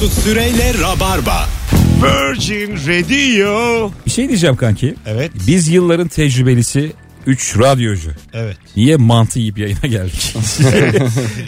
Mesut 0.00 0.22
Süreyle 0.24 0.74
Rabarba. 0.74 1.48
Virgin 2.02 2.72
Radio. 2.72 3.90
Bir 4.06 4.10
şey 4.10 4.28
diyeceğim 4.28 4.56
kanki. 4.56 4.94
Evet. 5.06 5.30
Biz 5.46 5.68
yılların 5.68 6.08
tecrübelisi 6.08 6.92
3 7.26 7.58
radyocu. 7.58 8.10
Evet. 8.32 8.56
Niye 8.76 8.96
mantı 8.96 9.38
yiyip 9.38 9.58
yayına 9.58 9.86
geldik? 9.86 10.34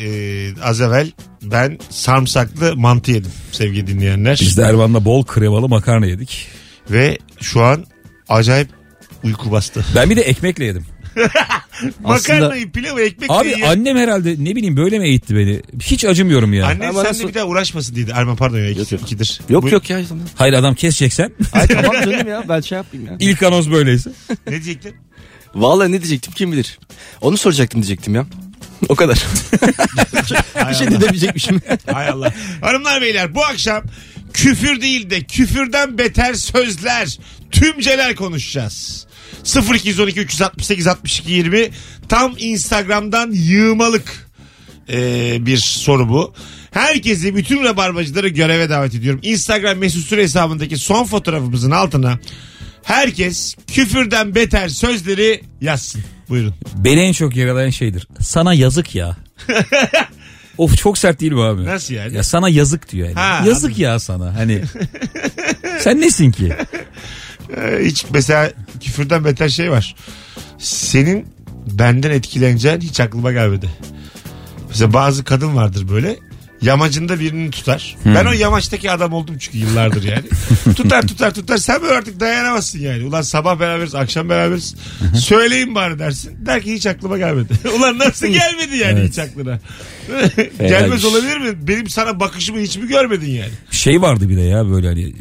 Ee, 0.03 0.63
az 0.63 0.81
evvel 0.81 1.11
ben 1.43 1.79
sarımsaklı 1.91 2.77
mantı 2.77 3.11
yedim 3.13 3.31
sevgili 3.53 3.87
dinleyenler. 3.87 4.39
Biz 4.41 4.57
de 4.57 4.63
Ervan'la 4.63 5.05
bol 5.05 5.25
kremalı 5.25 5.69
makarna 5.69 6.07
yedik. 6.07 6.49
Ve 6.91 7.19
şu 7.41 7.63
an 7.63 7.85
acayip 8.29 8.69
uyku 9.25 9.51
bastı. 9.51 9.85
Ben 9.95 10.11
bir 10.11 10.17
de 10.17 10.23
ekmekle 10.23 10.65
yedim. 10.65 10.87
Makarnayı 12.03 12.73
pilavı 12.73 13.01
ekmekle 13.03 13.35
Abi 13.35 13.49
ye. 13.49 13.69
annem 13.69 13.97
herhalde 13.97 14.37
ne 14.39 14.57
bileyim 14.57 14.77
böyle 14.77 14.99
mi 14.99 15.09
eğitti 15.09 15.37
beni? 15.37 15.61
Hiç 15.83 16.05
acımıyorum 16.05 16.53
ya. 16.53 16.67
Annen 16.67 16.89
Ama 16.89 17.03
sen 17.03 17.09
nasıl- 17.11 17.25
de 17.25 17.29
bir 17.29 17.35
daha 17.35 17.45
uğraşmasın 17.45 17.97
dedi. 17.97 18.13
Erman 18.15 18.37
pardon 18.37 18.59
ya 18.59 18.69
iki, 18.71 18.95
ikidir. 18.95 19.41
Yok 19.49 19.63
Bu- 19.63 19.69
yok 19.69 19.91
ya. 19.91 20.01
tamam. 20.09 20.25
Hayır 20.35 20.53
adam 20.55 20.75
keseceksen. 20.75 21.33
Ay 21.53 21.67
tamam 21.67 21.93
canım 22.05 22.29
ya 22.29 22.45
ben 22.49 22.61
şey 22.61 22.77
yapayım 22.77 23.07
ya. 23.07 23.17
İlk 23.21 23.43
anons 23.43 23.71
böyleyse. 23.71 24.11
Ne 24.47 24.53
diyecektin? 24.53 24.95
Vallahi 25.55 25.93
ne 25.93 25.99
diyecektim 26.03 26.33
kim 26.37 26.53
bilir. 26.53 26.79
Onu 27.21 27.37
soracaktım 27.37 27.83
diyecektim 27.83 28.15
ya. 28.15 28.27
O 28.89 28.95
kadar. 28.95 29.19
bir 30.71 30.75
şey 30.75 30.87
de 30.91 31.01
demeyecekmişim. 31.01 31.61
Hay 31.93 32.09
Allah. 32.09 32.33
Hanımlar 32.61 33.03
beyler 33.03 33.35
bu 33.35 33.45
akşam 33.45 33.83
küfür 34.33 34.81
değil 34.81 35.11
de 35.11 35.21
küfürden 35.21 35.99
beter 35.99 36.35
sözler, 36.35 37.19
tümceler 37.51 38.15
konuşacağız. 38.17 39.07
0212 39.45 40.21
368 40.21 40.87
62 40.87 41.33
20 41.33 41.71
tam 42.09 42.35
Instagram'dan 42.39 43.31
yığmalık 43.33 44.33
ee, 44.91 45.37
bir 45.47 45.57
soru 45.57 46.09
bu. 46.09 46.35
Herkesi 46.71 47.37
bütün 47.37 47.65
rabarbacıları 47.65 48.29
göreve 48.29 48.71
davet 48.71 48.95
ediyorum. 48.95 49.21
Instagram 49.23 49.79
mesut 49.79 50.07
süre 50.07 50.23
hesabındaki 50.23 50.77
son 50.77 51.05
fotoğrafımızın 51.05 51.71
altına 51.71 52.19
herkes 52.83 53.55
küfürden 53.67 54.35
beter 54.35 54.69
sözleri 54.69 55.41
yazsın. 55.61 56.03
Buyurun. 56.29 56.55
Beni 56.77 57.01
en 57.01 57.13
çok 57.13 57.37
yaralayan 57.37 57.71
şeydir. 57.71 58.09
Sana 58.21 58.55
yazık 58.55 58.95
ya. 58.95 59.17
of 60.59 60.79
çok 60.79 60.99
sert 60.99 61.21
değil 61.21 61.33
mi 61.33 61.43
abi? 61.43 61.65
Nasıl 61.65 61.95
yani? 61.95 62.15
Ya 62.15 62.23
sana 62.23 62.49
yazık 62.49 62.93
diyor 62.93 63.09
yani. 63.09 63.19
Ha, 63.19 63.43
yazık 63.47 63.65
anladım. 63.65 63.83
ya 63.83 63.99
sana. 63.99 64.35
Hani 64.37 64.63
sen 65.79 66.01
nesin 66.01 66.33
ki? 66.33 66.53
Ee, 67.57 67.85
hiç 67.85 68.05
mesela 68.15 68.53
küfürden 68.81 69.25
beter 69.25 69.49
şey 69.49 69.71
var. 69.71 69.95
Senin 70.59 71.27
benden 71.67 72.11
etkileneceğin 72.11 72.81
hiç 72.81 73.01
aklıma 73.01 73.33
gelmedi. 73.33 73.71
Mesela 74.69 74.93
bazı 74.93 75.25
kadın 75.25 75.57
vardır 75.57 75.89
böyle. 75.89 76.17
Yamacında 76.63 77.21
birini 77.21 77.51
tutar. 77.51 77.97
Ben 78.05 78.27
o 78.27 78.33
yamaçtaki 78.33 78.91
adam 78.91 79.13
oldum 79.13 79.37
çünkü 79.39 79.59
yıllardır 79.59 80.03
yani. 80.03 80.23
tutar 80.77 81.07
tutar 81.09 81.35
tutar. 81.35 81.57
Sen 81.57 81.83
böyle 81.83 81.95
artık 81.95 82.21
dayanamazsın 82.21 82.79
yani. 82.79 83.05
Ulan 83.05 83.23
sabah 83.23 83.61
beraberiz, 83.61 83.95
akşam 83.95 84.29
beraberiz. 84.29 84.75
Söyleyin 85.19 85.75
bari 85.75 85.99
dersin. 85.99 86.47
Der 86.47 86.63
ki 86.63 86.75
hiç 86.75 86.87
aklıma 86.87 87.19
gelmedi. 87.19 87.53
Ulan 87.79 87.99
nasıl 87.99 88.27
gelmedi 88.27 88.77
yani 88.77 88.99
Evet. 89.01 89.11
hiç 89.11 89.19
aklına? 89.19 89.59
Gelmez 90.59 91.05
olabilir 91.05 91.37
mi? 91.37 91.69
Benim 91.69 91.89
sana 91.89 92.21
bakışımı 92.21 92.61
hiç 92.61 92.77
mi 92.77 92.89
görmedin 92.89 93.31
yani? 93.31 93.53
Şey 93.71 94.01
vardı 94.03 94.29
bir 94.29 94.37
de 94.37 94.41
ya 94.43 94.71
böyle 94.71 94.89
hani 94.89 95.13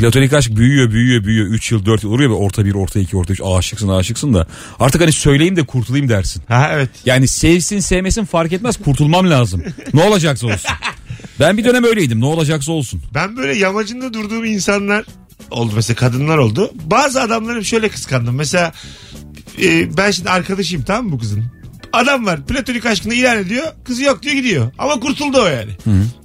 platonik 0.00 0.32
aşk 0.32 0.56
büyüyor 0.56 0.90
büyüyor 0.90 1.24
büyüyor 1.24 1.46
3 1.46 1.72
yıl 1.72 1.86
4 1.86 2.04
yıl 2.04 2.12
oluyor 2.12 2.30
ve 2.30 2.34
orta 2.34 2.64
1 2.64 2.74
orta 2.74 3.00
2 3.00 3.16
orta 3.16 3.32
3 3.32 3.40
aşıksın 3.44 3.88
aşıksın 3.88 4.34
da 4.34 4.46
artık 4.78 5.00
hani 5.00 5.12
söyleyeyim 5.12 5.56
de 5.56 5.66
kurtulayım 5.66 6.08
dersin. 6.08 6.42
Ha 6.48 6.70
evet. 6.72 6.90
Yani 7.04 7.28
sevsin 7.28 7.80
sevmesin 7.80 8.24
fark 8.24 8.52
etmez 8.52 8.76
kurtulmam 8.76 9.30
lazım. 9.30 9.62
Ne 9.94 10.02
olacaksa 10.02 10.46
olsun. 10.46 10.70
Ben 11.40 11.56
bir 11.56 11.64
dönem 11.64 11.84
öyleydim 11.84 12.20
ne 12.20 12.24
olacaksa 12.24 12.72
olsun. 12.72 13.02
Ben 13.14 13.36
böyle 13.36 13.58
yamacında 13.58 14.14
durduğum 14.14 14.44
insanlar 14.44 15.04
oldu 15.50 15.72
mesela 15.76 15.96
kadınlar 15.96 16.38
oldu. 16.38 16.70
Bazı 16.84 17.22
adamları 17.22 17.64
şöyle 17.64 17.88
kıskandım. 17.88 18.34
Mesela 18.34 18.72
e, 19.62 19.96
ben 19.96 20.10
şimdi 20.10 20.30
arkadaşıyım 20.30 20.84
tamam 20.84 21.06
mı 21.06 21.12
bu 21.12 21.18
kızın? 21.18 21.59
Adam 21.92 22.26
var 22.26 22.46
platonik 22.46 22.86
aşkını 22.86 23.14
ilan 23.14 23.38
ediyor. 23.38 23.66
Kızı 23.84 24.02
yok 24.04 24.22
diyor 24.22 24.34
gidiyor. 24.34 24.72
Ama 24.78 25.00
kurtuldu 25.00 25.42
o 25.42 25.46
yani. 25.46 25.70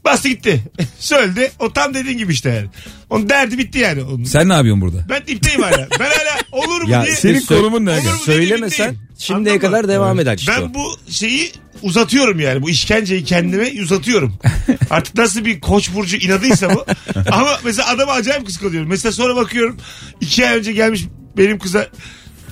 Bastı 0.05 0.29
gitti. 0.29 0.63
Söyledi. 0.99 1.51
O 1.59 1.73
tam 1.73 1.93
dediğin 1.93 2.17
gibi 2.17 2.33
işte 2.33 2.49
yani. 2.49 2.67
Onun 3.09 3.29
derdi 3.29 3.57
bitti 3.57 3.79
yani. 3.79 4.03
Onun. 4.03 4.23
Sen 4.23 4.49
ne 4.49 4.53
yapıyorsun 4.53 4.81
burada? 4.81 5.05
Ben 5.09 5.27
dipteyim 5.27 5.61
hala. 5.61 5.87
Ben 5.99 6.05
hala 6.05 6.37
olur 6.51 6.81
mu 6.81 6.89
Ya 6.89 7.05
diye. 7.05 7.15
Senin 7.15 7.39
Sö- 7.39 7.47
konumun 7.47 7.85
ne? 7.85 7.91
Olur 7.91 7.99
mu 7.99 8.03
diye 8.25 8.35
Söylemesen 8.37 8.95
şimdiye 9.17 9.35
Anladın 9.37 9.53
mı? 9.53 9.59
kadar 9.59 9.87
devam 9.87 10.19
eder 10.19 10.37
işte 10.37 10.51
o. 10.51 10.61
Ben 10.61 10.73
bu 10.73 10.97
şeyi 11.09 11.51
uzatıyorum 11.81 12.39
yani. 12.39 12.61
Bu 12.61 12.69
işkenceyi 12.69 13.23
kendime 13.23 13.81
uzatıyorum. 13.81 14.35
Artık 14.89 15.15
nasıl 15.17 15.45
bir 15.45 15.59
koç 15.61 15.93
burcu 15.93 16.17
inadıysa 16.17 16.75
bu. 16.75 16.85
Ama 17.31 17.59
mesela 17.63 17.89
adamı 17.89 18.11
acayip 18.11 18.45
kıskanıyorum. 18.45 18.89
Mesela 18.89 19.11
sonra 19.11 19.35
bakıyorum. 19.35 19.77
iki 20.21 20.47
ay 20.47 20.57
önce 20.57 20.71
gelmiş 20.71 21.05
benim 21.37 21.59
kıza 21.59 21.87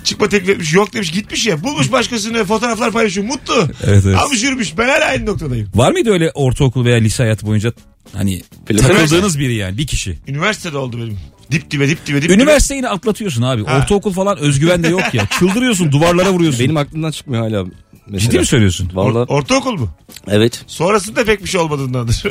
çıkma 0.03 0.29
teklif 0.29 0.49
etmiş. 0.49 0.73
Yok 0.73 0.93
demiş 0.93 1.11
gitmiş 1.11 1.45
ya. 1.45 1.63
Bulmuş 1.63 1.91
başkasını 1.91 2.45
fotoğraflar 2.45 2.91
paylaşıyor. 2.91 3.27
Mutlu. 3.27 3.67
Evet, 3.83 4.03
evet. 4.05 4.17
Almış 4.17 4.43
yürümüş. 4.43 4.77
Ben 4.77 4.87
hala 4.89 5.05
aynı 5.05 5.25
noktadayım. 5.25 5.69
Var 5.75 5.91
mıydı 5.91 6.11
öyle 6.11 6.31
ortaokul 6.33 6.85
veya 6.85 6.97
lise 6.97 7.23
hayatı 7.23 7.45
boyunca 7.45 7.73
hani 8.13 8.43
takıldığınız 8.67 9.39
biri 9.39 9.55
yani 9.55 9.77
bir 9.77 9.87
kişi? 9.87 10.17
Üniversitede 10.27 10.77
oldu 10.77 10.97
benim. 10.97 11.19
Dip 11.51 11.71
dibe 11.71 11.89
dip 11.89 12.05
dibe 12.05 12.21
dip 12.21 12.29
dibe. 12.29 12.33
Üniversiteyi 12.33 12.77
yine 12.77 12.89
atlatıyorsun 12.89 13.41
abi. 13.41 13.65
Ha. 13.65 13.77
Ortaokul 13.77 14.13
falan 14.13 14.37
özgüven 14.37 14.83
de 14.83 14.87
yok 14.87 15.13
ya. 15.13 15.27
Çıldırıyorsun 15.39 15.91
duvarlara 15.91 16.31
vuruyorsun. 16.31 16.59
Benim 16.59 16.77
aklımdan 16.77 17.11
çıkmıyor 17.11 17.43
hala. 17.43 17.65
Mesela. 18.07 18.19
Ciddi 18.31 18.39
mi 18.39 18.45
söylüyorsun? 18.45 18.89
Or- 18.89 18.95
Vallahi 18.95 19.31
ortaokul 19.31 19.73
mu? 19.79 19.89
evet. 20.27 20.63
Sonrasında 20.67 21.23
pek 21.25 21.43
bir 21.43 21.49
şey 21.49 21.61
olmadığındandır. 21.61 22.23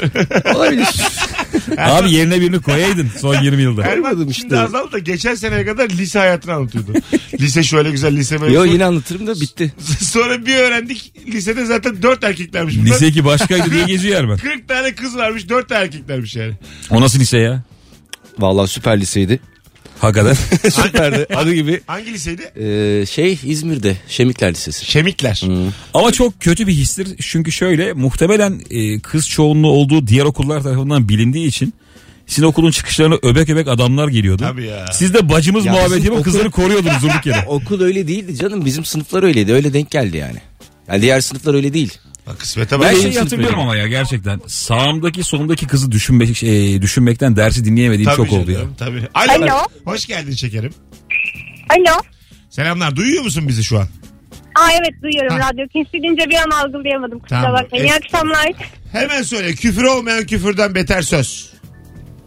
Olabilir. 0.54 0.86
Abi 1.78 2.12
yerine 2.12 2.40
birini 2.40 2.62
koyaydın 2.62 3.08
son 3.20 3.42
20 3.42 3.62
yılda. 3.62 3.82
Erman 3.82 4.12
Olmadım 4.12 4.34
şimdi 4.34 4.54
işte. 4.54 4.58
azaldı 4.58 4.92
da 4.92 4.98
geçen 4.98 5.34
seneye 5.34 5.64
kadar 5.64 5.88
lise 5.90 6.18
hayatını 6.18 6.52
anlatıyordu. 6.54 6.92
lise 7.40 7.62
şöyle 7.62 7.90
güzel 7.90 8.16
lise 8.16 8.40
böyle. 8.40 8.54
Yo 8.54 8.64
yine 8.64 8.84
anlatırım 8.84 9.26
da 9.26 9.34
bitti. 9.40 9.72
Sonra 10.00 10.46
bir 10.46 10.56
öğrendik 10.56 11.12
lisede 11.26 11.64
zaten 11.64 12.02
dört 12.02 12.24
erkeklermiş 12.24 12.76
bunlar. 12.78 12.86
Lise 12.86 13.06
2 13.06 13.24
başkaydı 13.24 13.70
diye 13.70 13.84
geziyor 13.84 14.20
Erman. 14.20 14.36
40 14.42 14.68
tane 14.68 14.94
kız 14.94 15.16
varmış 15.16 15.48
4 15.48 15.68
tane 15.68 15.84
erkeklermiş 15.84 16.36
yani. 16.36 16.52
O 16.90 17.00
nasıl 17.00 17.20
lise 17.20 17.38
ya? 17.38 17.62
Vallahi 18.38 18.68
süper 18.70 19.00
liseydi. 19.00 19.40
Hakikaten. 20.02 20.34
Süperdi. 20.70 21.26
Adı 21.34 21.54
gibi. 21.54 21.80
Hangi 21.86 22.12
liseydi? 22.12 22.42
Ee, 22.42 23.06
şey 23.06 23.38
İzmir'de 23.44 23.96
Şemikler 24.08 24.50
Lisesi. 24.52 24.86
Şemikler. 24.90 25.42
Ama 25.94 26.12
çok 26.12 26.40
kötü 26.40 26.66
bir 26.66 26.72
histir. 26.72 27.08
Çünkü 27.20 27.52
şöyle 27.52 27.92
muhtemelen 27.92 28.60
e, 28.70 29.00
kız 29.00 29.28
çoğunluğu 29.28 29.70
olduğu 29.70 30.06
diğer 30.06 30.24
okullar 30.24 30.62
tarafından 30.62 31.08
bilindiği 31.08 31.46
için 31.46 31.74
sizin 32.26 32.46
okulun 32.46 32.70
çıkışlarına 32.70 33.14
öbek 33.22 33.50
öbek 33.50 33.68
adamlar 33.68 34.08
geliyordu. 34.08 34.42
Tabii 34.46 34.66
ya. 34.66 34.86
Siz 34.92 35.14
de 35.14 35.28
bacımız 35.28 35.64
Ya 35.66 35.72
muhabbeti 35.72 36.04
yapıp 36.04 36.12
okul- 36.12 36.22
kızları 36.24 36.50
koruyordunuz 36.50 37.02
durduk 37.02 37.26
yere. 37.26 37.44
Okul 37.48 37.80
öyle 37.80 38.08
değildi 38.08 38.36
canım. 38.36 38.64
Bizim 38.64 38.84
sınıflar 38.84 39.22
öyleydi. 39.22 39.52
Öyle 39.52 39.72
denk 39.72 39.90
geldi 39.90 40.16
yani. 40.16 40.38
Yani 40.88 41.02
diğer 41.02 41.20
sınıflar 41.20 41.54
öyle 41.54 41.72
değil. 41.72 41.98
Bak 42.26 42.40
kısmete 42.40 42.80
Ben 42.80 42.80
bak. 42.80 42.90
şeyi 42.92 43.02
sınıf 43.12 43.24
hatırlıyorum 43.24 43.58
ama 43.60 43.76
ya 43.76 43.86
gerçekten. 43.88 44.40
Sağımdaki 44.46 45.24
solumdaki 45.24 45.66
kızı 45.66 45.92
düşünmek, 45.92 46.36
şey, 46.36 46.82
düşünmekten 46.82 47.36
dersi 47.36 47.64
dinleyemediğim 47.64 48.10
Tabii 48.10 48.16
çok 48.16 48.32
oldu 48.32 48.50
ya. 48.50 48.58
canım, 48.58 48.74
Tabii. 48.78 49.02
Alo. 49.14 49.44
Alo. 49.44 49.58
Hoş 49.84 50.06
geldin 50.06 50.32
şekerim. 50.32 50.72
Alo. 51.70 51.98
Selamlar. 52.50 52.96
Duyuyor 52.96 53.24
musun 53.24 53.48
bizi 53.48 53.64
şu 53.64 53.78
an? 53.78 53.86
Aa 54.54 54.68
evet 54.72 55.02
duyuyorum 55.02 55.40
Ha. 55.40 55.48
radyo 55.50 55.66
kesilince 55.68 56.30
bir 56.30 56.34
an 56.34 56.50
algılayamadım 56.50 57.18
kusura 57.18 57.42
Tamam. 57.42 57.62
bakmayın. 57.62 57.84
İyi 57.84 57.90
Es- 57.90 57.96
akşamlar. 57.96 58.52
Hemen 58.92 59.22
söyle. 59.22 59.54
Küfür 59.54 59.84
olmayan 59.84 60.26
küfürden 60.26 60.74
beter 60.74 61.02
söz. 61.02 61.52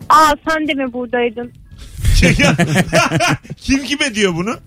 Aa 0.09 0.34
sen 0.50 0.67
de 0.67 0.73
mi 0.73 0.94
buradaydın? 0.94 1.51
Kim 3.61 3.84
kime 3.84 4.16
diyor 4.16 4.35
bunu? 4.35 4.57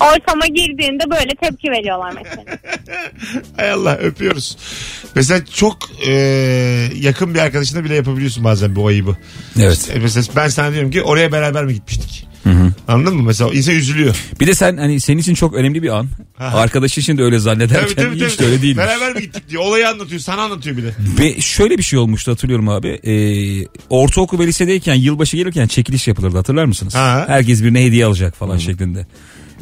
Ortama 0.00 0.46
girdiğinde 0.46 1.10
böyle 1.10 1.34
tepki 1.42 1.70
veriyorlar 1.70 2.12
mesela. 2.24 2.44
Hay 3.56 3.70
Allah 3.70 3.96
öpüyoruz. 3.96 4.56
Mesela 5.14 5.44
çok 5.54 5.78
e, 6.06 6.12
yakın 7.00 7.34
bir 7.34 7.38
arkadaşına 7.38 7.84
bile 7.84 7.94
yapabiliyorsun 7.94 8.44
bazen 8.44 8.76
bu 8.76 8.86
ayıbı. 8.86 9.16
Evet. 9.60 9.90
E, 9.94 9.98
Mesela 9.98 10.26
ben 10.36 10.48
sana 10.48 10.72
diyorum 10.72 10.90
ki 10.90 11.02
oraya 11.02 11.32
beraber 11.32 11.64
mi 11.64 11.74
gitmiştik? 11.74 12.26
Anladın 12.88 13.16
mı? 13.16 13.22
Mesela 13.22 13.50
insan 13.54 13.74
üzülüyor. 13.74 14.16
Bir 14.40 14.46
de 14.46 14.54
sen 14.54 14.76
hani 14.76 15.00
senin 15.00 15.18
için 15.18 15.34
çok 15.34 15.54
önemli 15.54 15.82
bir 15.82 15.88
an. 15.88 16.08
Aha. 16.38 16.58
Arkadaşı 16.58 17.00
için 17.00 17.18
de 17.18 17.22
öyle 17.22 17.38
zannederken 17.38 17.94
Tabii, 17.94 17.94
tabii, 18.20 18.24
hiç 18.26 18.34
tabii. 18.36 18.46
de 18.46 18.50
öyle 18.50 18.62
değil. 18.62 18.76
Beraber 18.76 19.14
mi 19.14 19.20
gittik 19.20 19.48
diyor. 19.50 19.62
Olayı 19.62 19.88
anlatıyor. 19.88 20.20
Sana 20.20 20.42
anlatıyor 20.42 20.76
bir 20.76 20.82
de. 20.82 20.94
Ve 21.18 21.40
şöyle 21.40 21.78
bir 21.78 21.82
şey 21.82 21.98
olmuştu 21.98 22.32
hatırlıyorum 22.32 22.68
abi. 22.68 22.88
Ee, 22.88 23.66
ortaokul 23.90 24.38
ve 24.38 24.46
lisedeyken 24.46 24.94
yılbaşı 24.94 25.36
gelirken 25.36 25.66
çekiliş 25.66 26.08
yapılırdı 26.08 26.36
hatırlar 26.36 26.64
mısınız? 26.64 26.94
Ha. 26.94 27.24
Herkes 27.28 27.62
birine 27.62 27.84
hediye 27.84 28.04
alacak 28.04 28.36
falan 28.36 28.58
şeklinde. 28.58 29.06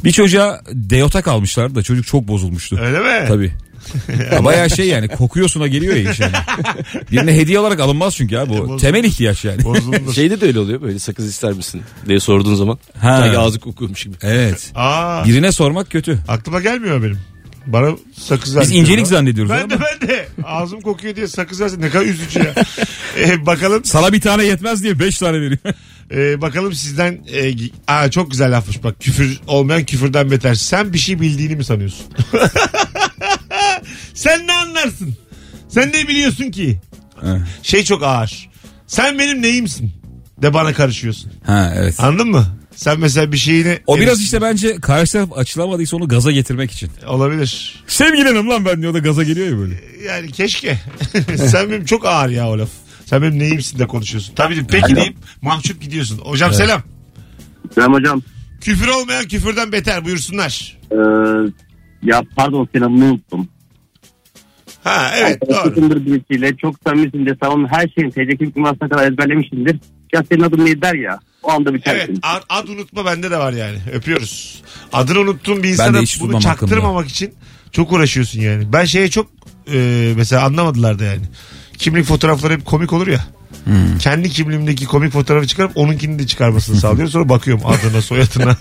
Bir 0.05 0.11
çocuğa 0.11 0.61
deota 0.71 1.21
kalmışlardı 1.21 1.75
da 1.75 1.83
çocuk 1.83 2.07
çok 2.07 2.27
bozulmuştu. 2.27 2.77
Öyle 2.81 2.99
mi? 2.99 3.27
Tabii. 3.27 3.51
Ya 4.31 4.45
bayağı 4.45 4.69
şey 4.69 4.87
yani 4.87 5.07
kokuyorsuna 5.07 5.67
geliyor 5.67 5.95
ya 5.95 6.11
iş 6.11 6.19
yani. 6.19 6.33
Birine 7.11 7.33
hediye 7.37 7.59
olarak 7.59 7.79
alınmaz 7.79 8.15
çünkü 8.15 8.37
abi 8.37 8.49
bu 8.57 8.77
temel 8.77 9.03
ihtiyaç 9.03 9.45
yani. 9.45 9.63
Bozulmuş. 9.63 10.15
Şeyde 10.15 10.41
de 10.41 10.45
öyle 10.45 10.59
oluyor. 10.59 10.81
Böyle 10.81 10.99
sakız 10.99 11.25
ister 11.27 11.53
misin 11.53 11.81
diye 12.07 12.19
sorduğun 12.19 12.55
zaman. 12.55 12.79
Ha. 12.99 13.17
Sanki 13.21 13.37
ağzı 13.37 13.59
kokuyormuş 13.59 14.03
gibi. 14.03 14.15
Evet. 14.21 14.71
Aa, 14.75 15.25
Birine 15.25 15.51
sormak 15.51 15.91
kötü. 15.91 16.19
aklıma 16.27 16.61
gelmiyor 16.61 17.03
benim. 17.03 17.19
Bana 17.67 17.95
sakız 18.13 18.59
Biz 18.59 18.71
incelik 18.71 19.07
zannediyoruz 19.07 19.51
Ben 19.51 19.59
ama. 19.63 19.69
de 19.69 19.77
ben 20.01 20.07
de. 20.09 20.27
Ağzım 20.43 20.81
kokuyor 20.81 21.15
diye 21.15 21.27
sakız 21.27 21.61
versin. 21.61 21.81
Ne 21.81 21.89
kadar 21.89 22.05
üzücü 22.05 22.39
ya. 22.39 22.53
Ee, 23.19 23.45
bakalım 23.45 23.85
Sana 23.85 24.13
bir 24.13 24.21
tane 24.21 24.43
yetmez 24.43 24.83
diye 24.83 24.99
5 24.99 25.17
tane 25.17 25.41
veriyor. 25.41 25.59
Ee, 26.11 26.41
bakalım 26.41 26.73
sizden 26.73 27.19
e, 27.33 27.53
aa, 27.87 28.11
çok 28.11 28.31
güzel 28.31 28.57
lafmış 28.57 28.83
bak 28.83 28.95
küfür 28.99 29.39
olmayan 29.47 29.83
küfürden 29.85 30.31
beter. 30.31 30.55
Sen 30.55 30.93
bir 30.93 30.97
şey 30.97 31.19
bildiğini 31.21 31.55
mi 31.55 31.63
sanıyorsun? 31.63 32.05
Sen 34.13 34.47
ne 34.47 34.53
anlarsın? 34.53 35.15
Sen 35.69 35.91
ne 35.93 36.07
biliyorsun 36.07 36.51
ki? 36.51 36.79
Şey 37.63 37.83
çok 37.83 38.03
ağır. 38.03 38.49
Sen 38.87 39.19
benim 39.19 39.41
neyimsin? 39.41 39.91
De 40.41 40.53
bana 40.53 40.73
karışıyorsun. 40.73 41.31
ha 41.45 41.73
evet. 41.77 41.99
Anladın 41.99 42.27
mı? 42.27 42.45
Sen 42.75 42.99
mesela 42.99 43.31
bir 43.31 43.37
şeyini... 43.37 43.79
O 43.87 43.97
biraz 43.99 44.21
işte 44.21 44.41
bence 44.41 44.75
karşı 44.81 45.11
taraf 45.13 45.37
açılamadıysa 45.37 45.97
onu 45.97 46.07
gaza 46.07 46.31
getirmek 46.31 46.71
için. 46.71 46.89
Olabilir. 47.07 47.83
Sevgilenim 47.87 48.49
lan 48.49 48.65
ben 48.65 48.81
diyor 48.81 48.93
da 48.93 48.99
gaza 48.99 49.23
geliyor 49.23 49.47
ya 49.47 49.57
böyle. 49.57 49.75
Yani 50.07 50.31
keşke. 50.31 50.79
Sen 51.47 51.69
benim 51.71 51.85
çok 51.85 52.05
ağır 52.05 52.29
ya 52.29 52.49
o 52.49 52.59
laf. 52.59 52.69
Sen 53.05 53.21
benim 53.21 53.39
neyimsin 53.39 53.79
de 53.79 53.87
konuşuyorsun. 53.87 54.35
Tabii 54.35 54.67
peki 54.67 54.95
deyip 54.95 55.15
mahcup 55.41 55.81
gidiyorsun. 55.81 56.17
Hocam 56.17 56.53
selam. 56.53 56.81
Selam 57.75 57.93
hocam. 57.93 58.21
Küfür 58.61 58.87
olmayan 58.87 59.27
küfürden 59.27 59.71
beter 59.71 60.05
buyursunlar. 60.05 60.77
Ee, 60.91 60.95
ya 62.03 62.23
pardon 62.35 62.67
selamını 62.73 63.05
unuttum. 63.05 63.47
Ha 64.83 65.11
evet 65.17 65.41
doğru. 65.49 65.67
Yakındır 65.67 66.05
birisiyle 66.05 66.57
çok 66.57 66.75
samimisindir. 66.87 67.37
Onun 67.47 67.67
her 67.67 67.87
şeyini 67.87 68.11
TCK 68.11 68.55
numarasına 68.57 68.89
kadar 68.89 69.11
ezberlemişsindir. 69.11 69.79
Ya 70.13 70.23
senin 70.31 70.41
adın 70.41 70.65
neydi 70.65 70.81
der 70.81 70.93
ya. 70.95 71.19
O 71.43 71.51
anda 71.51 71.69
Evet 71.69 71.79
bitersin. 71.81 72.19
ad, 72.23 72.41
ad 72.49 72.67
unutma 72.67 73.05
bende 73.05 73.31
de 73.31 73.37
var 73.37 73.53
yani. 73.53 73.77
Öpüyoruz. 73.93 74.63
Adını 74.93 75.19
unuttuğun 75.19 75.57
bir 75.57 75.63
Ben 75.63 75.69
insana 75.69 76.01
hiç 76.01 76.19
bunu 76.19 76.27
tutmam 76.27 76.41
çaktırmamak 76.41 77.07
için 77.07 77.33
çok 77.71 77.91
uğraşıyorsun 77.91 78.39
yani. 78.39 78.73
Ben 78.73 78.85
şeye 78.85 79.09
çok 79.09 79.27
e, 79.73 80.13
mesela 80.17 80.45
anlamadılar 80.45 80.99
da 80.99 81.03
yani. 81.03 81.21
Kimlik 81.77 82.05
fotoğrafları 82.05 82.53
hep 82.53 82.65
komik 82.65 82.93
olur 82.93 83.07
ya. 83.07 83.25
Hmm. 83.63 83.97
Kendi 83.99 84.29
kimliğimdeki 84.29 84.85
komik 84.85 85.13
fotoğrafı 85.13 85.47
çıkarıp 85.47 85.77
onunkini 85.77 86.19
de 86.19 86.27
çıkarmasını 86.27 86.75
sağlıyorum. 86.75 87.11
Sonra 87.11 87.29
bakıyorum 87.29 87.63
adına 87.65 88.01
soyadına. 88.01 88.57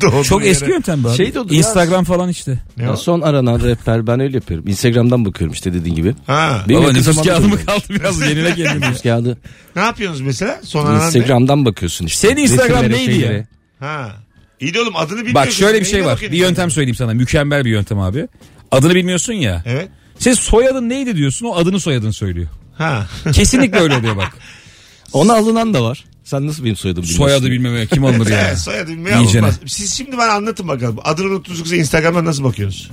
Çok 0.24 0.40
yere. 0.40 0.50
eski 0.50 0.70
yöntem 0.70 1.04
be 1.04 1.08
abi. 1.08 1.16
Şey 1.16 1.34
de 1.34 1.40
olur 1.40 1.50
ya. 1.50 1.58
Instagram 1.58 2.04
falan 2.04 2.28
işte. 2.28 2.58
Ne 2.76 2.84
Ya 2.84 2.92
o? 2.92 2.96
son 2.96 3.20
aranan 3.20 3.60
rapper 3.64 4.06
ben 4.06 4.20
öyle 4.20 4.36
yapıyorum. 4.36 4.68
Instagram'dan 4.68 5.24
bakıyorum 5.24 5.52
işte 5.52 5.74
dediğin 5.74 5.94
gibi. 5.94 6.14
Ha. 6.26 6.64
Benim 6.68 6.82
Baba 6.82 6.92
nüfus 6.92 7.22
kağıdı 7.22 7.48
mı 7.48 7.64
kaldı 7.66 7.84
biraz 7.90 8.20
yenile 8.20 8.54
kendini. 8.54 8.80
Nüfus 8.80 9.02
kağıdı. 9.02 9.38
Ne 9.76 9.82
yapıyorsunuz 9.82 10.20
mesela? 10.20 10.60
Son 10.62 10.86
aranan 10.86 11.00
ne? 11.00 11.04
Instagram'dan 11.06 11.64
bakıyorsun 11.64 12.06
işte. 12.06 12.28
Senin 12.28 12.42
Instagram 12.42 12.82
Resimlere, 12.82 12.98
neydi 12.98 13.10
ya? 13.12 13.18
şeylere. 13.20 13.46
Ha. 13.80 14.12
İyi 14.60 14.74
de 14.74 14.80
oğlum 14.80 14.96
adını 14.96 15.10
bilmiyorsun. 15.18 15.34
Bak 15.34 15.50
şöyle 15.52 15.80
bir 15.80 15.84
şey 15.86 16.04
var. 16.04 16.18
Bir 16.22 16.38
yöntem 16.38 16.70
söyleyeyim 16.70 16.94
sana. 16.96 17.14
Mükemmel 17.14 17.64
bir 17.64 17.70
yöntem 17.70 17.98
abi. 17.98 18.28
Adını 18.70 18.94
bilmiyorsun 18.94 19.32
ya. 19.32 19.62
Evet. 19.66 19.88
Sen 20.18 20.32
soyadın 20.34 20.88
neydi 20.88 21.16
diyorsun 21.16 21.46
o 21.46 21.54
adını 21.56 21.80
soyadını 21.80 22.12
söylüyor. 22.12 22.48
Ha. 22.78 23.06
Kesinlikle 23.32 23.78
öyle 23.78 23.96
oluyor 23.96 24.16
bak. 24.16 24.36
Ona 25.12 25.34
alınan 25.34 25.74
da 25.74 25.82
var. 25.82 26.04
Sen 26.24 26.46
nasıl 26.46 26.64
benim 26.64 26.76
soyadımı 26.76 27.02
bilmiyorsun? 27.06 27.24
Soyadı 27.26 27.50
bilmemeye 27.50 27.86
kim 27.86 28.04
alınır 28.04 28.26
ya? 28.30 28.40
Evet, 28.48 28.58
soyadı 28.58 28.90
bilmeye 28.90 29.16
İyicene. 29.20 29.46
alınmaz. 29.46 29.60
Siz 29.66 29.92
şimdi 29.94 30.18
bana 30.18 30.32
anlatın 30.32 30.68
bakalım. 30.68 30.96
Adını 31.04 31.26
unuttuğunuz 31.26 31.72
Instagram'dan 31.72 32.24
nasıl 32.24 32.44
bakıyorsunuz? 32.44 32.90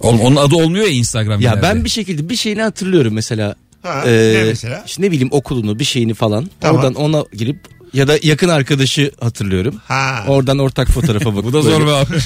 Oğlum 0.00 0.20
onun 0.20 0.36
adı 0.36 0.54
olmuyor 0.56 0.84
ya 0.84 0.90
Instagram. 0.90 1.40
Ya 1.40 1.62
ben 1.62 1.84
bir 1.84 1.90
şekilde 1.90 2.28
bir 2.28 2.36
şeyini 2.36 2.62
hatırlıyorum 2.62 3.14
mesela. 3.14 3.54
Ha, 3.82 4.02
Ee, 4.06 4.34
ne 4.36 4.44
mesela? 4.44 4.82
işte 4.86 5.02
ne 5.02 5.10
bileyim 5.10 5.28
okulunu 5.30 5.78
bir 5.78 5.84
şeyini 5.84 6.14
falan. 6.14 6.50
Tamam. 6.60 6.76
Oradan 6.76 6.94
ona 6.94 7.24
girip 7.32 7.58
ya 7.96 8.08
da 8.08 8.18
yakın 8.22 8.48
arkadaşı 8.48 9.10
hatırlıyorum. 9.20 9.74
Ha. 9.88 10.24
Oradan 10.28 10.58
ortak 10.58 10.88
fotoğrafa 10.88 11.36
bakıp 11.36 11.44
Bu 11.46 11.52
da 11.52 11.62
zor 11.62 11.86
be 11.86 11.90
abi. 11.90 12.16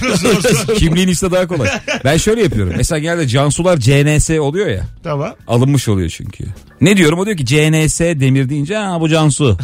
Kimliğin 0.78 1.08
işte 1.08 1.31
daha 1.31 1.46
kolay. 1.46 1.69
Ben 2.05 2.17
şöyle 2.17 2.43
yapıyorum. 2.43 2.72
Mesela 2.76 2.99
genelde 2.99 3.28
Cansular 3.28 3.76
CNS 3.76 4.31
oluyor 4.31 4.67
ya. 4.67 4.84
Tamam. 5.02 5.34
Alınmış 5.49 5.88
oluyor 5.88 6.08
çünkü. 6.08 6.44
Ne 6.81 6.96
diyorum? 6.96 7.19
O 7.19 7.26
diyor 7.26 7.37
ki 7.37 7.46
CNS 7.46 8.00
demir 8.00 8.49
deyince 8.49 8.76
ha 8.76 9.00
bu 9.00 9.08
Cansu. 9.08 9.58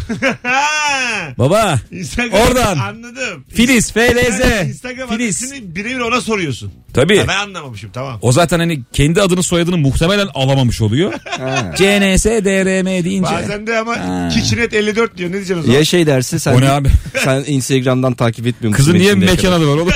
Baba 1.39 1.81
Instagram. 1.91 2.41
Oradan. 2.41 2.79
Anladım. 2.79 3.45
Filiz 3.55 3.93
FLZ. 3.93 4.69
Instagram 4.69 5.09
Filiz. 5.09 5.43
adresini 5.43 5.77
birebir 5.77 6.01
ona 6.01 6.21
soruyorsun. 6.21 6.73
Tabii. 6.95 7.19
Ha, 7.19 7.25
ben 7.29 7.37
anlamamışım 7.37 7.91
tamam. 7.93 8.19
O 8.23 8.33
zaten 8.33 8.59
hani 8.59 8.83
kendi 8.93 9.23
adını 9.23 9.43
soyadını 9.43 9.77
muhtemelen 9.79 10.29
alamamış 10.35 10.81
oluyor. 10.81 11.13
CNS 11.77 12.25
DRM 12.25 13.05
deyince. 13.05 13.31
Bazen 13.33 13.67
de 13.67 13.79
ama 13.79 13.97
Ha. 13.97 14.29
Kitchenet 14.35 14.75
54 14.75 15.17
diyor. 15.17 15.29
Ne 15.31 15.35
diyeceksin 15.35 15.59
o 15.59 15.63
zaman? 15.63 15.79
Ya 15.79 15.85
şey 15.97 16.07
derse 16.07 16.39
sen 16.39 16.55
O 16.55 16.61
ne 16.61 16.71
abi? 16.71 16.89
sen 17.15 17.45
Instagram'dan 17.47 18.15
takip 18.15 18.47
etmiyor 18.47 18.71
musun? 18.71 18.85
Kızın 18.85 18.99
niye 18.99 19.15
mekan 19.15 19.53
adı 19.53 19.69
var 19.69 19.75
oğlum? 19.75 19.89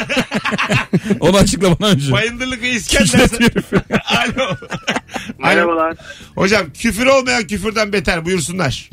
Onu 1.20 1.36
açıkla 1.36 1.80
bana 1.80 1.90
önce. 1.90 2.12
Bayındırlık 2.12 2.62
ve 2.62 2.68
İskender. 2.70 3.20
Alo. 4.04 4.56
Merhabalar. 5.38 5.96
Hocam 6.34 6.66
küfür 6.78 7.06
olmayan 7.06 7.46
küfürden 7.46 7.92
beter 7.92 8.24
buyursunlar. 8.24 8.90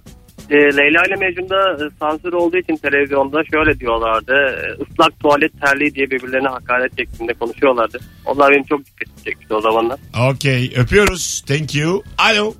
Ee, 0.49 0.55
Leyla 0.55 1.03
ile 1.07 1.15
Mecnun'da 1.15 1.85
e, 1.85 1.89
sansür 1.99 2.33
olduğu 2.33 2.57
için 2.57 2.75
televizyonda 2.75 3.41
şöyle 3.51 3.79
diyorlardı. 3.79 4.33
e, 4.33 4.83
ıslak 4.83 5.19
tuvalet 5.19 5.61
terliği 5.61 5.95
diye 5.95 6.11
birbirlerine 6.11 6.47
hakaret 6.47 6.97
şeklinde 6.97 7.33
konuşuyorlardı. 7.33 7.99
Onlar 8.25 8.51
benim 8.51 8.63
çok 8.63 8.85
dikkatimi 8.85 9.23
çekmişti 9.23 9.53
o 9.53 9.61
zamanlar. 9.61 9.99
Okey 10.31 10.73
öpüyoruz. 10.77 11.43
Thank 11.47 11.75
you. 11.75 12.03
Alo. 12.17 12.53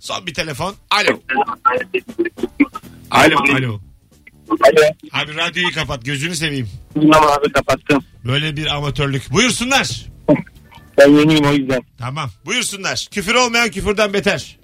Son 0.00 0.26
bir 0.26 0.34
telefon. 0.34 0.74
Alo. 0.90 1.18
Alo. 3.14 3.36
Alo. 3.56 3.80
Alo. 4.50 4.84
Abi 5.12 5.34
radyoyu 5.36 5.74
kapat 5.74 6.04
gözünü 6.04 6.34
seveyim. 6.34 6.68
Tamam 6.94 7.28
abi 7.38 7.52
kapattım. 7.52 8.04
Böyle 8.24 8.56
bir 8.56 8.66
amatörlük. 8.76 9.32
Buyursunlar. 9.32 10.06
Ben 10.98 11.08
yeniyim 11.08 11.44
o 11.44 11.52
yüzden. 11.52 11.82
Tamam. 11.98 12.30
Buyursunlar. 12.46 13.08
Küfür 13.10 13.34
olmayan 13.34 13.70
küfürden 13.70 14.12
beter. 14.12 14.58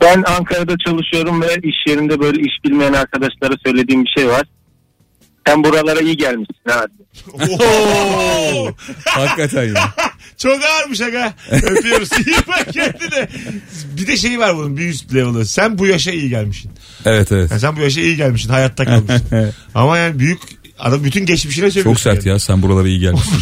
Ben 0.00 0.22
Ankara'da 0.22 0.74
çalışıyorum 0.86 1.42
ve 1.42 1.46
iş 1.62 1.76
yerinde 1.88 2.20
böyle 2.20 2.40
iş 2.40 2.64
bilmeyen 2.64 2.92
arkadaşlara 2.92 3.54
söylediğim 3.66 4.04
bir 4.04 4.10
şey 4.18 4.28
var. 4.28 4.42
Sen 5.46 5.64
buralara 5.64 6.00
iyi 6.00 6.16
gelmişsin 6.16 6.54
ha. 6.68 6.86
Oo. 7.32 8.72
Hakikaten 9.04 9.64
ya. 9.64 9.94
Çok 10.38 10.64
ağırmış 10.64 11.00
aga. 11.00 11.34
Öpüyoruz. 11.50 12.08
İyi 12.26 12.36
bak 12.48 12.72
kendine. 12.72 13.28
Bir 13.96 14.06
de 14.06 14.16
şey 14.16 14.38
var 14.38 14.56
bunun 14.56 14.76
bir 14.76 14.88
üst 14.88 15.14
level'ı. 15.14 15.46
Sen 15.46 15.78
bu 15.78 15.86
yaşa 15.86 16.10
iyi 16.10 16.28
gelmişsin. 16.28 16.70
Evet 17.04 17.32
evet. 17.32 17.50
Yani 17.50 17.60
sen 17.60 17.76
bu 17.76 17.80
yaşa 17.80 18.00
iyi 18.00 18.16
gelmişsin. 18.16 18.48
Hayatta 18.48 18.84
kalmışsın. 18.84 19.52
Ama 19.74 19.98
yani 19.98 20.18
büyük 20.18 20.40
adam 20.78 21.04
bütün 21.04 21.26
geçmişine 21.26 21.70
söylüyorsun. 21.70 21.90
Çok 21.90 22.00
sert 22.00 22.26
ya 22.26 22.38
sen 22.38 22.62
buralara 22.62 22.88
iyi 22.88 23.00
gelmişsin. 23.00 23.36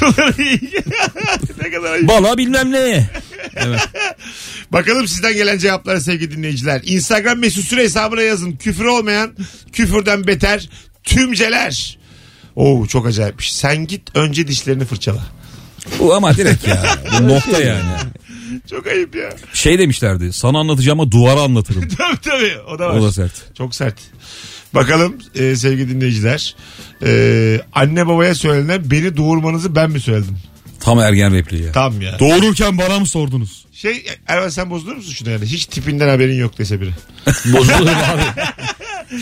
ne 1.65 1.71
kadar 1.71 1.93
ayıp. 1.93 2.09
Bala 2.09 2.39
bilmem 2.39 2.73
ne. 2.73 3.11
Bakalım 4.73 5.09
sizden 5.09 5.35
gelen 5.35 5.59
cevapları 5.59 6.01
sevgili 6.01 6.37
dinleyiciler. 6.37 6.81
Instagram 6.85 7.39
mesut 7.39 7.65
süre 7.65 7.83
hesabına 7.83 8.23
yazın. 8.23 8.53
Küfür 8.53 8.85
olmayan 8.85 9.37
küfürden 9.73 10.27
beter 10.27 10.69
tümceler. 11.05 12.00
Oo 12.57 12.87
çok 12.87 13.07
acayipmiş. 13.07 13.53
Sen 13.53 13.87
git 13.87 14.03
önce 14.17 14.49
dişlerini 14.49 14.85
fırçala. 14.85 15.23
Bu 15.99 16.15
ama 16.15 16.37
direkt 16.37 16.69
ya. 16.69 16.83
Bu 17.21 17.29
nokta 17.29 17.63
yani. 17.63 17.83
Çok 18.71 18.87
ayıp 18.87 19.15
ya. 19.15 19.31
Şey 19.53 19.79
demişlerdi. 19.79 20.33
Sana 20.33 20.59
anlatacağımı 20.59 21.11
duvara 21.11 21.41
anlatırım. 21.41 21.89
tabii 21.99 22.21
tabii 22.23 22.59
o 22.75 22.79
da 22.79 22.89
var. 22.89 22.97
O 22.99 23.03
da 23.03 23.13
sert. 23.13 23.33
Çok 23.59 23.75
sert. 23.75 23.95
Bakalım 24.75 25.17
e, 25.35 25.57
sevgili 25.57 25.89
dinleyiciler. 25.89 26.57
E, 27.05 27.61
anne 27.73 28.07
babaya 28.07 28.35
söylenen 28.35 28.91
beni 28.91 29.17
doğurmanızı 29.17 29.77
ben 29.77 29.91
mi 29.91 30.01
söyledim? 30.01 30.39
Tam 30.81 30.99
ergen 30.99 31.35
repliği 31.35 31.63
ya. 31.63 31.73
Tam 31.73 32.01
ya. 32.01 32.19
Doğururken 32.19 32.79
bana 32.79 32.99
mı 32.99 33.07
sordunuz? 33.07 33.67
Şey 33.73 34.07
Erman 34.27 34.49
sen 34.49 34.71
bozulur 34.71 34.97
musun 34.97 35.13
şuna 35.13 35.31
yani? 35.31 35.45
Hiç 35.47 35.67
tipinden 35.67 36.09
haberin 36.09 36.37
yok 36.37 36.59
dese 36.59 36.81
biri. 36.81 36.91
Bozulurum 37.27 37.89
abi. 37.89 38.23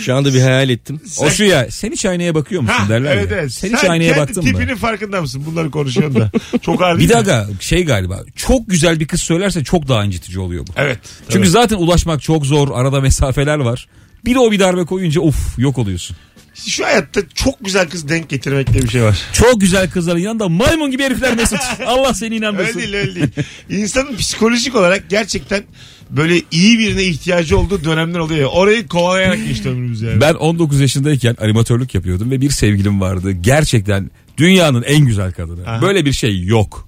Şu 0.05 0.15
anda 0.15 0.35
bir 0.35 0.41
hayal 0.41 0.71
ettim. 0.71 1.01
O 1.19 1.31
şu 1.31 1.45
ya 1.45 1.67
sen 1.71 1.93
hiç 1.93 2.05
aynaya 2.07 2.35
bakıyor 2.35 2.63
musun 2.63 2.75
Ha, 2.75 2.89
derler 2.89 3.17
evet 3.17 3.31
ya. 3.31 3.37
evet. 3.39 3.53
Sen 3.53 3.77
hiç 3.77 3.85
aynaya 3.85 4.17
baktın 4.17 4.45
mı? 4.45 4.51
tipinin 4.51 4.77
farkında 4.77 5.21
mısın? 5.21 5.43
Bunları 5.47 5.71
konuşuyorsun 5.71 6.21
da. 6.21 6.31
Çok 6.63 6.83
ağır 6.83 6.99
Bir 6.99 7.19
aga 7.19 7.47
şey 7.61 7.85
galiba 7.85 8.21
çok 8.37 8.69
güzel 8.71 9.01
bir 9.01 9.07
kız 9.07 9.23
söylerse 9.23 9.65
çok 9.65 9.89
daha 9.89 10.05
incitici 10.05 10.39
oluyor 10.39 10.67
bu. 10.67 10.73
Evet. 10.77 10.99
Çünkü 11.29 11.39
tabii. 11.39 11.49
zaten 11.49 11.77
ulaşmak 11.77 12.23
çok 12.23 12.47
zor 12.47 12.69
arada 12.81 13.01
mesafeler 13.01 13.59
var. 13.59 13.89
Bir 14.25 14.35
de 14.35 14.39
o 14.39 14.51
bir 14.53 14.59
darbe 14.59 14.85
koyunca 14.85 15.21
of 15.21 15.59
yok 15.59 15.79
oluyorsun. 15.79 16.17
Şu 16.67 16.85
hayatta 16.85 17.21
çok 17.35 17.65
güzel 17.65 17.89
kız 17.89 18.09
denk 18.09 18.29
getirmek 18.29 18.73
diye 18.73 18.83
bir 18.83 18.89
şey 18.89 19.03
var. 19.03 19.19
Çok 19.33 19.61
güzel 19.61 19.91
kızların 19.91 20.19
yanında 20.19 20.49
maymun 20.49 20.91
gibi 20.91 21.03
herifler 21.03 21.37
Mesut. 21.37 21.59
Allah 21.87 22.15
seni 22.15 22.27
Öyle 22.27 22.37
inanmasın. 22.37 22.79
değil 22.79 22.95
öyle 22.95 23.15
değil. 23.15 23.29
İnsanın 23.71 24.17
psikolojik 24.17 24.75
olarak 24.75 25.11
gerçekten 25.11 25.65
böyle 26.11 26.41
iyi 26.51 26.79
birine 26.79 27.05
ihtiyacı 27.05 27.59
olduğu 27.59 27.85
dönemler 27.85 28.19
oluyor. 28.19 28.41
ya. 28.41 28.47
Orayı 28.49 28.87
kovalayarak 28.89 29.47
geçti 29.49 29.69
ömrümüz 29.69 30.03
yani. 30.03 30.21
Ben 30.21 30.35
19 30.35 30.81
yaşındayken 30.81 31.37
animatörlük 31.41 31.95
yapıyordum 31.95 32.31
ve 32.31 32.41
bir 32.41 32.51
sevgilim 32.51 33.01
vardı. 33.01 33.33
Gerçekten 33.33 34.11
dünyanın 34.37 34.83
en 34.83 35.07
güzel 35.07 35.33
kadını. 35.33 35.69
Aha. 35.71 35.83
Böyle 35.83 36.05
bir 36.05 36.13
şey 36.13 36.43
yok. 36.45 36.88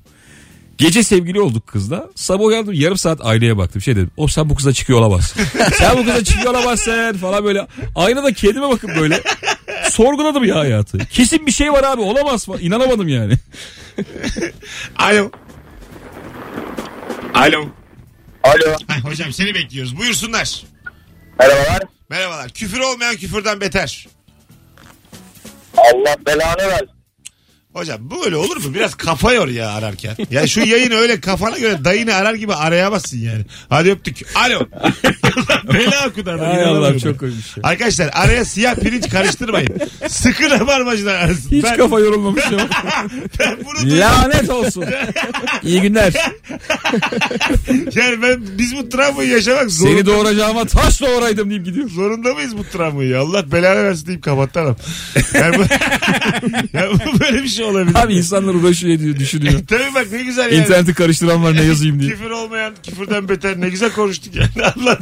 Gece 0.81 1.03
sevgili 1.03 1.41
olduk 1.41 1.67
kızla. 1.67 2.09
Sabah 2.15 2.45
uyandım 2.45 2.75
yarım 2.75 2.97
saat 2.99 3.21
aynaya 3.23 3.59
baktım. 3.59 3.83
Şey 3.83 3.97
dedim. 3.97 4.11
O 4.17 4.29
sen 4.29 4.51
bu 4.51 4.55
kıza 4.55 4.73
çıkıyor 4.73 4.99
olamazsın. 4.99 5.43
sen 5.79 5.99
bu 5.99 6.05
kıza 6.05 6.25
çıkıyor 6.25 6.55
olamazsın 6.55 7.13
falan 7.13 7.45
böyle. 7.45 7.67
Aynada 7.95 8.33
kendime 8.33 8.69
bakıp 8.69 8.91
böyle. 8.97 9.23
sorguladım 9.91 10.45
ya 10.45 10.59
hayatı. 10.59 10.99
Kesin 10.99 11.47
bir 11.47 11.53
şey 11.53 11.73
var 11.73 11.85
abi 11.85 12.01
olamaz 12.01 12.49
mı? 12.49 12.57
İnanamadım 12.61 13.09
yani. 13.09 13.35
Alo. 14.97 15.31
Alo. 17.35 17.69
Alo. 18.43 18.77
Ay, 18.89 19.01
hocam 19.01 19.33
seni 19.33 19.55
bekliyoruz. 19.55 19.99
Buyursunlar. 19.99 20.63
Merhabalar. 21.39 21.83
Merhabalar. 22.11 22.51
Küfür 22.51 22.79
olmayan 22.79 23.17
küfürden 23.17 23.61
beter. 23.61 24.07
Allah 25.77 26.17
belanı 26.27 26.69
versin. 26.69 27.00
Hocam 27.73 28.11
böyle 28.25 28.37
olur 28.37 28.57
mu? 28.57 28.75
Biraz 28.75 28.95
kafa 28.95 29.33
yor 29.33 29.49
ya 29.49 29.71
ararken. 29.71 30.17
Ya 30.31 30.47
şu 30.47 30.61
yayını 30.61 30.95
öyle 30.95 31.21
kafana 31.21 31.59
göre 31.59 31.85
dayını 31.85 32.15
arar 32.15 32.35
gibi 32.35 32.55
arayamazsın 32.55 33.19
yani. 33.19 33.45
Hadi 33.69 33.91
öptük. 33.91 34.17
Alo. 34.35 34.61
Bela 35.73 36.09
okudu 36.09 36.31
adam. 36.31 36.50
Ay 36.50 36.65
Allah 36.65 36.99
çok 36.99 37.21
koymuş 37.21 37.57
ya. 37.57 37.62
Arkadaşlar 37.62 38.11
araya 38.12 38.45
siyah 38.45 38.75
pirinç 38.75 39.09
karıştırmayın. 39.09 39.81
Sıkı 40.09 40.50
rabarbacılar 40.50 41.15
arasın. 41.15 41.50
Hiç 41.50 41.65
ben, 41.65 41.77
kafa 41.77 42.00
yorulmamış 42.00 42.45
ya. 42.45 42.59
ben 43.39 43.57
bunu. 43.65 43.99
Lanet 44.00 44.50
olsun. 44.50 44.85
İyi 45.62 45.81
günler. 45.81 46.12
Yani 47.95 48.23
ben, 48.23 48.41
biz 48.59 48.77
bu 48.77 48.89
travmayı 48.89 49.31
yaşamak 49.31 49.71
zorunda, 49.71 49.97
Seni 49.97 50.07
doğuracağıma 50.07 50.65
taş 50.65 51.00
doğuraydım 51.00 51.50
deyip 51.50 51.65
gidiyor. 51.65 51.89
zorunda 51.89 52.35
mıyız 52.35 52.59
bu 52.59 52.65
travmayı? 52.65 53.19
Allah 53.19 53.53
belanı 53.53 53.85
versin 53.85 54.07
deyip 54.07 54.23
kapatalım. 54.23 54.77
Yani 55.35 55.59
bu, 55.59 55.62
yani 56.73 56.93
bu 57.07 57.21
böyle 57.21 57.43
bir 57.43 57.49
şey 57.49 57.60
olabilir. 57.64 57.97
Abi 57.99 58.14
insanlar 58.14 58.55
uğraşıyor 58.55 58.95
ediyor 58.95 59.17
düşünüyor. 59.17 59.61
Tabii 59.69 59.95
bak 59.95 60.07
ne 60.12 60.23
güzel 60.23 60.52
yani. 60.52 60.62
İnterneti 60.64 60.95
karıştıran 60.95 61.45
var 61.45 61.55
ne 61.57 61.62
yazayım 61.62 62.00
diye. 62.00 62.11
Küfür 62.14 62.31
olmayan 62.31 62.75
küfürden 62.83 63.29
beter 63.29 63.61
ne 63.61 63.69
güzel 63.69 63.93
konuştuk 63.93 64.35
yani. 64.37 64.49
Allah 64.76 64.99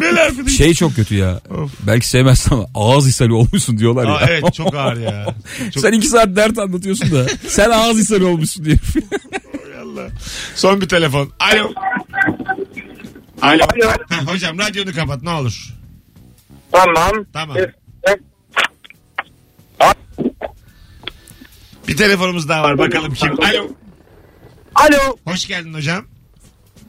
belanı 0.00 0.16
versin. 0.16 0.46
Şey 0.46 0.74
çok 0.74 0.96
kötü 0.96 1.14
ya. 1.14 1.40
Belki 1.86 2.08
sevmezsin 2.08 2.54
ama 2.54 2.66
ağız 2.74 3.08
ishali 3.08 3.32
olmuşsun 3.32 3.78
diyorlar 3.78 4.04
ya. 4.04 4.14
Aa, 4.14 4.26
evet 4.28 4.54
çok 4.54 4.74
ağır 4.74 4.96
ya. 4.96 5.34
Çok 5.74 5.80
Sen 5.82 5.92
iki 5.92 6.06
saat 6.06 6.36
dert 6.36 6.58
anlatıyorsun 6.58 7.12
da 7.12 7.26
sen 7.48 7.70
ağız 7.70 8.00
ishali 8.00 8.24
olmuşsun 8.24 8.64
diye. 8.64 8.76
Allah. 9.82 10.08
Son 10.54 10.80
bir 10.80 10.88
telefon. 10.88 11.30
Alo. 11.40 11.72
Alo. 13.42 13.62
Ha, 14.08 14.32
hocam 14.32 14.58
radyonu 14.58 14.92
kapat 14.92 15.22
ne 15.22 15.30
olur. 15.30 15.74
Tamam. 16.72 17.24
Tamam. 17.32 17.56
Evet. 17.58 17.74
Bir 21.88 21.96
telefonumuz 21.96 22.48
daha 22.48 22.62
var 22.62 22.78
bakalım 22.78 23.14
kim. 23.14 23.40
Alo. 23.40 23.68
Alo. 24.74 25.16
Hoş 25.24 25.46
geldin 25.46 25.74
hocam. 25.74 26.04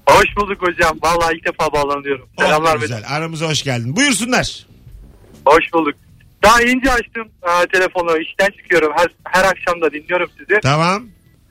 Hoş 0.10 0.26
bulduk 0.38 0.62
hocam. 0.62 0.98
Vallahi 1.04 1.36
ilk 1.38 1.46
defa 1.46 1.74
bağlanıyorum. 1.74 2.30
Oh, 2.38 2.44
Selamlar. 2.44 2.78
güzel. 2.78 3.04
Aramıza 3.08 3.48
hoş 3.50 3.64
geldin. 3.64 3.96
Buyursunlar. 3.96 4.66
Hoş 5.46 5.74
bulduk. 5.74 5.94
Daha 6.44 6.62
ince 6.62 6.92
açtım 6.92 7.28
e, 7.44 7.68
telefonu. 7.68 8.18
İşten 8.18 8.50
çıkıyorum. 8.62 8.92
Her, 8.96 9.08
her 9.24 9.44
akşam 9.46 9.82
da 9.82 9.92
dinliyorum 9.92 10.30
sizi. 10.38 10.60
Tamam. 10.62 11.04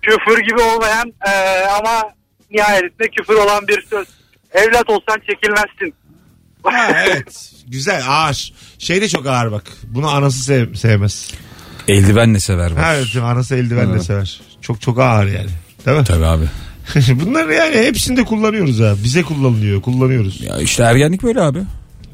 Küfür 0.03 0.39
gibi 0.39 0.61
olmayan 0.61 1.13
e, 1.27 1.31
ama 1.67 2.03
nihayetinde 2.51 3.09
küfür 3.09 3.35
olan 3.35 3.69
bir 3.69 3.83
söz. 3.91 4.09
Evlat 4.53 4.91
olsan 4.91 5.21
çekilmezsin. 5.31 5.95
Ha, 6.63 6.93
evet. 7.07 7.53
Güzel 7.67 8.03
ağır. 8.09 8.53
Şey 8.79 9.01
de 9.01 9.09
çok 9.09 9.27
ağır 9.27 9.53
bak. 9.53 9.65
Bunu 9.83 10.09
anası 10.09 10.43
sev- 10.45 10.75
sevmez. 10.75 11.35
Eldivenle 11.89 12.41
sever 12.41 12.71
var. 12.71 12.95
Evet 12.95 13.17
anası 13.17 13.55
eldivenle 13.55 14.01
sever. 14.01 14.41
Çok 14.61 14.81
çok 14.81 14.99
ağır 15.01 15.27
yani. 15.27 15.49
Değil 15.87 15.99
mi? 15.99 16.05
Tabii 16.05 16.25
abi. 16.27 16.45
Bunlar 17.25 17.49
yani 17.49 17.77
hepsinde 17.77 18.25
kullanıyoruz 18.25 18.81
ha. 18.81 18.95
Bize 19.05 19.23
kullanılıyor. 19.23 19.83
Kullanıyoruz. 19.83 20.41
Ya 20.41 20.59
işte 20.59 20.83
ergenlik 20.83 21.23
böyle 21.23 21.41
abi. 21.41 21.59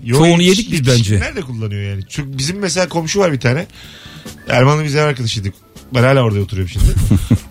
Yo, 0.05 0.17
Çoğunu 0.19 0.43
yetiş- 0.43 0.49
yedik 0.49 0.73
biz 0.73 0.81
bence. 0.81 0.93
yetişkinler 1.15 1.37
de 1.37 1.41
kullanıyor 1.41 1.83
yani. 1.91 2.03
Çünkü 2.09 2.39
bizim 2.39 2.59
mesela 2.59 2.89
komşu 2.89 3.21
var 3.21 3.33
bir 3.33 3.41
tane. 3.41 3.67
Erman'la 4.49 4.85
biz 4.85 4.97
ev 4.97 5.05
arkadaşıydık. 5.05 5.55
Ben 5.95 6.03
hala 6.03 6.23
orada 6.23 6.41
oturuyorum 6.41 6.69
şimdi. 6.73 6.85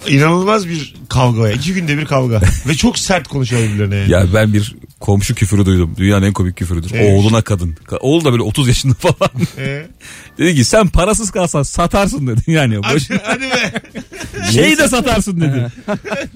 İnanılmaz 0.18 0.68
bir 0.68 0.96
kavga. 1.10 1.48
ya. 1.50 1.54
İki 1.56 1.74
günde 1.74 1.98
bir 1.98 2.06
kavga. 2.06 2.42
Ve 2.68 2.76
çok 2.76 3.00
sert 3.00 3.28
konuşuyor 3.28 3.64
birbirlerine 3.64 3.96
yani. 3.96 4.12
Ya 4.12 4.26
ben 4.34 4.54
bir 4.54 4.76
komşu 5.00 5.36
küfürü 5.36 5.66
duydum. 5.66 5.96
Dünyanın 5.98 6.26
en 6.26 6.34
komik 6.34 6.58
küfürüdür. 6.58 6.92
Evet. 6.94 7.20
Oğluna 7.20 7.42
kadın. 7.42 7.76
Ka- 7.88 7.98
Oğlu 8.00 8.26
da 8.26 8.32
böyle 8.32 8.44
30 8.44 8.68
yaşında 8.68 8.94
falan. 8.94 9.32
Ee, 9.58 9.86
dedi 10.38 10.56
ki 10.56 10.64
sen 10.64 10.88
parasız 10.88 11.32
kalsan 11.32 11.64
satarsın 11.64 12.28
dedi. 12.28 12.42
Yani 12.48 12.78
boş, 12.78 13.10
hadi, 13.10 13.22
hadi 13.24 13.42
be. 13.42 13.82
şeyi 14.52 14.78
de 14.78 14.88
satarsın 14.88 15.42
dedi. 15.42 15.68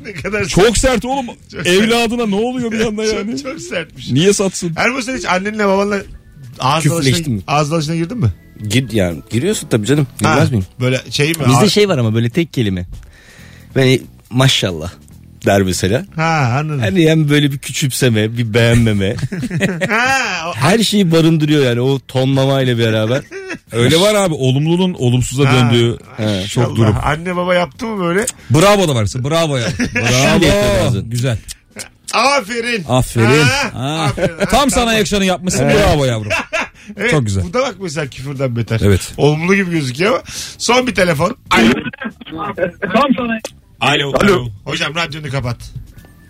ne 0.06 0.14
kadar 0.14 0.46
Çok 0.46 0.78
sert 0.78 1.06
oğlum. 1.06 1.26
Çok 1.52 1.68
Evladına 1.68 2.26
ne 2.26 2.36
oluyor 2.36 2.72
bir 2.72 2.80
anda 2.86 3.04
yani? 3.04 3.42
çok, 3.42 3.52
çok 3.52 3.62
sertmiş. 3.62 4.12
Niye 4.12 4.34
satsın? 4.34 4.74
Erman 4.76 5.02
sen 5.02 5.18
hiç 5.18 5.26
annenle 5.26 5.68
babanla 5.68 5.98
ağız 6.60 6.84
Küfürleştin 6.84 7.12
dalaşına, 7.14 7.36
mi? 7.36 7.42
ağız 7.48 7.72
dalaşına 7.72 7.96
girdin 7.96 8.18
mi? 8.18 8.30
Gir, 8.68 8.92
yani 8.92 9.18
giriyorsun 9.30 9.68
tabii 9.68 9.86
canım. 9.88 10.08
Ha, 10.24 10.34
Girmez 10.34 10.52
miyim? 10.52 10.66
Böyle 10.80 11.02
şey 11.12 11.28
mi? 11.30 11.36
Bizde 11.48 11.66
Ağ- 11.66 11.70
şey 11.70 11.90
var 11.90 11.98
ama 11.98 12.14
böyle 12.14 12.30
tek 12.30 12.54
kelime. 12.54 12.86
Yani 13.76 14.02
maşallah 14.30 14.92
der 15.46 15.62
mesela. 15.62 16.06
Ha 16.16 16.56
anladım. 16.60 16.80
Hani 16.80 17.02
yani 17.02 17.30
böyle 17.30 17.52
bir 17.52 17.58
küçümseme, 17.58 18.38
bir 18.38 18.54
beğenmeme. 18.54 19.16
ha, 19.90 20.50
o- 20.50 20.56
Her 20.56 20.80
şeyi 20.80 21.12
barındırıyor 21.12 21.66
yani 21.66 21.82
o 21.82 22.00
tonlamayla 22.08 22.78
beraber. 22.78 23.22
Öyle 23.72 24.00
var 24.00 24.16
abi 24.16 24.34
olumlunun 24.34 24.94
olumsuza 24.94 25.50
Ha. 25.50 25.54
döndüğü 25.56 25.98
He. 26.18 26.48
çok 26.48 26.68
Allah. 26.68 26.76
durum. 26.76 26.96
Anne 27.04 27.36
baba 27.36 27.56
yaptı 27.56 27.86
mı 27.86 28.04
böyle? 28.04 28.26
Bravo 28.50 28.88
da 28.88 28.96
varsa 28.96 29.24
bravo 29.24 29.58
ya. 29.58 29.68
Bravo. 29.96 31.02
Güzel. 31.06 31.38
Aferin. 32.16 32.84
Aferin. 32.90 33.42
Ha, 33.42 33.70
Ha. 33.74 34.04
aferin. 34.04 34.38
Ha, 34.40 34.46
Tam 34.46 34.70
sana 34.70 34.94
yakışanı 34.94 35.26
yapmışsın 35.26 35.66
bravo 35.70 36.06
yavrum. 36.06 36.32
Evet, 36.98 37.12
Çok 37.12 37.26
güzel. 37.26 37.44
Bu 37.44 37.54
da 37.54 37.60
bak 37.62 37.76
mesela 37.80 38.08
küfürden 38.08 38.56
beter. 38.56 38.80
Evet. 38.84 39.14
Olumlu 39.18 39.56
gibi 39.56 39.72
gözüküyor 39.72 40.12
ama. 40.12 40.22
Son 40.58 40.88
bir 40.88 40.96
telefon. 40.96 41.38
Alo. 41.52 41.72
Alo. 43.82 44.12
Alo. 44.22 44.48
Hocam 44.66 44.96
radyonu 44.96 45.30
kapat. 45.32 45.58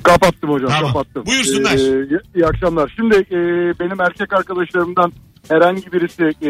Kapattım 0.03 0.49
hocam 0.49 0.69
Tamam. 0.69 0.93
kapattım. 0.93 1.25
Buyursunlar. 1.25 1.73
Ee, 1.73 2.19
iyi 2.35 2.45
akşamlar. 2.45 2.93
Şimdi 2.95 3.15
e, 3.15 3.37
benim 3.79 4.01
erkek 4.01 4.33
arkadaşlarımdan 4.33 5.13
herhangi 5.49 5.91
birisi 5.91 6.23
e, 6.23 6.49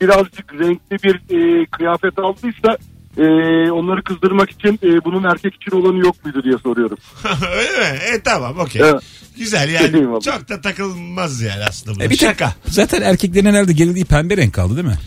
birazcık 0.00 0.54
renkli 0.54 0.96
bir 1.02 1.14
e, 1.14 1.66
kıyafet 1.66 2.18
aldıysa 2.18 2.76
e, 3.18 3.22
onları 3.70 4.02
kızdırmak 4.02 4.50
için 4.50 4.74
e, 4.82 5.04
bunun 5.04 5.24
erkek 5.24 5.54
için 5.54 5.76
olanı 5.76 5.98
yok 5.98 6.24
muydu 6.24 6.42
diye 6.44 6.54
soruyorum. 6.62 6.98
Öyle 7.56 7.70
mi? 7.92 7.98
E 8.14 8.20
tamam 8.24 8.58
okey. 8.58 8.82
Evet. 8.84 9.02
Güzel 9.38 9.68
yani. 9.70 9.96
Eyvallah. 9.96 10.20
Çok 10.20 10.48
da 10.48 10.60
takılmaz 10.60 11.40
yani 11.42 11.64
aslında 11.68 11.98
bu. 12.00 12.02
E 12.04 12.10
bir 12.10 12.16
tek- 12.16 12.28
Şaka. 12.28 12.54
Zaten 12.68 13.02
erkeklerin 13.02 13.46
herhalde 13.46 13.72
gerildiği 13.72 14.04
pembe 14.04 14.36
renk 14.36 14.54
kaldı 14.54 14.76
değil 14.76 14.88
mi? 14.88 14.98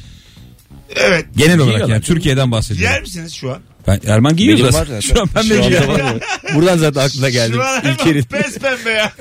Evet. 0.96 1.26
Genel 1.38 1.56
olarak 1.56 1.66
Giyiyorlar. 1.70 1.94
yani 1.96 2.04
Türkiye'den 2.04 2.52
bahsediyorum. 2.52 2.94
Yer 2.94 3.02
misiniz 3.02 3.34
şu 3.34 3.52
an? 3.52 3.58
Ben 3.88 4.00
Erman 4.08 4.36
giyiyor 4.36 4.58
Benim 4.60 4.72
zaten. 4.72 5.00
Şu 5.00 5.22
an 5.22 5.28
pembe 5.28 5.58
giyiyor. 5.58 5.84
Buradan 6.56 6.78
zaten 6.78 7.02
aklına 7.02 7.30
geldi. 7.30 7.54
Şu 7.54 7.64
an 7.64 7.82
pes 8.30 8.58
pembe 8.58 8.90
ya. 8.90 9.12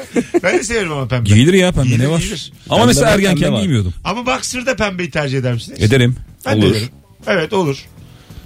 Ben 0.42 0.58
de 0.58 0.62
severim 0.64 0.92
ama 0.92 1.08
pembe. 1.08 1.28
Giyilir 1.28 1.52
ya 1.54 1.72
pembe 1.72 1.86
Giyilir, 1.88 2.04
ne 2.04 2.10
var? 2.10 2.18
giyilir. 2.18 2.52
Ama 2.68 2.76
Pembe 2.78 2.86
mesela 2.86 3.10
ergenken 3.10 3.54
giymiyordum. 3.54 3.94
Ama 4.04 4.26
boxer'da 4.26 4.76
pembeyi 4.76 5.10
tercih 5.10 5.38
eder 5.38 5.52
misiniz? 5.52 5.82
Ederim. 5.82 6.16
Ben 6.46 6.62
de 6.62 6.66
Olur. 6.66 6.74
ederim. 6.76 6.88
Evet 7.26 7.52
olur. 7.52 7.76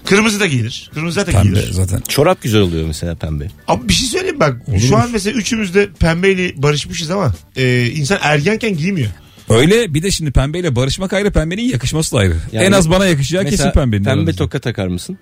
Kırmızı 0.06 0.40
da 0.40 0.46
giyilir. 0.46 0.90
Kırmızı 0.94 1.14
zaten 1.14 1.32
Pembe 1.32 1.48
giyilir. 1.58 1.72
zaten. 1.72 2.00
Çorap 2.08 2.42
güzel 2.42 2.60
oluyor 2.60 2.86
mesela 2.86 3.14
pembe. 3.14 3.46
Ama 3.68 3.88
bir 3.88 3.92
şey 3.94 4.08
söyleyeyim 4.08 4.40
bak. 4.40 4.68
Olur 4.68 4.78
şu 4.80 4.96
an 4.96 5.10
mesela 5.12 5.38
üçümüz 5.38 5.74
de 5.74 5.88
pembeyle 6.00 6.62
barışmışız 6.62 7.10
ama 7.10 7.34
e, 7.56 7.86
insan 7.86 8.18
ergenken 8.22 8.76
giymiyor. 8.76 9.10
Öyle 9.50 9.94
bir 9.94 10.02
de 10.02 10.10
şimdi 10.10 10.30
pembeyle 10.30 10.76
barışmak 10.76 11.12
ayrı 11.12 11.30
pembenin 11.32 11.62
yakışması 11.62 12.12
da 12.16 12.18
ayrı. 12.20 12.36
Yani 12.52 12.66
en 12.66 12.72
az 12.72 12.90
bana 12.90 13.06
yakışacağı 13.06 13.42
kesin 13.44 13.56
Mesela 13.56 13.72
pembenin. 13.72 14.04
pembe 14.04 14.20
aranızda. 14.20 14.38
toka 14.44 14.58
takar 14.58 14.86
mısın? 14.86 15.18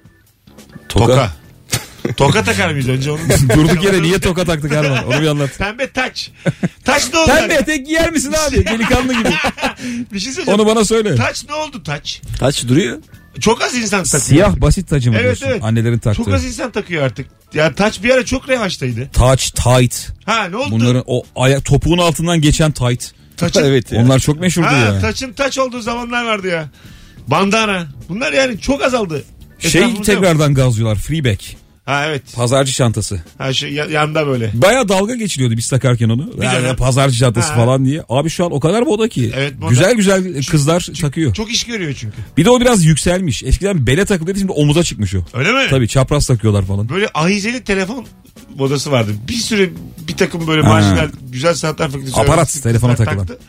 Toka. 0.89 1.33
Toka 2.17 2.45
takar 2.45 2.71
mıyız 2.71 2.89
önce 2.89 3.11
onu? 3.11 3.21
Durduk 3.57 3.85
yere 3.85 4.03
niye 4.03 4.19
toka 4.19 4.45
taktık 4.45 4.73
Erman? 4.73 5.07
Onu 5.07 5.23
bir 5.23 5.27
anlat. 5.27 5.59
Pembe 5.59 5.91
taç. 5.91 6.31
Taç 6.85 7.13
ne 7.13 7.19
oldu? 7.19 7.31
Pembe 7.31 7.55
etek 7.55 7.87
giyer 7.87 8.13
misin 8.13 8.35
abi? 8.49 8.57
Delikanlı 8.67 9.13
gibi. 9.15 9.29
Bir 10.13 10.19
şey 10.21 10.33
söyleyeceğim. 10.33 10.61
Onu 10.61 10.69
bana 10.69 10.85
söyle. 10.85 11.15
Taç 11.15 11.45
ne 11.49 11.55
oldu 11.55 11.83
taç? 11.83 12.21
Taç 12.39 12.69
duruyor. 12.69 12.99
Çok 13.41 13.63
az 13.63 13.75
insan 13.75 14.05
takıyor. 14.05 14.23
Siyah 14.23 14.61
basit 14.61 14.89
tacı 14.89 15.11
mı 15.11 15.17
Evet, 15.17 15.25
diyorsun? 15.25 15.47
evet. 15.51 15.65
Annelerin 15.65 15.99
Çok 15.99 16.03
taktığı. 16.17 16.35
az 16.35 16.45
insan 16.45 16.71
takıyor 16.71 17.03
artık. 17.03 17.27
Ya 17.55 17.75
taç 17.75 18.03
bir 18.03 18.11
ara 18.11 18.25
çok 18.25 18.49
revaçtaydı. 18.49 19.09
Taç, 19.13 19.51
tight. 19.51 20.09
Ha 20.27 20.45
ne 20.45 20.57
oldu? 20.57 20.69
Bunların 20.71 21.03
o 21.07 21.23
ayak 21.37 21.65
topuğun 21.65 21.99
altından 21.99 22.41
geçen 22.41 22.73
tight. 22.73 23.11
Taçın, 23.37 23.65
evet 23.65 23.93
ya. 23.93 24.01
Onlar 24.03 24.19
çok 24.19 24.41
meşhurdu 24.41 24.67
ha, 24.67 24.77
ya. 24.77 25.01
taçın 25.01 25.33
taç 25.33 25.59
olduğu 25.59 25.81
zamanlar 25.81 26.25
vardı 26.25 26.47
ya. 26.49 26.69
Bandana. 27.29 27.87
Bunlar 28.09 28.33
yani 28.33 28.61
çok 28.61 28.83
azaldı. 28.83 29.25
Şey 29.59 29.69
Etrafımızda 29.81 30.13
yok. 30.13 30.21
tekrardan 30.23 30.55
gazlıyorlar. 30.55 30.97
Freeback. 30.97 31.57
Ha 31.85 32.07
evet. 32.07 32.23
Pazarcı 32.37 32.73
çantası. 32.73 33.23
Ha 33.39 33.53
şu 33.53 33.67
ya- 33.67 33.85
yanda 33.85 34.27
böyle. 34.27 34.51
Baya 34.55 34.89
dalga 34.89 35.15
geçiliyordu 35.15 35.57
biz 35.57 35.69
takarken 35.69 36.09
onu. 36.09 36.31
Yani 36.43 36.63
dönem. 36.63 36.77
pazarcı 36.77 37.19
çantası 37.19 37.49
Ha. 37.49 37.55
falan 37.57 37.85
diye. 37.85 38.03
Abi 38.09 38.31
şu 38.31 38.45
an 38.45 38.53
o 38.53 38.61
kadar 38.61 38.83
moda 38.83 39.09
ki. 39.09 39.33
Evet, 39.37 39.59
moda. 39.59 39.71
Güzel 39.71 39.95
güzel 39.95 40.43
kızlar 40.51 40.89
takıyor. 41.01 41.35
Çok 41.35 41.51
iş 41.53 41.65
görüyor 41.65 41.95
çünkü. 41.99 42.17
Bir 42.37 42.45
de 42.45 42.51
o 42.51 42.61
biraz 42.61 42.85
yükselmiş. 42.85 43.43
Eskiden 43.43 43.87
bele 43.87 44.05
takılıyordu 44.05 44.39
şimdi 44.39 44.53
omuza 44.53 44.83
çıkmış 44.83 45.15
o. 45.15 45.19
Öyle 45.35 45.53
mi? 45.53 45.67
Tabii 45.71 45.89
çapraz 45.89 46.27
takıyorlar 46.27 46.65
falan. 46.65 46.89
Böyle 46.89 47.09
ahizeli 47.15 47.65
telefon 47.65 48.07
modası 48.59 48.91
vardı. 48.91 49.11
Bir 49.29 49.35
süre 49.35 49.71
bir 50.09 50.17
takım 50.17 50.47
böyle 50.47 50.63
Ha. 50.63 50.69
marjinal 50.69 51.09
güzel 51.33 51.55
sanatlar 51.55 51.91
fakültesi. 51.91 52.17
Aparat, 52.21 52.35
öğrencisi 52.37 52.63
telefona 52.63 52.93
kızlar 52.93 53.07
takılan. 53.07 53.27
taktı. 53.27 53.43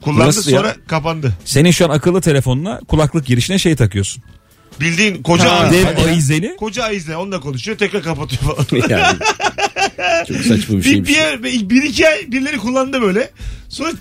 Kullandı 0.00 0.26
Nasıl 0.26 0.50
ya? 0.50 0.58
sonra 0.58 0.76
kapandı. 0.88 1.32
Senin 1.44 1.70
şu 1.70 1.84
an 1.84 1.90
akıllı 1.90 2.20
telefonuna 2.20 2.80
kulaklık 2.88 3.26
girişine 3.26 3.58
şey 3.58 3.76
takıyorsun. 3.76 4.22
Bildiğin 4.80 5.22
koca 5.22 5.50
Ha. 5.50 5.70
Dev 5.72 6.06
ayizeli. 6.06 6.56
Koca 6.56 6.82
ayize 6.84 7.16
onunla 7.16 7.40
konuşuyor 7.40 7.78
tekrar 7.78 8.02
kapatıyor 8.02 8.42
falan. 8.42 8.88
yani. 8.88 9.18
Çok 10.28 10.36
saçma 10.36 10.74
bir 10.74 10.78
bir, 10.78 10.82
şeymiş. 10.90 11.08
bir, 11.08 11.14
yer- 11.16 11.42
bir 11.42 11.82
iki 11.82 12.08
ay 12.08 12.32
birileri 12.32 12.58
kullandı 12.58 13.02
böyle. 13.02 13.30
Sonra 13.68 13.92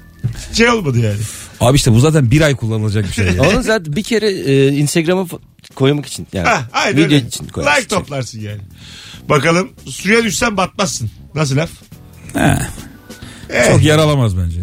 şey 0.53 0.69
olmadı 0.69 0.99
yani. 0.99 1.17
Abi 1.59 1.75
işte 1.75 1.91
bu 1.91 1.99
zaten 1.99 2.31
bir 2.31 2.41
ay 2.41 2.55
kullanılacak 2.55 3.07
bir 3.07 3.13
şey. 3.13 3.25
ya. 3.25 3.41
Onu 3.49 3.63
zaten 3.63 3.95
bir 3.95 4.03
kere 4.03 4.29
e, 4.31 4.67
Instagram'a 4.67 5.21
fa- 5.21 5.39
koymak 5.75 6.05
için. 6.05 6.27
Yani 6.33 6.47
Ha, 6.47 6.61
aynen 6.73 6.91
video 6.97 7.03
öyle. 7.05 7.17
için 7.27 7.47
koymak 7.47 7.73
Like 7.75 7.85
için. 7.85 7.95
toplarsın 7.95 8.39
yani. 8.39 8.61
Bakalım 9.29 9.69
suya 9.89 10.23
düşsen 10.23 10.57
batmazsın. 10.57 11.11
Nasıl 11.35 11.57
laf? 11.57 11.69
He. 12.33 12.57
Eh. 13.53 13.67
Çok 13.71 13.83
yaralamaz 13.83 14.37
bence. 14.37 14.59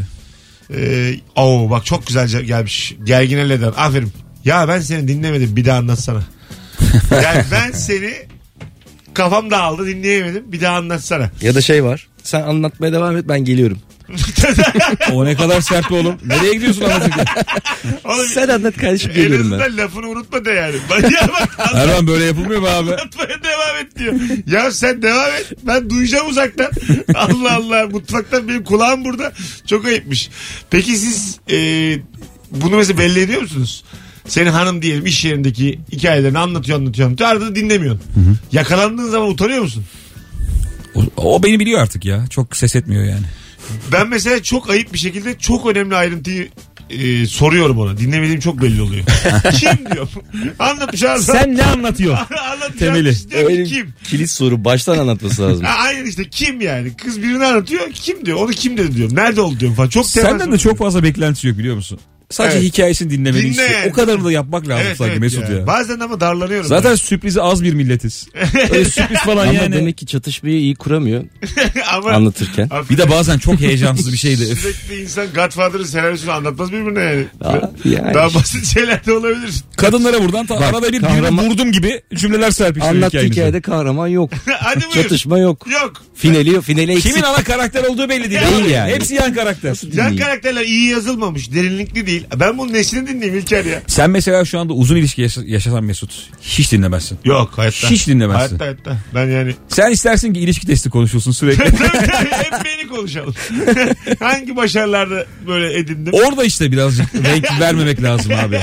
Ee, 0.75 1.15
oo 1.37 1.71
bak 1.71 1.85
çok 1.87 2.07
güzel 2.07 2.27
ce- 2.29 2.43
gelmiş. 2.45 2.95
Gergin 3.05 3.39
Eleden. 3.39 3.73
Aferin. 3.77 4.13
Ya 4.47 4.69
ben 4.69 4.81
seni 4.81 5.09
dinlemedim 5.09 5.57
bir 5.57 5.65
daha 5.65 5.79
anlatsana. 5.79 6.23
yani 7.23 7.45
ben 7.53 7.71
seni 7.73 8.13
kafam 9.15 9.51
dağıldı 9.51 9.87
dinleyemedim 9.87 10.53
bir 10.53 10.61
daha 10.61 10.77
anlatsana. 10.77 11.31
Ya 11.43 11.55
da 11.55 11.61
şey 11.61 11.85
var. 11.85 12.07
Sen 12.23 12.43
anlatmaya 12.43 12.93
devam 12.93 13.17
et 13.17 13.25
ben 13.29 13.45
geliyorum. 13.45 13.79
O 15.13 15.25
ne 15.25 15.35
kadar 15.37 15.61
sert 15.61 15.93
oğlum. 15.93 16.15
Nereye 16.27 16.55
gidiyorsun 16.55 16.83
anlatırken? 16.85 17.25
Oğlum, 18.05 18.27
Sen 18.35 18.49
anlat 18.49 18.77
kardeşim 18.77 19.11
en 19.11 19.17
geliyorum 19.17 19.51
ben. 19.51 19.59
azından 19.59 19.77
lafını 19.85 20.09
unutma 20.09 20.45
da 20.45 20.53
yani. 20.53 20.77
Ya 21.03 21.29
bak 21.29 21.71
Erman 21.75 22.07
böyle 22.07 22.25
yapılmıyor 22.25 22.61
mu 22.61 22.67
abi? 22.67 22.91
anlatmaya 22.91 23.29
devam 23.45 23.77
et 23.81 23.99
diyor. 23.99 24.15
Ya 24.47 24.71
sen 24.71 25.03
devam 25.03 25.31
et. 25.31 25.53
Ben 25.63 25.91
duyacağım 25.91 26.29
uzaktan. 26.29 26.71
Allah 27.15 27.55
Allah. 27.57 27.87
Mutfaktan 27.87 28.49
benim 28.49 28.65
kulağım 28.65 29.05
burada. 29.05 29.33
Çok 29.67 29.85
ayıpmış. 29.87 30.31
Peki 30.71 30.97
siz 30.97 31.39
e, 31.51 31.57
bunu 32.51 32.77
mesela 32.77 32.99
belli 32.99 33.21
ediyor 33.21 33.41
musunuz? 33.43 33.85
Senin 34.29 34.51
hanım 34.51 34.83
diyelim 34.83 35.07
iş 35.07 35.25
yerindeki 35.25 35.81
hikayelerini 35.93 36.39
anlatıyor 36.39 36.79
anlatıyor 36.79 37.07
anlatıyor. 37.07 37.31
Arada 37.31 37.47
da 37.47 37.55
dinlemiyorsun. 37.57 38.03
Yakalandığın 38.53 39.11
zaman 39.11 39.31
utanıyor 39.31 39.63
musun? 39.63 39.85
O, 40.95 41.03
o 41.17 41.43
beni 41.43 41.61
biliyor 41.61 41.81
artık 41.81 42.05
ya. 42.05 42.25
Çok 42.31 42.57
ses 42.57 42.77
etmiyor 42.77 43.05
yani. 43.05 43.27
Ben 43.93 44.09
mesela 44.09 44.43
çok 44.43 44.71
ayıp 44.71 44.93
bir 44.93 44.99
şekilde 44.99 45.39
çok 45.39 45.67
önemli 45.67 45.97
ayrıntıyı 45.97 46.49
e, 46.91 47.27
soruyorum 47.27 47.79
ona. 47.79 47.99
Dinlemediğim 47.99 48.41
çok 48.41 48.63
belli 48.63 48.83
oluyor. 48.83 49.05
kim 49.61 49.95
diyor. 49.95 50.09
Anlatmış 50.59 51.03
abi. 51.03 51.23
Sen 51.23 51.57
ne 51.57 51.63
anlatıyorsun? 51.63 52.27
Anlatacağım 52.53 52.95
Temeli. 52.95 53.15
Öyle 53.35 53.65
kim? 53.65 53.95
kilit 54.05 54.31
soru 54.31 54.65
baştan 54.65 54.99
anlatması 54.99 55.43
lazım. 55.43 55.67
Aynen 55.79 56.05
işte 56.05 56.29
kim 56.31 56.61
yani? 56.61 56.97
Kız 56.97 57.23
birini 57.23 57.45
anlatıyor. 57.45 57.91
Kim 57.93 58.27
diyor? 58.27 58.39
Onu 58.39 58.51
kim 58.51 58.79
dedi 58.79 58.97
diyorum. 58.97 59.17
Nerede 59.17 59.41
oldu 59.41 59.61
diyorum 59.61 59.77
falan. 59.77 59.89
Çok 59.89 60.07
Senden 60.07 60.53
de 60.53 60.59
çok 60.59 60.79
fazla 60.79 61.03
beklentisi 61.03 61.49
yok 61.49 61.59
biliyor 61.59 61.77
musun? 61.77 62.01
Sadece 62.31 62.59
Evet. 62.59 62.69
hikayesini 62.73 63.11
dinlemeni 63.11 63.43
Dinle 63.43 63.51
istiyor. 63.51 63.71
yani. 63.71 63.91
O 63.91 63.93
kadarını 63.93 64.25
da 64.25 64.33
yapmak 64.33 64.69
lazım 64.69 64.85
Evet, 64.87 64.97
sanki 64.97 65.11
evet 65.11 65.21
Mesut 65.21 65.51
ya. 65.51 65.67
Bazen 65.67 66.01
ama 66.01 66.21
darlanıyorum. 66.21 66.67
Zaten 66.69 66.95
sürprizi 66.95 67.43
az 67.43 67.63
bir 67.65 67.75
milletiz. 67.75 68.29
Öyle 68.73 68.85
sürpriz 68.85 69.19
falan 69.19 69.49
Ama 69.49 69.53
yani. 69.53 69.75
demek 69.75 69.99
ki 69.99 70.07
çatışmayı 70.07 70.57
iyi 70.59 70.75
kuramıyor 70.75 71.25
ama 71.93 72.11
anlatırken. 72.11 72.71
Bir 72.91 72.99
de 72.99 73.11
bazen 73.11 73.39
çok 73.39 73.61
heyecansız 73.61 74.13
bir 74.13 74.19
şeydi. 74.19 74.47
Sürekli 74.47 75.03
insan 75.03 75.27
Godfather'ın 75.35 75.85
senaryosunu 75.85 76.31
anlatmaz 76.33 76.73
birbirine 76.73 77.01
yani. 77.01 77.25
Aa, 77.45 77.71
yani. 77.85 78.15
Daha 78.15 78.35
basit 78.35 78.67
şeyler 78.75 79.07
de 79.07 79.13
olabilir. 79.13 79.55
Kadınlara 79.77 80.23
buradan 80.25 80.47
ta- 80.47 80.55
Bak, 80.61 80.63
arada 80.75 80.93
bir 80.93 81.01
kahraman- 81.01 81.39
birini 81.39 81.51
vurdum 81.51 81.73
gibi 81.73 82.01
cümleler 82.15 82.51
serpiştiriyor 82.51 82.95
Anlat 82.97 83.09
hikayenize. 83.09 83.35
hikayede 83.35 83.61
kahraman 83.61 84.07
yok. 84.09 84.31
Hadi 84.61 84.81
buyur. 84.85 84.93
Çatışma 85.03 85.39
yok. 85.39 85.67
Yok. 85.83 86.03
Finali 86.15 86.51
yok. 86.51 86.65
Finali 86.65 86.93
eksik. 86.93 87.13
Kimin 87.13 87.23
ana 87.27 87.45
karakter 87.45 87.85
olduğu 87.85 88.09
belli 88.09 88.31
değil. 88.31 88.41
Değil 88.59 88.71
yani. 88.71 88.93
Hepsi 88.93 89.15
yan 89.15 89.35
karakter. 89.35 89.77
Yan 89.97 90.17
karakterler 90.17 90.63
iyi 90.65 90.91
yazılmamış. 90.91 91.53
Derinlikli 91.55 92.07
değil. 92.07 92.16
Ben 92.37 92.59
bunun 92.59 92.73
nesini 92.73 93.07
dinleyeyim 93.09 93.39
İlker 93.39 93.65
ya. 93.65 93.83
Sen 93.87 94.11
mesela 94.11 94.45
şu 94.45 94.59
anda 94.59 94.73
uzun 94.73 94.97
ilişki 94.97 95.23
yaşa- 95.23 95.45
yaşasan 95.47 95.85
Mesut 95.85 96.29
hiç 96.43 96.73
dinlemezsin. 96.73 97.19
Yok 97.25 97.51
hayatta. 97.57 97.91
Hiç 97.91 98.07
dinlemezsin. 98.09 98.59
Hayatta 98.59 98.65
hayatta. 98.65 98.97
Ben 99.15 99.27
yani 99.31 99.55
Sen 99.69 99.91
istersin 99.91 100.33
ki 100.33 100.41
ilişki 100.41 100.67
testi 100.67 100.91
konuşulsun 100.91 101.33
sürekli. 101.33 101.65
hep 102.31 102.53
beni 102.65 102.89
konuşalım. 102.89 103.35
Hangi 104.21 104.57
başarılarda 104.57 105.27
böyle 105.47 105.79
edindim? 105.79 106.13
Orada 106.13 106.45
işte 106.45 106.73
birazcık 106.73 107.15
renk 107.15 107.61
vermemek 107.61 108.03
lazum 108.03 108.33
abi. 108.33 108.61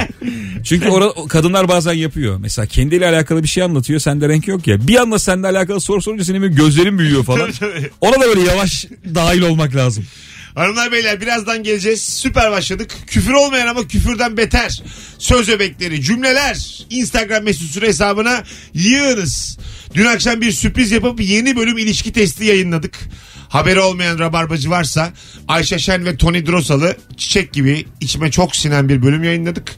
Çünkü 0.63 0.89
orada 0.89 1.27
kadınlar 1.27 1.67
bazen 1.67 1.93
yapıyor. 1.93 2.38
Mesela 2.39 2.65
kendiyle 2.65 3.08
alakalı 3.08 3.43
bir 3.43 3.47
şey 3.47 3.63
anlatıyor. 3.63 3.99
Sende 3.99 4.30
renk 4.30 4.47
yok 4.47 4.67
ya. 4.67 4.88
Bir 4.88 4.95
anda 4.95 5.19
seninle 5.19 5.47
alakalı 5.47 5.82
soru 5.82 6.01
sorunca 6.01 6.23
senin 6.23 6.41
böyle 6.41 6.54
gözlerin 6.56 6.99
büyüyor 6.99 7.23
falan. 7.23 7.39
Tabii, 7.60 7.73
tabii. 7.73 7.89
Ona 8.01 8.15
da 8.15 8.21
böyle 8.27 8.41
yavaş 8.41 8.86
dahil 9.15 9.41
olmak 9.41 9.75
lazım. 9.75 10.06
Hanımlar 10.55 10.91
beyler 10.91 11.21
birazdan 11.21 11.63
geleceğiz. 11.63 12.01
Süper 12.01 12.51
başladık. 12.51 12.91
Küfür 13.07 13.33
olmayan 13.33 13.67
ama 13.67 13.87
küfürden 13.87 14.37
beter. 14.37 14.83
Söz 15.17 15.49
öbekleri, 15.49 16.01
cümleler 16.01 16.85
Instagram 16.89 17.43
mesut 17.43 17.71
süre 17.71 17.87
hesabına 17.87 18.43
yığınız. 18.73 19.57
Dün 19.93 20.05
akşam 20.05 20.41
bir 20.41 20.51
sürpriz 20.51 20.91
yapıp 20.91 21.21
yeni 21.21 21.55
bölüm 21.55 21.77
ilişki 21.77 22.13
testi 22.13 22.45
yayınladık. 22.45 22.99
Haberi 23.49 23.79
olmayan 23.79 24.19
rabarbacı 24.19 24.69
varsa 24.69 25.13
Ayşe 25.47 25.79
Şen 25.79 26.05
ve 26.05 26.17
Tony 26.17 26.45
Drosalı 26.45 26.97
çiçek 27.17 27.53
gibi 27.53 27.85
içime 28.01 28.31
çok 28.31 28.55
sinen 28.55 28.89
bir 28.89 29.03
bölüm 29.03 29.23
yayınladık. 29.23 29.75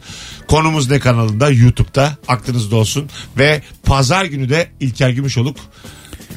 Konumuz 0.47 0.89
ne 0.91 0.99
kanalında 0.99 1.49
YouTube'da 1.49 2.17
aklınızda 2.27 2.75
olsun. 2.75 3.09
Ve 3.37 3.61
pazar 3.83 4.25
günü 4.25 4.49
de 4.49 4.67
İlker 4.79 5.09
Gümüşoluk 5.09 5.57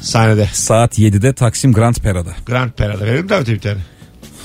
sahnede. 0.01 0.49
Saat 0.53 0.99
7'de 0.99 1.33
Taksim 1.33 1.73
Grand 1.73 1.95
Pera'da. 1.95 2.35
Grand 2.45 2.71
Pera'da 2.71 3.05
verelim 3.05 3.29
daveti 3.29 3.53
bir 3.53 3.59
tane. 3.59 3.79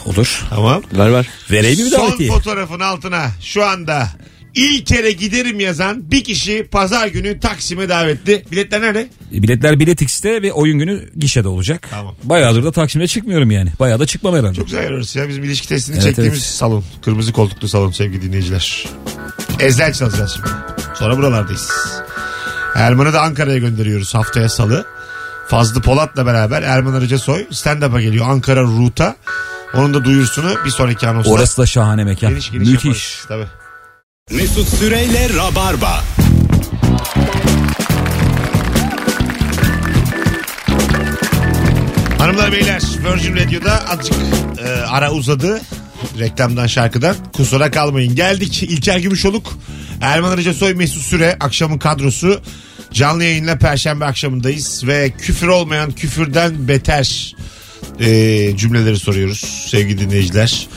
Olur. 0.06 0.44
Tamam. 0.50 0.82
Ver 0.98 1.12
ver. 1.12 1.26
Vereyim 1.50 1.84
mi 1.84 1.90
Son 1.90 2.08
davetiye? 2.08 2.28
fotoğrafın 2.30 2.80
altına 2.80 3.26
şu 3.40 3.64
anda 3.64 4.08
ilk 4.54 4.86
kere 4.86 5.12
giderim 5.12 5.60
yazan 5.60 6.10
bir 6.10 6.24
kişi 6.24 6.68
pazar 6.70 7.06
günü 7.08 7.40
Taksim'e 7.40 7.88
davetli. 7.88 8.44
Biletler 8.52 8.80
nerede? 8.82 9.08
E, 9.34 9.42
Biletler 9.42 9.80
Bilet 9.80 10.02
X'te 10.02 10.42
ve 10.42 10.52
oyun 10.52 10.78
günü 10.78 11.08
gişede 11.16 11.48
olacak. 11.48 11.86
Tamam. 11.90 12.14
Bayağıdır 12.24 12.64
da 12.64 12.72
Taksim'e 12.72 13.06
çıkmıyorum 13.06 13.50
yani. 13.50 13.72
Bayağı 13.80 14.00
da 14.00 14.06
çıkmam 14.06 14.34
herhalde. 14.36 14.54
Çok 14.54 14.66
güzel 14.66 14.82
yer 14.84 14.90
orası 14.90 15.18
ya. 15.18 15.28
Bizim 15.28 15.44
ilişki 15.44 15.68
testini 15.68 15.94
Evet, 15.96 16.04
çektiğimiz 16.04 16.38
evet. 16.38 16.48
salon. 16.48 16.84
Kırmızı 17.04 17.32
koltuklu 17.32 17.68
salon 17.68 17.90
sevgili 17.90 18.22
dinleyiciler. 18.22 18.84
Ezler 19.60 19.92
çalacağız 19.92 20.32
şimdi. 20.36 20.48
Sonra 20.98 21.16
buralardayız. 21.16 21.70
Erman'ı 22.74 23.12
da 23.12 23.20
Ankara'ya 23.22 23.58
gönderiyoruz 23.58 24.14
haftaya 24.14 24.48
salı. 24.48 24.86
Fazlı 25.48 25.82
Polat'la 25.82 26.26
beraber 26.26 26.62
Erman 26.62 26.92
Arıca 26.94 27.18
Soy 27.18 27.46
stand-up'a 27.50 28.00
geliyor 28.00 28.26
Ankara 28.28 28.62
Ruta. 28.62 29.16
Onun 29.76 29.94
da 29.94 30.04
duyurusunu 30.04 30.64
bir 30.64 30.70
sonraki 30.70 31.08
anonsta. 31.08 31.30
Orası 31.32 31.62
da 31.62 31.66
şahane 31.66 32.04
mekan. 32.04 32.30
geniş 32.30 32.50
geniş 32.50 32.68
Müthiş. 32.68 32.84
yaparız. 32.84 33.24
Tabii. 33.28 34.36
Mesut 34.38 34.68
Süreyle 34.68 35.28
Rabarba. 35.34 36.02
Hanımlar 42.18 42.52
beyler 42.52 42.82
Virgin 43.12 43.36
Radio'da 43.36 43.88
azıcık 43.90 44.16
e, 44.64 44.68
ara 44.68 45.12
uzadı. 45.12 45.60
Reklamdan 46.18 46.66
şarkıdan. 46.66 47.16
Kusura 47.36 47.70
kalmayın. 47.70 48.14
Geldik 48.14 48.62
İlker 48.62 48.98
Gümüşoluk. 48.98 49.58
Erman 50.00 50.30
Arıca 50.30 50.54
Soy 50.54 50.74
Mesut 50.74 51.02
Süre 51.02 51.36
akşamın 51.40 51.78
kadrosu. 51.78 52.40
Canlı 52.92 53.24
yayınla 53.24 53.58
Perşembe 53.58 54.04
akşamındayız. 54.04 54.86
Ve 54.86 55.10
küfür 55.10 55.48
olmayan 55.48 55.92
küfürden 55.92 56.68
beter 56.68 57.36
e, 58.00 58.56
cümleleri 58.56 58.98
soruyoruz 58.98 59.66
sevgili 59.70 59.98
dinleyiciler. 60.00 60.68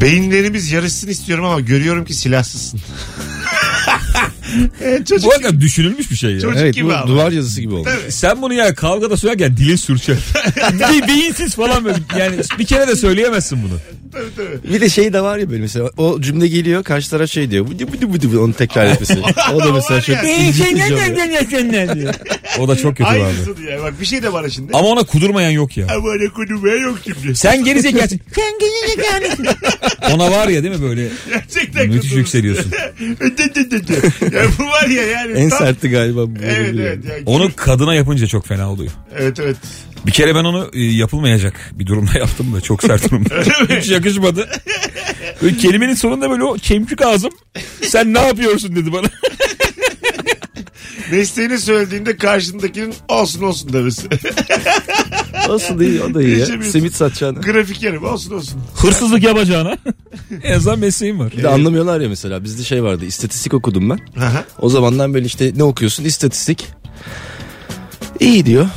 Beyinlerimiz 0.00 0.70
yarışsın 0.72 1.08
istiyorum 1.08 1.44
ama 1.44 1.60
görüyorum 1.60 2.04
ki 2.04 2.14
silahsızsın. 2.14 2.80
evet, 4.82 5.06
çocuk, 5.06 5.24
Bu 5.26 5.32
hakikaten 5.34 5.60
düşünülmüş 5.60 6.10
bir 6.10 6.16
şey 6.16 6.32
ya. 6.32 6.40
Çocuk 6.40 6.58
Evet 6.60 6.74
gibi 6.74 6.86
bu 6.86 6.94
ama. 6.94 7.06
duvar 7.06 7.32
yazısı 7.32 7.60
gibi 7.60 7.74
oldu. 7.74 7.88
Tabii. 8.02 8.12
Sen 8.12 8.42
bunu 8.42 8.54
ya 8.54 8.74
kavgada 8.74 9.16
söylerken 9.16 9.56
dilin 9.56 9.76
sürçer. 9.76 10.16
Be- 10.72 11.08
beyinsiz 11.08 11.54
falan 11.54 11.84
böyle. 11.84 11.98
Yani 12.18 12.36
bir 12.58 12.64
kere 12.66 12.88
de 12.88 12.96
söyleyemezsin 12.96 13.58
bunu. 13.62 13.78
Tabii, 14.14 14.48
tabii. 14.62 14.74
Bir 14.74 14.80
de 14.80 14.88
şey 14.88 15.12
de 15.12 15.20
var 15.20 15.38
ya 15.38 15.50
böyle 15.50 15.62
mesela 15.62 15.90
o 15.96 16.20
cümle 16.20 16.48
geliyor 16.48 16.84
karşı 16.84 17.10
taraf 17.10 17.30
şey 17.30 17.50
diyor. 17.50 17.66
Bıdı 17.70 17.92
bıdı 17.92 18.12
bıdı 18.12 18.28
bıdı, 18.28 18.40
onu 18.40 18.52
tekrar 18.54 18.86
etmesi. 18.86 19.18
O 19.54 19.60
da 19.60 19.72
mesela 19.72 20.00
çok 20.00 20.16
ilginç 20.24 20.60
bir 20.70 21.48
cümle. 21.48 22.12
O 22.60 22.68
da 22.68 22.76
çok 22.76 22.96
kötü 22.96 23.10
abi. 23.10 23.22
Aynısı 23.22 23.56
diye. 23.56 23.82
Bak 23.82 24.00
bir 24.00 24.06
şey 24.06 24.22
de 24.22 24.32
var 24.32 24.48
şimdi. 24.48 24.72
Ama 24.76 24.88
ona 24.88 25.02
kudurmayan 25.02 25.50
yok 25.50 25.76
ya. 25.76 25.86
Ama 25.90 26.14
ne 26.14 26.28
kudumaya 26.28 26.76
yok 26.76 26.98
şimdi. 27.04 27.36
Sen 27.36 27.64
geri 27.64 27.80
zekalısın. 27.80 28.20
Sen 28.34 28.52
geri 28.60 28.90
zekalısın. 28.96 29.46
Ona 30.14 30.30
var 30.30 30.48
ya 30.48 30.62
değil 30.62 30.74
mi 30.74 30.82
böyle? 30.82 31.08
Gerçekten 31.28 31.88
Müthiş 31.88 32.10
kudurursun. 32.10 32.18
yükseliyorsun. 32.18 32.72
ya 34.32 34.44
bu 34.58 34.64
var 34.64 34.88
ya 34.88 35.02
yani. 35.02 35.32
En 35.32 35.48
tam- 35.48 35.58
sertti 35.58 35.90
galiba 35.90 36.26
bu. 36.26 36.34
Evet 36.44 36.74
evet. 36.80 36.98
Yani. 37.10 37.22
Onu 37.26 37.50
kadına 37.56 37.94
yapınca 37.94 38.26
çok 38.26 38.46
fena 38.46 38.72
oluyor. 38.72 38.90
Evet 39.18 39.40
evet. 39.40 39.56
Bir 40.06 40.12
kere 40.12 40.34
ben 40.34 40.44
onu 40.44 40.70
e, 40.72 40.82
yapılmayacak 40.82 41.70
bir 41.72 41.86
durumda 41.86 42.10
yaptım 42.18 42.54
da 42.54 42.60
çok 42.60 42.82
sert 42.82 43.10
durumda. 43.10 43.34
Hiç 43.68 43.90
yakışmadı. 43.90 44.48
Böyle 45.42 45.56
kelimenin 45.56 45.94
sonunda 45.94 46.30
böyle 46.30 46.44
o 46.44 46.58
çemkük 46.58 47.02
ağzım 47.02 47.30
sen 47.82 48.14
ne 48.14 48.20
yapıyorsun 48.20 48.76
dedi 48.76 48.92
bana. 48.92 49.06
Mesleğini 51.12 51.58
söylediğinde 51.58 52.16
karşındakinin 52.16 52.94
olsun 53.08 53.42
olsun 53.42 53.72
demesi. 53.72 54.08
Olsun 55.48 55.78
iyi 55.80 56.02
o 56.02 56.14
da 56.14 56.22
iyi 56.22 56.38
ya. 56.38 56.46
Simit 56.46 56.94
satacağını. 56.94 57.40
Grafikerim 57.40 58.04
olsun 58.04 58.34
olsun. 58.34 58.60
Hırsızlık 58.76 59.22
yapacağına. 59.22 59.76
en 60.42 60.52
azından 60.56 60.78
mesleğim 60.78 61.18
var. 61.18 61.32
Bir 61.36 61.42
de 61.42 61.48
anlamıyorlar 61.48 62.00
ya 62.00 62.08
mesela 62.08 62.44
bizde 62.44 62.62
şey 62.62 62.82
vardı 62.82 63.04
istatistik 63.04 63.54
okudum 63.54 63.90
ben. 63.90 63.98
Aha. 64.22 64.44
O 64.60 64.68
zamandan 64.68 65.14
böyle 65.14 65.26
işte 65.26 65.52
ne 65.56 65.62
okuyorsun 65.62 66.04
istatistik. 66.04 66.66
İyi 68.20 68.46
diyor. 68.46 68.68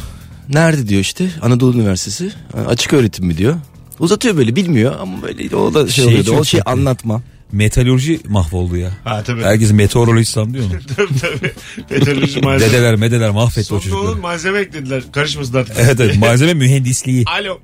Nerede 0.50 0.88
diyor 0.88 1.02
işte 1.02 1.30
Anadolu 1.42 1.78
Üniversitesi 1.78 2.32
açık 2.68 2.94
öğretim 2.94 3.26
mi 3.26 3.38
diyor. 3.38 3.56
Uzatıyor 4.00 4.38
böyle 4.38 4.56
bilmiyor 4.56 4.96
ama 5.00 5.22
böyle 5.22 5.56
o 5.56 5.74
da 5.74 5.88
şey 5.88 6.06
Şeyi 6.06 6.08
oluyordu. 6.08 6.32
O 6.40 6.44
şey 6.44 6.62
anlatma. 6.66 7.22
Metalurji 7.52 8.20
mahvoldu 8.28 8.78
ya. 8.78 8.92
Ha 9.04 9.24
tabii. 9.24 9.44
Herkes 9.44 9.72
meteoroloji 9.72 10.26
sanıyor 10.26 10.64
onu. 10.72 10.80
tabii 10.96 11.20
tabii. 11.20 11.52
Meteoroloji 11.90 12.42
malzeme. 12.42 12.72
Dedeler 12.74 12.96
medeler 12.96 13.30
mahvetti 13.30 13.60
o 13.60 13.64
Sonunda 13.80 13.96
onun 13.96 14.02
çocukları. 14.02 14.22
malzeme 14.22 14.60
eklediler. 14.60 15.04
Karışmasın 15.12 15.54
artık. 15.58 15.76
Evet 15.80 16.00
evet 16.00 16.18
malzeme 16.18 16.54
mühendisliği. 16.54 17.24
Alo. 17.26 17.60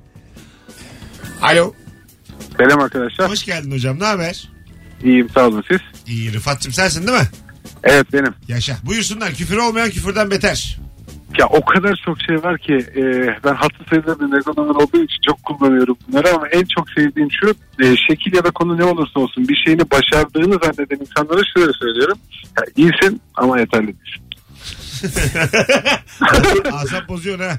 Alo. 1.42 1.72
Selam 2.58 2.80
arkadaşlar. 2.80 3.30
Hoş 3.30 3.44
geldin 3.44 3.70
hocam. 3.72 4.00
Ne 4.00 4.04
haber? 4.04 4.48
İyiyim 5.04 5.28
sağ 5.34 5.46
olun 5.48 5.64
siz. 5.70 5.80
İyi 6.06 6.32
Rıfat'cığım 6.32 6.72
sensin 6.72 7.06
değil 7.06 7.18
mi? 7.18 7.28
Evet 7.84 8.06
benim. 8.12 8.34
Yaşa. 8.48 8.76
Buyursunlar. 8.82 9.34
Küfür 9.34 9.56
olmayan 9.56 9.90
küfürden 9.90 10.30
beter. 10.30 10.78
Ya 11.38 11.46
o 11.46 11.64
kadar 11.64 12.02
çok 12.04 12.16
şey 12.22 12.42
var 12.42 12.58
ki 12.58 12.74
e, 12.96 13.02
ben 13.44 13.54
hatlı 13.54 13.84
sayıda 13.90 14.20
bir 14.20 14.24
megonomen 14.24 14.74
olduğu 14.74 15.04
için 15.04 15.22
çok 15.26 15.42
kullanıyorum 15.42 15.96
bunları 16.08 16.34
ama 16.34 16.48
en 16.48 16.64
çok 16.64 16.90
sevdiğim 16.90 17.28
şu 17.32 17.54
e, 17.80 17.96
şekil 17.96 18.34
ya 18.36 18.44
da 18.44 18.50
konu 18.50 18.78
ne 18.78 18.84
olursa 18.84 19.20
olsun 19.20 19.48
bir 19.48 19.56
şeyini 19.66 19.90
başardığını 19.90 20.58
zanneden 20.64 21.00
insanlara 21.00 21.40
şöyle 21.56 21.72
söylüyorum. 21.72 22.18
Ya, 22.58 22.64
iyisin 22.76 23.20
ama 23.34 23.60
yeterli 23.60 23.86
değilsin. 23.86 24.24
Asap 26.72 27.08
bozuyor 27.08 27.40
ha. 27.40 27.58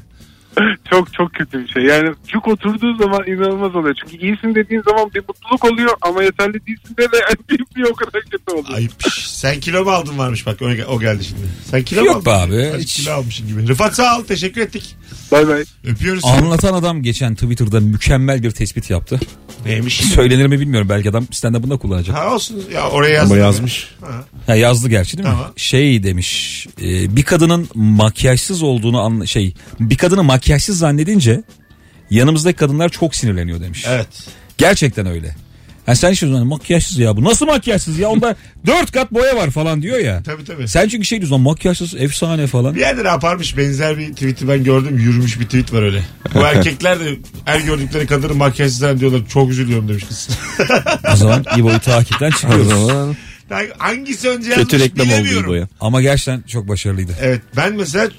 çok 0.90 1.14
çok 1.14 1.34
kötü 1.34 1.64
bir 1.64 1.68
şey. 1.68 1.84
Yani 1.84 2.10
cuk 2.28 2.48
oturduğu 2.48 2.96
zaman 2.96 3.28
inanılmaz 3.28 3.76
oluyor. 3.76 3.96
Çünkü 4.02 4.26
iyisin 4.26 4.56
dediğin 4.56 4.82
zaman 4.82 5.12
bir 5.14 5.24
mutluluk 5.28 5.66
oluyor 5.66 5.92
ama 6.02 6.24
yeterli 6.24 6.54
değilsin 6.54 6.98
de 6.98 7.12
de 7.12 7.18
yani 7.18 7.36
bir, 7.50 7.60
bir 7.76 7.84
o 7.84 7.94
kadar 7.94 8.22
kötü 8.22 8.52
oluyor. 8.52 8.78
Ayıp. 8.78 8.92
Sen 9.26 9.60
kilo 9.60 9.84
mu 9.84 9.92
aldın 9.92 10.18
varmış 10.18 10.46
bak 10.46 10.62
o, 10.62 10.66
o 10.66 11.00
geldi 11.00 11.24
şimdi. 11.24 11.42
Sen 11.72 11.84
kilo 11.84 12.02
mu 12.02 12.08
Yok 12.08 12.28
aldın? 12.28 12.52
be 12.52 12.72
abi, 12.74 12.80
hiç. 12.80 12.96
kilo 12.96 13.12
almışsın 13.14 13.48
gibi. 13.48 13.68
Rıfat 13.68 13.96
sağ 13.96 14.20
ol. 14.20 14.24
Teşekkür 14.24 14.62
ettik. 14.62 14.96
Bay 15.32 15.48
bay. 15.48 15.64
Öpüyoruz. 15.84 16.26
Anlatan 16.26 16.74
adam 16.74 17.04
geçen 17.04 17.36
Twitter'da 17.36 17.80
mükemmel 17.80 18.44
bir 18.44 18.52
tespit 18.52 18.90
yaptı. 18.90 19.20
Neymiş? 19.66 19.96
Söylenir 19.96 20.48
mi 20.48 20.60
bilmiyorum 20.60 20.90
belki 20.90 21.10
adam 21.10 21.24
stand-up'ında 21.24 21.78
kullanacak. 21.78 22.16
Ha 22.18 22.34
olsun. 22.34 22.64
Ya 22.74 22.90
oraya 22.90 23.14
yazdım. 23.14 23.38
Ama 23.38 23.46
yazmış. 23.46 23.90
Ha, 24.48 24.56
yazdı 24.56 24.90
gerçi 24.90 25.18
değil 25.18 25.30
mi? 25.30 25.36
Tamam. 25.36 25.54
Şey 25.56 26.04
demiş 26.04 26.68
e, 26.82 27.16
bir 27.16 27.24
kadının 27.24 27.70
makyajsız 27.76 28.64
olduğunu 28.64 29.02
anla, 29.02 29.26
şey 29.26 29.54
bir 29.80 29.98
kadını 29.98 30.24
makyajsız 30.46 30.78
zannedince 30.78 31.44
yanımızdaki 32.10 32.58
kadınlar 32.58 32.90
çok 32.90 33.16
sinirleniyor 33.16 33.62
demiş. 33.62 33.86
Evet. 33.88 34.08
Gerçekten 34.58 35.06
öyle. 35.08 35.36
Ha 35.86 35.96
sen 35.96 36.14
şey 36.14 36.30
diyorsun 36.30 36.48
makyajsız 36.48 36.98
ya 36.98 37.18
bu 37.18 37.24
nasıl 37.24 37.46
makyajsız 37.46 38.00
ya 38.00 38.10
onda 38.10 38.36
dört 38.66 38.92
kat 38.92 39.12
boya 39.12 39.36
var 39.36 39.50
falan 39.50 39.82
diyor 39.82 40.00
ya. 40.00 40.24
Tabii 40.24 40.44
tabii. 40.44 40.68
Sen 40.68 40.88
çünkü 40.88 41.06
şey 41.06 41.22
diyorsun 41.22 41.42
makyajsız 41.42 41.96
efsane 41.96 42.48
falan. 42.48 42.76
Bir 42.76 42.80
yerde 42.80 43.04
ne 43.04 43.08
yaparmış 43.08 43.58
benzer 43.58 43.98
bir 43.98 44.14
tweet'i 44.14 44.48
ben 44.48 44.64
gördüm. 44.64 45.00
Yürümüş 45.00 45.40
bir 45.40 45.46
tweet 45.46 45.74
var 45.74 45.82
öyle. 45.82 46.02
Bu 46.34 46.40
erkekler 46.46 47.00
de 47.00 47.16
her 47.46 47.60
gördükleri 47.60 48.08
kadını 48.08 48.34
makyajsız 48.34 48.78
zannediyorlar. 48.78 49.22
Çok 49.30 49.50
üzülüyorum 49.52 49.88
demiş 49.88 50.04
kız. 50.04 50.30
O 51.14 51.16
zaman 51.16 51.46
İbo'yu 51.58 51.80
takipten 51.80 52.28
O 52.30 52.32
çıkıyoruz. 52.32 52.68
zaman 52.70 53.16
Hangisi 53.78 54.30
önce 54.30 54.50
yazmış 54.50 54.68
kötü 54.72 54.84
reklam 54.84 55.08
oldu 55.08 55.16
bilemiyorum. 55.16 55.70
Ama 55.80 56.02
gerçekten 56.02 56.42
çok 56.42 56.68
başarılıydı. 56.68 57.16
Evet 57.22 57.42
ben 57.56 57.74
mesela 57.76 58.06
e, 58.06 58.10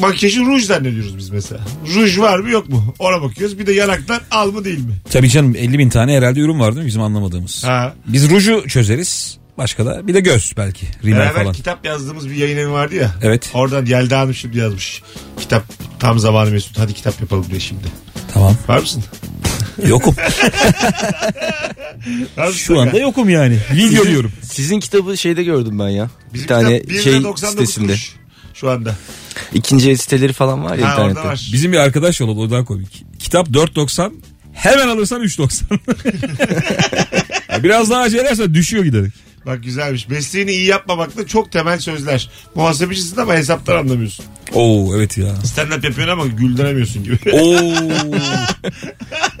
makyajı 0.00 0.40
ruj 0.44 0.64
zannediyoruz 0.64 1.18
biz 1.18 1.30
mesela. 1.30 1.60
Ruj 1.94 2.18
var 2.18 2.38
mı 2.38 2.50
yok 2.50 2.68
mu? 2.68 2.94
Ona 2.98 3.22
bakıyoruz. 3.22 3.58
Bir 3.58 3.66
de 3.66 3.72
yanaktan 3.72 4.20
al 4.30 4.50
mı 4.52 4.64
değil 4.64 4.78
mi? 4.78 4.92
Tabii 5.10 5.28
canım 5.30 5.56
50 5.56 5.78
bin 5.78 5.88
tane 5.90 6.16
herhalde 6.16 6.40
ürün 6.40 6.60
var 6.60 6.74
değil 6.74 6.84
mi 6.84 6.88
bizim 6.88 7.02
anlamadığımız. 7.02 7.64
Ha. 7.64 7.94
Biz 8.06 8.30
ruju 8.30 8.64
çözeriz. 8.68 9.38
Başka 9.58 9.86
da 9.86 10.06
bir 10.06 10.14
de 10.14 10.20
göz 10.20 10.52
belki. 10.56 10.86
Rimel 11.04 11.18
Beraber 11.18 11.40
falan. 11.42 11.52
kitap 11.52 11.86
yazdığımız 11.86 12.30
bir 12.30 12.34
yayın 12.34 12.56
evi 12.56 12.70
vardı 12.70 12.94
ya. 12.94 13.10
Evet. 13.22 13.50
Oradan 13.54 13.86
Yelda 13.86 14.18
Hanım 14.20 14.34
şimdi 14.34 14.58
yazmış. 14.58 15.02
Kitap 15.40 15.62
tam 15.98 16.18
zamanı 16.18 16.50
Mesut. 16.50 16.78
Hadi 16.78 16.94
kitap 16.94 17.20
yapalım 17.20 17.46
diye 17.50 17.60
şimdi. 17.60 17.82
Tamam. 18.34 18.54
Var 18.68 18.78
mısın? 18.78 19.04
Yokum. 19.86 20.14
Şu 22.54 22.80
anda 22.80 22.98
yokum 22.98 23.28
yani. 23.28 23.58
Video 23.72 24.04
diyorum. 24.06 24.32
Sizin 24.42 24.80
kitabı 24.80 25.18
şeyde 25.18 25.44
gördüm 25.44 25.78
ben 25.78 25.88
ya. 25.88 26.10
Bizim 26.34 26.44
bir 26.44 26.48
tane 26.48 26.76
kitap 26.80 26.90
1 26.90 27.00
şey 27.02 27.12
lira 27.12 27.22
99 27.24 27.50
sitesinde. 27.50 27.86
kuruş 27.86 28.12
Şu 28.60 28.70
anda. 28.70 28.94
İkinci 29.54 29.90
el 29.90 29.96
siteleri 29.96 30.32
falan 30.32 30.64
var 30.64 30.76
ya 30.78 30.88
Ha, 30.88 30.92
orada 30.96 31.10
internette. 31.10 31.28
var. 31.28 31.48
Bizim 31.52 31.72
bir 31.72 31.76
arkadaş 31.78 32.20
yolladı 32.20 32.40
o 32.40 32.50
daha 32.50 32.64
komik. 32.64 33.04
Kitap 33.18 33.48
4.90 33.48 34.12
hemen 34.52 34.88
alırsan 34.88 35.22
3.90. 35.22 35.78
Ya 37.52 37.62
Biraz 37.64 37.90
daha 37.90 38.00
acele 38.00 38.20
edersen 38.22 38.54
düşüyor 38.54 38.84
giderek. 38.84 39.12
Bak 39.46 39.62
güzelmiş. 39.62 40.08
Mesleğini 40.08 40.50
iyi 40.50 40.64
yapmamakta 40.66 41.26
çok 41.26 41.52
temel 41.52 41.78
sözler. 41.78 42.30
Muhasebecisin 42.54 43.16
ama 43.16 43.34
hesaptan 43.34 43.76
anlamıyorsun. 43.76 44.24
Oo 44.52 44.96
evet 44.96 45.18
ya. 45.18 45.36
Stand 45.36 45.68
up 45.72 45.84
yapıyorsun 45.84 46.12
ama 46.12 46.26
güldüremiyorsun 46.26 47.04
gibi. 47.04 47.18
Oo. 47.32 47.74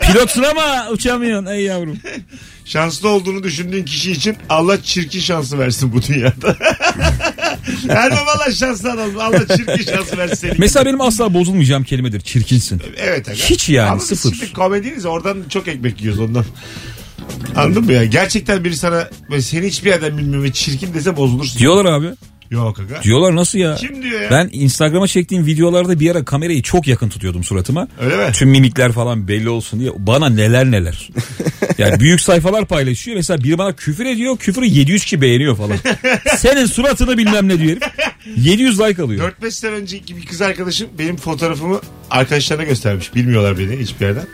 Pilotsun 0.00 0.42
ama 0.42 0.88
uçamıyorsun 0.90 1.46
ey 1.46 1.62
yavrum. 1.62 1.98
Şanslı 2.64 3.08
olduğunu 3.08 3.42
düşündüğün 3.42 3.84
kişi 3.84 4.12
için 4.12 4.36
Allah 4.48 4.82
çirkin 4.82 5.20
şansı 5.20 5.58
versin 5.58 5.92
bu 5.92 6.02
dünyada. 6.02 6.56
Ermem 7.88 8.18
Allah 8.36 8.52
şanslı 8.52 8.92
adamım. 8.92 9.18
Allah 9.20 9.46
çirkin 9.56 9.92
şansı 9.92 10.18
versin 10.18 10.34
seni. 10.36 10.52
Mesela 10.58 10.84
benim 10.86 11.00
asla 11.00 11.34
bozulmayacağım 11.34 11.84
kelimedir 11.84 12.20
çirkinsin. 12.20 12.82
Evet. 12.98 13.28
Aga. 13.28 13.36
Hiç 13.36 13.68
yani, 13.68 13.90
Ama 13.90 14.00
biz 14.00 14.06
sıfır. 14.06 14.36
şimdi 14.36 14.52
komediniz 14.52 15.06
oradan 15.06 15.38
çok 15.48 15.68
ekmek 15.68 16.00
yiyoruz 16.00 16.20
ondan. 16.20 16.44
Anladın 17.56 17.84
mı 17.84 17.92
ya? 17.92 18.04
Gerçekten 18.04 18.64
biri 18.64 18.76
sana 18.76 19.08
böyle 19.30 19.42
seni 19.42 19.66
hiçbir 19.66 19.90
yerden 19.90 20.18
bilmiyor 20.18 20.42
ve 20.42 20.52
çirkin 20.52 20.94
dese 20.94 21.16
bozulursun. 21.16 21.58
Diyorlar 21.58 21.84
abi. 21.92 22.06
Yok 22.50 22.80
aga. 22.80 23.02
Diyorlar 23.02 23.36
nasıl 23.36 23.58
ya? 23.58 23.74
Kim 23.74 24.02
diyor 24.02 24.20
ya? 24.20 24.30
Ben 24.30 24.48
Instagram'a 24.52 25.06
çektiğim 25.06 25.46
videolarda 25.46 26.00
bir 26.00 26.10
ara 26.10 26.24
kamerayı 26.24 26.62
çok 26.62 26.86
yakın 26.86 27.08
tutuyordum 27.08 27.44
suratıma. 27.44 27.88
Öyle 28.00 28.16
mi? 28.16 28.32
Tüm 28.32 28.50
mimikler 28.50 28.92
falan 28.92 29.28
belli 29.28 29.48
olsun 29.48 29.80
diye. 29.80 29.90
Bana 29.96 30.28
neler 30.28 30.70
neler. 30.70 31.08
Yani 31.78 32.00
büyük 32.00 32.20
sayfalar 32.20 32.66
paylaşıyor. 32.66 33.16
Mesela 33.16 33.44
biri 33.44 33.58
bana 33.58 33.72
küfür 33.76 34.06
ediyor. 34.06 34.36
Küfürü 34.38 34.66
700 34.66 35.04
kişi 35.04 35.20
beğeniyor 35.20 35.56
falan. 35.56 35.76
Senin 36.36 36.66
suratını 36.66 37.18
bilmem 37.18 37.48
ne 37.48 37.58
diyor 37.58 37.70
herif. 37.70 37.82
700 38.36 38.80
like 38.80 39.02
alıyor. 39.02 39.32
4-5 39.42 39.50
sene 39.50 39.70
önceki 39.70 40.16
bir 40.16 40.26
kız 40.26 40.42
arkadaşım 40.42 40.88
benim 40.98 41.16
fotoğrafımı 41.16 41.80
arkadaşlarına 42.10 42.64
göstermiş. 42.64 43.14
Bilmiyorlar 43.14 43.58
beni 43.58 43.76
hiçbir 43.76 44.06
yerden. 44.06 44.26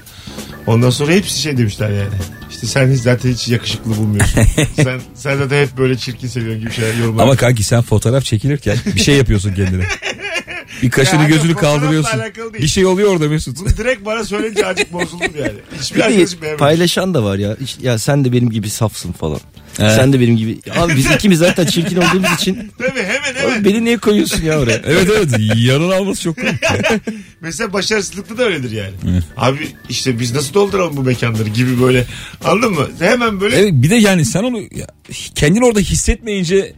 Ondan 0.66 0.90
sonra 0.90 1.12
hepsi 1.12 1.40
şey 1.40 1.56
demişler 1.58 1.90
yani. 1.90 2.08
İşte 2.50 2.66
sen 2.66 2.92
hiç 2.92 3.00
zaten 3.00 3.30
hiç 3.30 3.48
yakışıklı 3.48 3.96
bulmuyorsun. 3.96 4.40
sen, 4.76 5.00
sen 5.14 5.36
zaten 5.36 5.62
hep 5.62 5.78
böyle 5.78 5.96
çirkin 5.98 6.28
seviyorsun 6.28 6.60
gibi 6.60 6.72
şeyler 6.72 6.94
yorumlar. 6.94 7.22
Ama 7.22 7.36
kanki 7.36 7.64
sen 7.64 7.82
fotoğraf 7.82 8.24
çekilirken 8.24 8.76
bir 8.94 9.00
şey 9.00 9.16
yapıyorsun 9.16 9.54
kendine. 9.54 9.84
Bir 10.82 10.90
kaşını 10.90 11.22
Ya, 11.22 11.28
gözünü 11.28 11.52
fotoğrafla 11.54 11.80
kaldırıyorsun. 11.80 12.18
alakalı 12.18 12.52
değil. 12.52 12.62
Bir 12.64 12.68
şey 12.68 12.86
oluyor 12.86 13.10
orada 13.12 13.28
Mesut. 13.28 13.60
Bunu 13.60 13.68
direkt 13.68 14.04
bana 14.06 14.24
söyleyince 14.24 14.66
acık 14.66 14.92
bozuldum 14.92 15.32
yani. 15.38 15.52
Hiçbir 15.80 15.96
Bir 15.98 16.04
arkadaşım 16.04 16.38
de 16.38 16.42
beğenmemiş. 16.42 16.58
paylaşan 16.60 17.14
da 17.14 17.24
var 17.24 17.38
ya. 17.38 17.56
Ya 17.82 17.98
sen 17.98 18.24
de 18.24 18.32
benim 18.32 18.50
gibi 18.50 18.70
safsın 18.70 19.12
falan. 19.12 19.40
Evet. 19.78 19.92
Sen 19.96 20.12
de 20.12 20.20
benim 20.20 20.36
gibi. 20.36 20.58
Abi 20.76 20.96
biz 20.96 21.10
ikimiz 21.10 21.38
zaten 21.38 21.66
çirkin 21.66 21.96
olduğumuz 21.96 22.32
için. 22.34 22.54
Tabii 22.78 23.02
hemen 23.02 23.32
Abi 23.32 23.38
hemen. 23.38 23.64
beni 23.64 23.84
niye 23.84 23.96
koyuyorsun 23.96 24.42
ya 24.42 24.58
oraya? 24.60 24.74
Evet 24.86 25.08
evet 25.16 25.56
yanına 25.56 25.94
alması 25.94 26.22
çok 26.22 26.36
komik. 26.36 26.54
Mesela 27.40 27.72
başarısızlıkta 27.72 28.38
da 28.38 28.42
öyledir 28.44 28.70
yani. 28.70 29.20
Abi 29.36 29.68
işte 29.88 30.18
biz 30.20 30.32
nasıl 30.34 30.54
dolduralım 30.54 30.96
bu 30.96 31.02
mekanları 31.02 31.48
gibi 31.48 31.82
böyle. 31.82 32.06
Anladın 32.44 32.72
mı? 32.72 32.88
Hemen 32.98 33.40
böyle 33.40 33.56
Evet, 33.56 33.72
bir 33.72 33.90
de 33.90 33.94
yani 33.94 34.24
sen 34.24 34.42
onu 34.42 34.60
kendini 35.34 35.64
orada 35.64 35.80
hissetmeyince 35.80 36.72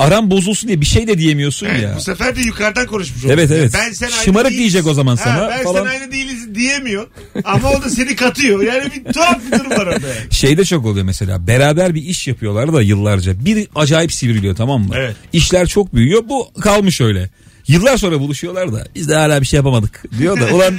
aran 0.00 0.30
bozulsun 0.30 0.68
diye 0.68 0.80
bir 0.80 0.86
şey 0.86 1.06
de 1.06 1.18
diyemiyorsun 1.18 1.66
Evet, 1.66 1.82
ya. 1.82 1.94
bu 1.96 2.00
sefer 2.00 2.36
de 2.36 2.40
yukarıdan 2.40 2.86
konuşmuş 2.86 3.24
olduk. 3.24 3.34
Evet, 3.34 3.50
evet. 3.50 3.72
Ben 3.74 3.92
sen 3.92 4.06
aynı 4.06 4.24
Şımarık 4.24 4.50
değiliz. 4.50 4.58
diyecek 4.60 4.86
o 4.86 4.94
zaman 4.94 5.16
sana 5.16 5.48
ben 5.50 5.64
falan. 5.64 5.84
sen 5.84 5.90
aynı 5.90 6.12
değiliz 6.12 6.54
diyemiyor. 6.54 7.06
Ama 7.44 7.70
o 7.70 7.82
da 7.82 7.90
seni 7.90 8.16
katıyor. 8.16 8.62
Yani 8.62 8.90
bir 8.94 9.12
tuhaf 9.12 9.40
bir 9.46 9.58
durum 9.58 9.70
var 9.70 9.86
orada 9.86 10.08
yani. 10.08 10.20
Şeyde 10.30 10.64
çok 10.64 10.86
oluyor 10.86 11.04
mesela 11.06 11.46
beraber 11.46 11.94
bir 11.94 12.02
iş 12.02 12.26
yapıyorlar 12.28 12.72
da 12.72 12.82
yıllarca 12.82 13.44
bir 13.44 13.68
acayip 13.74 14.12
sivriliyor 14.12 14.56
tamam 14.56 14.82
mı? 14.82 14.94
Evet. 14.96 15.16
İşler 15.32 15.66
çok 15.66 15.94
büyüyor 15.94 16.22
bu 16.28 16.52
kalmış 16.60 17.00
öyle. 17.00 17.30
Yıllar 17.68 17.96
sonra 17.96 18.20
buluşuyorlar 18.20 18.72
da 18.72 18.86
biz 18.94 19.08
de 19.08 19.14
hala 19.14 19.40
bir 19.40 19.46
şey 19.46 19.56
yapamadık 19.56 20.02
diyor 20.18 20.40
da 20.40 20.54
ulan 20.54 20.74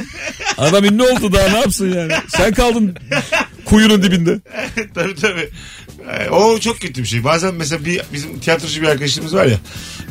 adam 0.58 0.86
ünlü 0.86 1.04
oldu 1.04 1.34
daha 1.34 1.50
ne 1.50 1.60
yapsın 1.60 1.94
yani 1.94 2.14
sen 2.28 2.54
kaldın 2.54 2.96
kuyunun 3.66 4.04
dibinde. 4.04 4.40
tabii 4.94 5.16
tabii. 5.16 5.50
Ee, 6.10 6.30
O 6.30 6.60
çok 6.60 6.80
kötü 6.80 7.02
bir 7.04 7.08
şey. 7.08 7.24
Bazen 7.24 7.56
mesela 7.56 7.86
bir 7.86 8.02
bizim 8.14 8.40
tiyatrocu 8.40 8.82
bir 8.82 8.88
arkadaşımız 8.88 9.36
var 9.36 9.46
ya. 9.46 9.58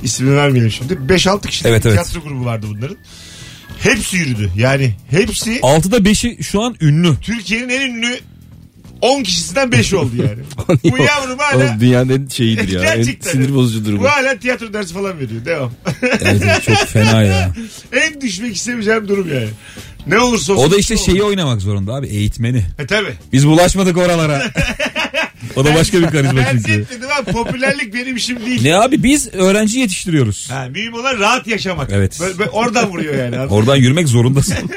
ismini 0.03 0.37
vermeyelim 0.37 0.71
şimdi. 0.71 0.93
5-6 0.93 1.47
kişilik 1.47 1.71
Evet, 1.71 1.87
evet. 1.87 1.95
tiyatro 1.95 2.21
grubu 2.29 2.45
vardı 2.45 2.67
bunların. 2.71 2.97
Hepsi 3.79 4.17
yürüdü. 4.17 4.51
Yani 4.57 4.95
hepsi 5.11 5.61
6'da 5.61 5.97
5'i 5.97 6.43
şu 6.43 6.63
an 6.63 6.77
ünlü. 6.81 7.17
Türkiye'nin 7.23 7.69
en 7.69 7.81
ünlü 7.81 8.19
10 9.01 9.23
kişisinden 9.23 9.69
5'i 9.69 9.97
oldu 9.97 10.13
yani. 10.17 10.43
bu 10.85 10.99
yavrum 11.03 11.39
hala 11.39 11.57
Oğlum 11.57 11.81
dünyanın 11.81 12.09
en 12.25 12.29
şeyidir 12.29 12.69
ya. 12.69 12.81
En 12.81 12.97
Gerçekten. 12.97 13.31
sinir 13.33 13.55
bozucudur 13.55 13.99
bu. 13.99 14.01
Bu 14.01 14.09
hala 14.09 14.39
tiyatro 14.39 14.73
dersi 14.73 14.95
falan 14.95 15.21
veriyor. 15.21 15.45
Devam. 15.45 15.73
Evet, 16.03 16.63
çok 16.67 16.77
fena 16.77 17.23
ya. 17.23 17.53
en 17.93 18.21
düşmek 18.21 18.57
istemeyeceğim 18.57 19.09
durum 19.09 19.29
yani. 19.35 19.49
Ne 20.07 20.19
olursa 20.19 20.53
olsun. 20.53 20.65
O 20.65 20.71
da 20.71 20.77
işte 20.77 20.95
olur. 20.95 21.05
şeyi 21.05 21.23
oynamak 21.23 21.61
zorunda 21.61 21.95
abi 21.95 22.07
eğitmeni. 22.07 22.65
E 22.79 22.87
tabi. 22.87 23.09
Biz 23.33 23.47
bulaşmadık 23.47 23.97
oralara. 23.97 24.43
o 25.57 25.65
da 25.65 25.75
başka 25.75 25.99
bir 26.03 26.07
karizma 26.07 26.41
Ben 26.41 26.57
çünkü. 26.57 26.87
dedim 26.91 27.09
abi 27.21 27.33
popülerlik 27.33 27.95
benim 27.95 28.17
işim 28.17 28.47
değil. 28.47 28.63
Ne 28.63 28.77
abi 28.77 29.03
biz 29.03 29.35
öğrenci 29.35 29.79
yetiştiriyoruz. 29.79 30.51
Ha, 30.51 30.67
mühim 30.71 30.95
olan 30.95 31.19
rahat 31.19 31.47
yaşamak. 31.47 31.91
Evet. 31.93 32.21
Böyle, 32.21 32.39
böyle 32.39 32.51
oradan 32.51 32.91
vuruyor 32.91 33.15
yani. 33.15 33.39
Oradan 33.39 33.77
yürümek 33.77 34.09
zorundasın. 34.09 34.57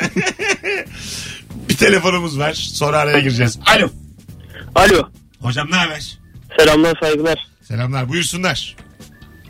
Bir 1.70 1.78
telefonumuz 1.78 2.40
var. 2.40 2.54
Sonra 2.54 2.98
araya 2.98 3.20
gireceğiz. 3.20 3.60
Alo. 3.66 3.90
Alo. 4.76 5.10
Hocam 5.42 5.72
ne 5.72 5.76
haber? 5.76 6.18
Selamlar 6.60 6.98
saygılar. 7.02 7.48
Selamlar 7.68 8.10
buyursunlar. 8.10 8.76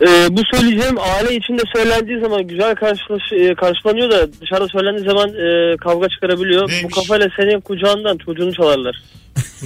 Ee, 0.02 0.28
bu 0.30 0.42
söyleyeceğim 0.54 0.96
aile 1.00 1.36
içinde 1.36 1.62
söylendiği 1.76 2.20
zaman 2.20 2.48
güzel 2.48 2.76
karşılaş, 2.76 3.22
e, 3.32 3.56
karşılanıyor 3.56 4.12
da 4.12 4.28
dışarıda 4.42 4.68
söylendiği 4.68 5.06
zaman 5.06 5.30
e, 5.30 5.78
kavga 5.78 6.10
çıkarabiliyor. 6.10 6.70
Neymiş? 6.70 6.84
Bu 6.84 7.02
kafayla 7.02 7.28
senin 7.40 7.60
kucağından 7.62 8.18
çocuğunu 8.18 8.54
çalarlar. 8.54 9.04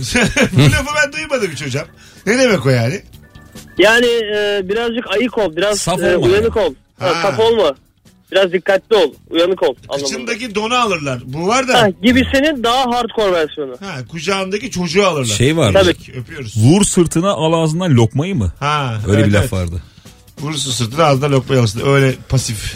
Bu 0.52 0.62
lafı 0.62 0.92
ben 1.06 1.14
duymadım 1.14 1.52
hiç 1.52 1.66
hocam. 1.66 1.86
Ne 2.26 2.40
demek 2.40 2.66
o 2.66 2.70
yani? 2.70 3.02
Yani 3.78 4.06
e, 4.06 4.62
birazcık 4.70 5.12
ayık 5.12 5.38
ol, 5.38 5.56
biraz 5.56 5.80
Saf 5.80 6.00
e, 6.04 6.18
olma 6.18 6.28
uyanık 6.28 6.58
ol. 6.58 6.74
Ha, 7.00 7.06
Ha. 7.16 7.22
saf 7.22 7.40
olma. 7.40 7.76
Biraz 8.32 8.54
dikkatli 8.54 8.96
ol, 8.96 9.14
uyanık 9.30 9.64
ol 9.64 9.76
anlamında. 9.90 10.08
Kıçındaki 10.08 10.56
donu 10.56 10.76
alırlar. 10.76 11.20
Bu 11.26 11.48
var 11.48 11.68
da. 11.68 11.82
Ha, 11.82 11.90
gibisinin 12.04 12.64
daha 12.64 12.86
hardcore 12.96 13.32
versiyonu. 13.32 13.76
Ha, 13.80 13.96
kucağındaki 14.12 14.72
çocuğu 14.72 15.06
alırlar. 15.08 15.36
Şey 15.36 15.58
var. 15.58 15.74
Tabii. 15.74 15.96
Öpüyoruz. 16.20 16.54
Vur 16.58 16.84
sırtına 16.84 17.32
al 17.32 17.54
ağzından 17.64 17.92
lokmayı 17.96 18.36
mı? 18.36 18.54
Ha, 18.60 18.94
Öyle 19.08 19.18
evet, 19.20 19.28
bir 19.28 19.34
laf 19.34 19.42
evet. 19.42 19.54
vardı. 19.54 19.82
Vurursun 20.42 20.72
sırtına 20.72 21.04
ağzına 21.04 21.32
lokma 21.32 21.56
yalasın. 21.56 21.82
Öyle 21.88 22.16
pasif. 22.30 22.74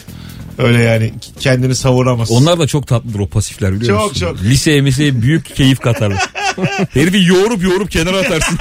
Öyle 0.57 0.81
yani 0.81 1.13
kendini 1.39 1.75
savuramaz. 1.75 2.31
Onlar 2.31 2.59
da 2.59 2.67
çok 2.67 2.87
tatlıdır 2.87 3.19
o 3.19 3.27
pasifler 3.27 3.73
biliyor 3.73 3.99
Çok, 3.99 4.09
musun? 4.09 4.25
çok. 4.27 4.41
Liseye 4.43 4.81
miseye 4.81 5.21
büyük 5.21 5.55
keyif 5.55 5.79
katarlar. 5.79 6.29
Herifi 6.93 7.25
yoğurup 7.25 7.63
yoğurup 7.63 7.91
kenara 7.91 8.17
atarsın. 8.17 8.57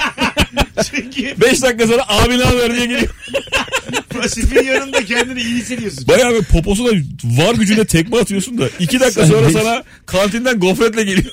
Çünkü 0.91 1.35
5 1.41 1.61
dakika 1.61 1.87
sonra 1.87 2.05
abi 2.07 2.39
ne 2.39 2.43
haber 2.43 2.75
diye 2.75 2.85
geliyor. 2.85 3.15
pasifin 4.09 4.63
yanında 4.65 5.05
kendini 5.05 5.41
iyi 5.41 5.55
hissediyorsun. 5.55 6.07
Bayağı 6.07 6.33
bir 6.33 6.43
poposuna 6.43 6.89
var 7.23 7.55
gücüne 7.55 7.85
tekme 7.85 8.17
atıyorsun 8.17 8.57
da 8.57 8.69
2 8.79 8.99
dakika 8.99 9.25
sonra 9.25 9.49
sana 9.49 9.83
kantinden 10.05 10.59
gofretle 10.59 11.03
geliyor. 11.03 11.31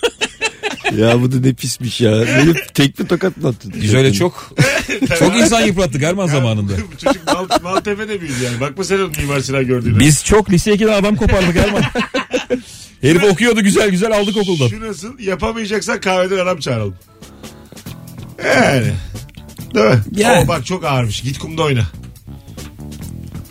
Ya 0.96 1.22
bu 1.22 1.32
da 1.32 1.36
ne 1.40 1.52
pismiş 1.52 2.00
ya. 2.00 2.12
Benim 2.12 2.56
tekme 2.74 3.06
tokat 3.06 3.36
mı 3.36 3.48
attın? 3.48 3.74
Biz 3.82 3.94
öyle 3.94 4.12
çok 4.12 4.52
çok 5.18 5.36
insan 5.36 5.60
yıprattık 5.60 6.02
Erman 6.02 6.26
zamanında. 6.26 6.72
Bu 6.92 6.98
çocuk 7.04 7.26
Mal, 7.26 7.46
Maltepe'de 7.62 8.20
büyüdü 8.20 8.34
yani. 8.44 8.60
Bakma 8.60 8.84
sen 8.84 8.98
onun 8.98 9.12
Mimar 9.18 9.40
Sinan 9.40 9.66
gördüğüne. 9.66 9.98
Biz 9.98 10.24
çok 10.24 10.50
lise 10.50 10.74
2'de 10.74 10.94
adam 10.94 11.16
kopardık 11.16 11.56
Erman. 11.56 11.82
Herif 13.00 13.24
okuyordu 13.24 13.60
güzel 13.62 13.90
güzel 13.90 14.18
aldık 14.18 14.36
okuldan. 14.36 14.68
Şu 14.68 14.80
nasıl? 14.80 15.18
Yapamayacaksan 15.18 16.00
kahveden 16.00 16.38
adam 16.38 16.58
çağıralım. 16.58 16.94
Yani. 18.44 18.92
Değil 19.74 19.86
mi? 19.86 20.00
Yani. 20.16 20.36
Ama 20.36 20.48
bak 20.48 20.66
çok 20.66 20.84
ağırmış. 20.84 21.20
Git 21.22 21.38
kumda 21.38 21.62
oyna. 21.62 21.84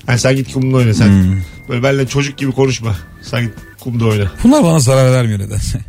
Yani 0.07 0.19
sen 0.19 0.35
git 0.35 0.53
kumda 0.53 0.77
oyna 0.77 0.93
sen. 0.93 1.07
Hmm. 1.07 1.41
Böyle 1.69 1.83
benimle 1.83 2.07
çocuk 2.07 2.37
gibi 2.37 2.51
konuşma. 2.51 2.95
Sen 3.21 3.41
git 3.41 3.53
kumda 3.79 4.05
oyna. 4.05 4.31
Bunlar 4.43 4.63
bana 4.63 4.79
zarar 4.79 5.11
vermiyor 5.11 5.39
nedense. 5.39 5.79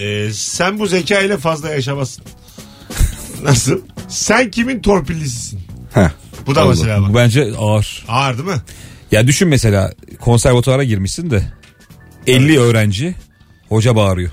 Ee, 0.00 0.30
sen 0.32 0.78
bu 0.78 0.86
zeka 0.86 1.20
ile 1.20 1.36
fazla 1.38 1.70
yaşamazsın. 1.70 2.24
Nasıl? 3.42 3.80
Sen 4.08 4.50
kimin 4.50 4.80
torpillisisin? 4.80 5.60
Heh. 5.94 6.08
Bu 6.46 6.54
da 6.54 6.60
Allah. 6.60 6.70
mesela 6.70 7.02
bak. 7.02 7.10
Bu 7.10 7.14
bence 7.14 7.52
ağır. 7.58 8.04
Ağır 8.08 8.38
değil 8.38 8.48
mi? 8.48 8.62
Ya 9.12 9.26
düşün 9.26 9.48
mesela 9.48 9.92
konservatuara 10.20 10.84
girmişsin 10.84 11.30
de 11.30 11.42
50 12.26 12.60
öğrenci 12.60 13.14
hoca 13.68 13.96
bağırıyor. 13.96 14.30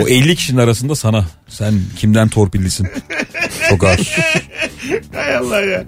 O 0.00 0.08
50 0.08 0.36
kişinin 0.36 0.58
arasında 0.58 0.94
sana 0.94 1.26
sen 1.48 1.74
kimden 1.96 2.28
torpillisin? 2.28 2.88
Çok 3.70 3.84
ağır. 3.84 3.98
Hay 5.14 5.36
Allah 5.36 5.60
ya. 5.60 5.84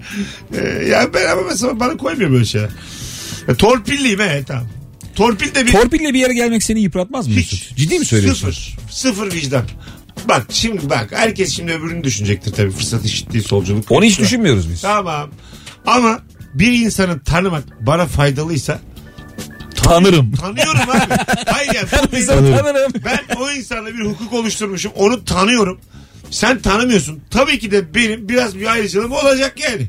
Ee, 0.53 0.85
ya 0.87 1.13
ben 1.13 1.27
ama 1.31 1.41
mesela 1.41 1.79
bana 1.79 1.97
koymuyor 1.97 2.31
böyle 2.31 2.45
şey. 2.45 2.61
Ya, 3.47 3.55
torpilliyim 3.57 4.19
he 4.19 4.43
tamam. 4.43 4.67
Torpil 5.19 5.55
de 5.55 5.65
bir... 5.65 5.71
Torpille 5.71 6.13
bir 6.13 6.19
yere 6.19 6.33
gelmek 6.33 6.63
seni 6.63 6.81
yıpratmaz 6.81 7.27
mı 7.27 7.35
Mesut? 7.35 7.75
Ciddi 7.75 7.99
mi 7.99 8.05
söylüyorsun? 8.05 8.51
Sıfır. 8.51 8.77
Sıfır 8.91 9.33
vicdan. 9.33 9.65
Bak 10.27 10.45
şimdi 10.49 10.89
bak 10.89 11.09
herkes 11.11 11.53
şimdi 11.53 11.71
öbürünü 11.71 12.03
düşünecektir 12.03 12.51
tabii 12.51 12.71
fırsat 12.71 13.05
eşitliği 13.05 13.43
solculuk. 13.43 13.91
Onu 13.91 14.05
hiç 14.05 14.19
düşünmüyoruz 14.19 14.69
biz. 14.69 14.81
Tamam. 14.81 15.29
Ama 15.85 16.19
bir 16.53 16.71
insanı 16.71 17.19
tanımak 17.19 17.63
bana 17.87 18.05
faydalıysa 18.05 18.79
Tanırım. 19.75 20.31
tanıyorum 20.31 20.89
abi. 20.89 21.13
Hayır 21.45 21.73
yani 21.73 21.87
bu 22.07 22.11
benim-. 22.11 22.27
Tanırım. 22.27 22.93
ben 23.05 23.19
o 23.39 23.51
insanla 23.51 23.93
bir 23.93 24.05
hukuk 24.05 24.33
oluşturmuşum. 24.33 24.91
Onu 24.95 25.25
tanıyorum. 25.25 25.79
Sen 26.31 26.59
tanımıyorsun. 26.59 27.19
Tabii 27.31 27.59
ki 27.59 27.71
de 27.71 27.93
benim 27.95 28.29
biraz 28.29 28.59
bir 28.59 28.65
ayrıcalığım 28.67 29.11
olacak 29.11 29.55
yani. 29.59 29.87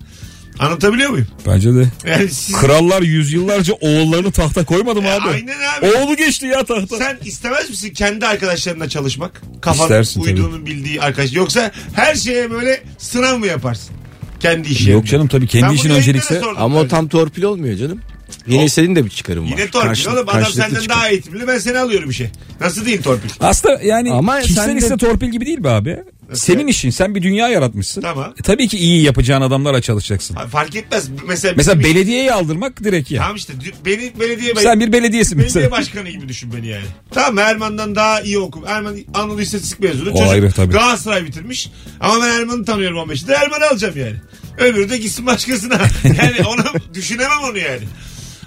Anlatabiliyor 0.61 1.11
muyum? 1.11 1.27
Bence 1.47 1.75
de. 1.75 1.89
Yani 2.07 2.29
siz... 2.29 2.57
Krallar 2.57 3.03
yüzyıllarca 3.03 3.75
oğullarını 3.75 4.33
tahta 4.33 4.65
koymadı 4.65 5.03
mı 5.03 5.09
abi? 5.11 5.29
Aynen 5.29 5.57
abi. 5.79 5.87
Oğlu 5.87 6.17
geçti 6.17 6.47
ya 6.47 6.65
tahta. 6.65 6.97
Sen 6.99 7.19
istemez 7.25 7.71
misin 7.71 7.91
kendi 7.95 8.27
arkadaşlarınla 8.27 8.89
çalışmak? 8.89 9.43
Kafan 9.61 9.83
İstersin 9.85 10.21
tabii. 10.21 10.31
uyduğunu 10.31 10.67
bildiği 10.67 11.01
arkadaş. 11.01 11.33
Yoksa 11.35 11.71
her 11.93 12.15
şeye 12.15 12.51
böyle 12.51 12.83
sınav 12.99 13.39
mı 13.39 13.47
yaparsın? 13.47 13.97
Kendi 14.41 14.69
işi. 14.69 14.91
Yok 14.91 15.07
canım 15.07 15.29
tabii 15.29 15.47
kendi 15.47 15.67
Ben 15.69 15.73
işin 15.75 15.91
öncelikse. 15.91 16.41
Ama 16.57 16.77
o 16.77 16.81
tabii. 16.81 16.91
tam 16.91 17.09
torpil 17.09 17.43
olmuyor 17.43 17.77
canım. 17.77 18.01
Yine 18.47 18.63
O- 18.63 18.67
istediğin 18.67 18.97
de 18.97 19.05
bir 19.05 19.11
çıkarım 19.11 19.45
var. 19.45 19.51
Yine 19.51 19.71
torpil 19.71 19.89
Karşı- 19.89 20.11
oğlum. 20.11 20.29
Adam 20.29 20.45
senden 20.45 20.69
çıkarım. 20.69 20.89
daha 20.89 21.09
eğitimli 21.09 21.47
ben 21.49 21.59
seni 21.59 21.79
alıyorum 21.79 22.11
işe. 22.11 22.31
Nasıl 22.61 22.87
değil 22.87 23.03
torpil? 23.03 23.29
Aslında 23.41 23.81
yani 23.83 24.13
Ama 24.13 24.41
kişisel 24.41 24.65
sen 24.65 24.75
de- 24.75 24.79
iste 24.79 24.97
torpil 24.97 25.29
gibi 25.29 25.47
değil 25.47 25.65
be 25.65 25.69
abi. 25.69 25.99
Senin 26.35 26.67
işin 26.67 26.91
sen 26.91 27.15
bir 27.15 27.23
dünya 27.23 27.49
yaratmışsın. 27.49 28.01
Tamam. 28.03 28.35
E, 28.41 28.43
tabii 28.43 28.69
ki 28.69 28.79
iyi 28.79 29.03
yapacağın 29.03 29.43
adamlarla 29.43 29.81
çalışacaksın. 29.83 30.35
Ha, 30.35 30.47
Fark 30.47 30.77
etmez. 30.77 31.09
Mesela, 31.29 31.55
Mesela 31.57 31.79
bizim- 31.79 31.95
belediyeyi 31.95 32.33
aldırmak 32.33 32.85
direkt 32.85 33.11
ya. 33.11 33.23
Tamam 33.23 33.37
işte 33.37 33.53
dü- 33.53 33.85
beni 33.85 34.21
belediye 34.21 34.55
Sen 34.55 34.81
bir 34.81 34.93
belediyesin 34.93 35.39
belediye 35.39 35.55
mesela. 35.65 35.71
başkanı 35.81 36.09
gibi 36.11 36.29
düşün 36.29 36.53
beni 36.57 36.67
yani. 36.67 36.85
Tamam 37.11 37.39
Erman'dan 37.39 37.95
daha 37.97 38.21
iyi 38.21 38.39
okum. 38.39 38.65
Erman 38.67 38.97
Anadolu 39.15 39.43
İstatistik 39.43 39.81
mezunu. 39.81 40.11
O 40.11 40.13
Çocuk 40.13 40.29
ayrı 40.33 40.53
tabii. 40.53 40.73
Galatasaray 40.73 41.25
bitirmiş. 41.27 41.71
Ama 42.01 42.15
ben 42.25 42.41
Erman'ı 42.41 42.65
tanıyorum 42.65 42.99
15'te. 42.99 43.33
Erman'ı 43.33 43.67
alacağım 43.71 43.95
yani. 43.99 44.17
Öbürü 44.59 44.91
de 44.91 44.99
gitsin 44.99 45.27
başkasına. 45.27 45.75
yani 46.05 46.47
onu 46.49 46.65
düşünemem 46.95 47.39
onu 47.51 47.59
yani. 47.59 47.83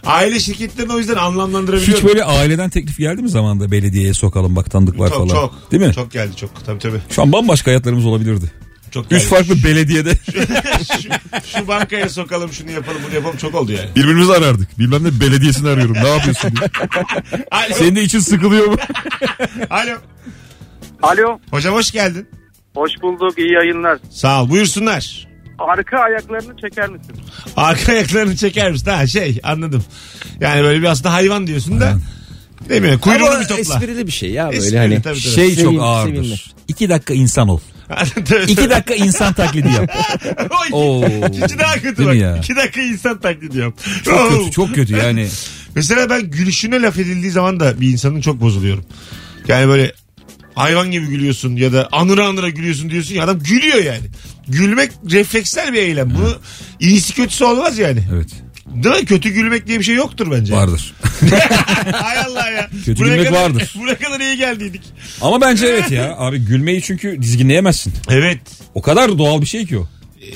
Aile 0.06 0.39
şirketlerini 0.39 0.94
o 0.94 0.98
yüzden 0.98 1.16
anlamlandırabiliyorum. 1.16 2.04
Hiç 2.04 2.04
böyle 2.04 2.24
aileden 2.24 2.70
teklif 2.70 2.98
geldi 2.98 3.22
mi 3.22 3.30
zamanda 3.30 3.72
belediyeye 3.72 4.13
sokalım 4.13 4.56
bak 4.56 4.72
tanıdık 4.72 5.00
var 5.00 5.10
çok, 5.10 5.18
falan. 5.18 5.28
Çok. 5.28 5.72
Değil 5.72 5.84
mi? 5.84 5.94
Çok 5.94 6.12
geldi 6.12 6.36
çok. 6.36 6.66
Tabii 6.66 6.80
tabii. 6.80 7.00
Şu 7.10 7.22
an 7.22 7.32
bambaşka 7.32 7.72
hayatlarımız 7.72 8.06
olabilirdi. 8.06 8.52
Çok 8.92 9.10
geldi. 9.10 9.22
Üç 9.24 9.28
farklı 9.30 9.63
belediyede 9.63 10.16
şu, 11.02 11.10
şu 11.58 11.68
bankaya 11.68 12.10
sokalım 12.10 12.54
şunu 12.54 12.72
yapalım 12.72 13.02
bunu 13.08 13.16
yapalım 13.16 13.38
çok 13.38 13.56
oldu 13.56 13.72
yani. 13.72 13.89
birbirimizi 13.96 14.34
arardık. 14.34 14.80
Bilmem 14.80 15.04
ne 15.04 15.20
belediyesini 15.20 15.70
arıyorum. 15.70 15.96
Ne 16.04 16.10
yapıyorsun 16.10 16.52
diye. 16.56 16.70
Alo. 17.52 17.74
Senin 17.76 17.96
de 17.96 18.04
için 18.04 18.20
sıkılıyor 18.20 18.66
mu? 18.68 18.76
Alo. 19.70 19.98
Alo. 21.02 21.39
Hocam 21.52 21.74
hoş 21.74 21.92
geldin. 21.92 22.28
Hoş 22.74 22.92
bulduk. 23.02 23.39
iyi 23.39 23.52
yayınlar. 23.52 24.00
Sağ 24.10 24.44
ol 24.44 24.50
buyursunlar. 24.50 25.33
Arka 25.60 25.98
ayaklarını 26.00 26.58
çeker 26.62 26.89
misin? 26.89 27.16
Arka 27.58 27.92
ayaklarını 27.92 28.36
çeker 28.36 28.72
misin? 28.72 28.89
Ha 28.92 29.08
şey 29.08 29.39
anladım. 29.44 29.84
Yani 30.39 30.63
böyle 30.63 30.82
bir 30.82 30.86
aslında 30.88 31.13
hayvan 31.13 31.48
diyorsun 31.48 31.80
da. 31.80 31.98
Değil 32.70 32.82
mi? 32.82 33.00
Kuyruğunu 33.00 33.39
bir 33.39 33.46
topla. 33.48 33.62
esprili 33.62 34.08
bir 34.08 34.12
şey 34.12 34.30
ya 34.32 34.46
böyle 34.48 34.58
Esprili, 34.58 34.78
hani. 34.78 34.94
tabii, 34.96 35.04
tabii. 35.04 35.20
Şey 35.20 35.50
Sevin- 35.56 35.63
çok 35.63 35.84
ağırdır. 35.84 36.16
sevinme. 36.16 36.36
İki 36.68 36.89
dakika 36.89 37.13
insan 37.13 37.48
ol. 37.48 37.60
İki 38.48 38.70
dakika 38.70 38.94
insan 38.96 39.34
taklidi 39.34 39.68
yap. 39.74 39.98
Oo. 40.72 41.06
İkinci 41.28 41.60
daha 41.60 41.74
kötü 41.74 41.98
Değil 41.98 42.10
bak. 42.10 42.16
ya? 42.16 42.38
İki 42.38 42.56
dakika 42.56 42.82
insan 42.82 43.20
taklidi 43.20 43.58
yap. 43.60 43.74
Çok 44.06 44.20
Oo. 44.20 44.30
kötü 44.39 44.52
çok 44.52 44.76
kötü 44.76 44.96
yani. 44.98 45.28
Mesela 45.76 46.10
ben 46.10 46.22
gülüşüne 46.32 46.82
laf 46.82 47.00
edildiği 47.00 47.32
zaman 47.32 47.60
da 47.60 47.82
bir 47.82 47.88
insanın 47.89 48.22
çok 48.22 48.42
bozuluyorum. 48.42 48.86
Yani 49.48 49.68
böyle 49.68 49.94
hayvan 50.56 50.92
gibi 50.92 51.06
gülüyorsun 51.08 51.56
ya 51.56 51.74
da 51.74 51.89
anıra 51.92 52.28
anıra 52.28 52.50
gülüyorsun 52.50 52.89
diyorsun 52.89 53.16
ya 53.16 53.24
adam 53.24 53.39
gülüyor 53.39 53.84
yani. 53.84 54.06
Gülmek 54.47 54.91
refleksel 55.12 55.73
bir 55.73 55.77
eylem. 55.77 56.10
Bu 56.10 56.29
iyisi 56.86 57.13
kötüsü 57.15 57.43
olmaz 57.45 57.77
yani. 57.77 57.99
Evet 58.13 58.27
Değil 58.84 58.95
mi? 58.95 59.06
Kötü 59.06 59.29
gülmek 59.29 59.67
diye 59.67 59.79
bir 59.79 59.84
şey 59.84 59.95
yoktur 59.95 60.32
bence. 60.32 60.53
vardır. 60.53 60.93
Hay 61.91 62.17
Allah 62.19 62.49
ya. 62.49 62.69
Kötü 62.86 62.99
Buraya 63.01 63.15
gülmek 63.15 63.27
kadar- 63.29 63.41
vardır. 63.43 63.75
Buraya 63.82 63.97
kadar 63.97 64.19
iyi 64.19 64.38
geldiydik. 64.38 64.82
Ama 65.21 65.41
bence 65.41 65.67
evet 65.67 65.91
ya. 65.91 66.15
Abi 66.17 66.39
gülmeyi 66.39 66.82
çünkü 66.82 67.21
dizginleyemezsin. 67.21 67.93
Evet. 68.10 68.39
O 68.73 68.82
kadar 68.82 69.17
doğal 69.17 69.41
bir 69.41 69.45
şey 69.45 69.65
ki 69.65 69.77
o. 69.77 69.88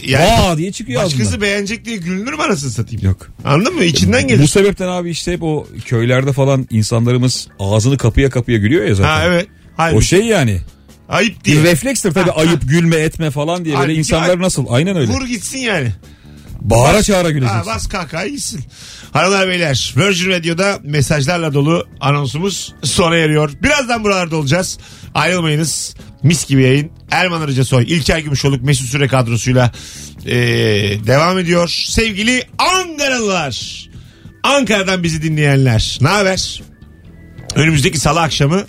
Yani 0.05 0.25
Vaa 0.25 0.57
diye 0.57 0.71
çıkıyor 0.71 1.03
başkası 1.03 1.23
ağzından. 1.23 1.41
beğenecek 1.41 1.85
diye 1.85 1.97
gülünür 1.97 2.33
mü 2.33 2.41
anasını 2.41 2.71
satayım? 2.71 3.05
Yok. 3.05 3.27
Anladın 3.45 3.75
mı? 3.75 3.83
İçinden 3.83 4.23
Bu 4.23 4.27
gelir. 4.27 4.47
sebepten 4.47 4.87
abi 4.87 5.09
işte 5.09 5.33
hep 5.33 5.43
o 5.43 5.67
köylerde 5.85 6.33
falan 6.33 6.67
insanlarımız 6.71 7.47
ağzını 7.59 7.97
kapıya 7.97 8.29
kapıya 8.29 8.57
gülüyor 8.57 8.85
ya 8.85 8.95
zaten. 8.95 9.09
Ha 9.09 9.23
evet. 9.25 9.47
Hayır. 9.77 9.95
O 9.97 10.01
şey 10.01 10.21
yani. 10.25 10.61
Ayıp 11.09 11.45
Bir 11.45 11.51
diye. 11.51 11.63
reflekstir 11.63 12.13
tabii 12.13 12.31
ayıp 12.31 12.69
gülme 12.69 12.95
etme 12.95 13.31
falan 13.31 13.65
diye 13.65 13.73
böyle 13.75 13.81
Halbuki 13.85 13.99
insanlar 13.99 14.29
ayıp. 14.29 14.41
nasıl? 14.41 14.65
Aynen 14.69 14.95
öyle. 14.97 15.11
Vur 15.11 15.25
gitsin 15.27 15.59
yani. 15.59 15.91
Bağıra 16.61 17.03
çağıra 17.03 17.27
Ha, 17.27 17.31
güleceksin. 17.31 17.65
bas 17.65 17.87
kahkahayı 17.87 18.31
gitsin. 18.31 18.61
Hanımlar 19.13 19.47
beyler 19.47 19.93
Virgin 19.97 20.29
Radio'da 20.29 20.79
mesajlarla 20.83 21.53
dolu 21.53 21.87
anonsumuz 21.99 22.73
sona 22.83 23.15
eriyor. 23.15 23.51
Birazdan 23.63 24.03
buralarda 24.03 24.35
olacağız. 24.35 24.77
Ayrılmayınız. 25.15 25.95
Mis 26.23 26.47
gibi 26.47 26.63
yayın. 26.63 26.91
Erman 27.11 27.41
Arıca 27.41 27.65
Soy, 27.65 27.83
İlker 27.83 28.19
Gümüşoluk, 28.19 28.61
Mesut 28.63 28.87
Süre 28.89 29.07
kadrosuyla 29.07 29.71
eee, 30.25 31.05
devam 31.07 31.39
ediyor. 31.39 31.85
Sevgili 31.89 32.43
Ankaralılar. 32.57 33.87
Ankara'dan 34.43 35.03
bizi 35.03 35.21
dinleyenler. 35.23 35.97
Ne 36.01 36.07
haber? 36.07 36.61
Önümüzdeki 37.55 37.99
salı 37.99 38.21
akşamı 38.21 38.65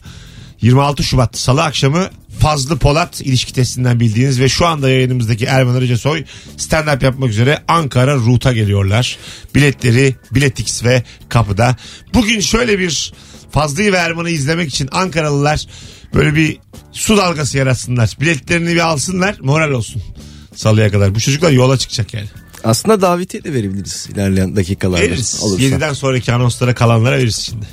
26 0.60 1.04
Şubat 1.04 1.36
salı 1.38 1.62
akşamı 1.64 2.06
Fazlı 2.40 2.78
Polat 2.78 3.20
ilişki 3.20 3.52
testinden 3.52 4.00
bildiğiniz 4.00 4.40
ve 4.40 4.48
şu 4.48 4.66
anda 4.66 4.90
yayınımızdaki 4.90 5.44
Erman 5.44 5.74
Arıca 5.74 5.98
Soy 5.98 6.24
stand-up 6.58 7.04
yapmak 7.04 7.30
üzere 7.30 7.58
Ankara 7.68 8.14
Ruta 8.14 8.52
geliyorlar. 8.52 9.18
Biletleri 9.54 10.16
Biletix 10.30 10.84
ve 10.84 11.02
kapıda. 11.28 11.76
Bugün 12.14 12.40
şöyle 12.40 12.78
bir 12.78 13.12
Fazlı'yı 13.50 13.92
ve 13.92 13.96
Erman'ı 13.96 14.30
izlemek 14.30 14.68
için 14.68 14.88
Ankaralılar 14.92 15.66
böyle 16.14 16.34
bir 16.34 16.58
su 16.92 17.16
dalgası 17.16 17.58
yaratsınlar. 17.58 18.16
Biletlerini 18.20 18.74
bir 18.74 18.86
alsınlar 18.86 19.36
moral 19.40 19.70
olsun. 19.70 20.02
Salıya 20.54 20.90
kadar. 20.90 21.14
Bu 21.14 21.20
çocuklar 21.20 21.50
yola 21.50 21.78
çıkacak 21.78 22.14
yani. 22.14 22.28
Aslında 22.64 23.00
davetiye 23.00 23.44
de 23.44 23.52
verebiliriz 23.52 24.08
ilerleyen 24.12 24.56
dakikalarda. 24.56 25.04
Veririz. 25.04 25.40
Olursa. 25.42 25.64
7'den 25.64 25.92
sonraki 25.92 26.32
anonslara 26.32 26.74
kalanlara 26.74 27.18
veririz 27.18 27.36
şimdi. 27.36 27.66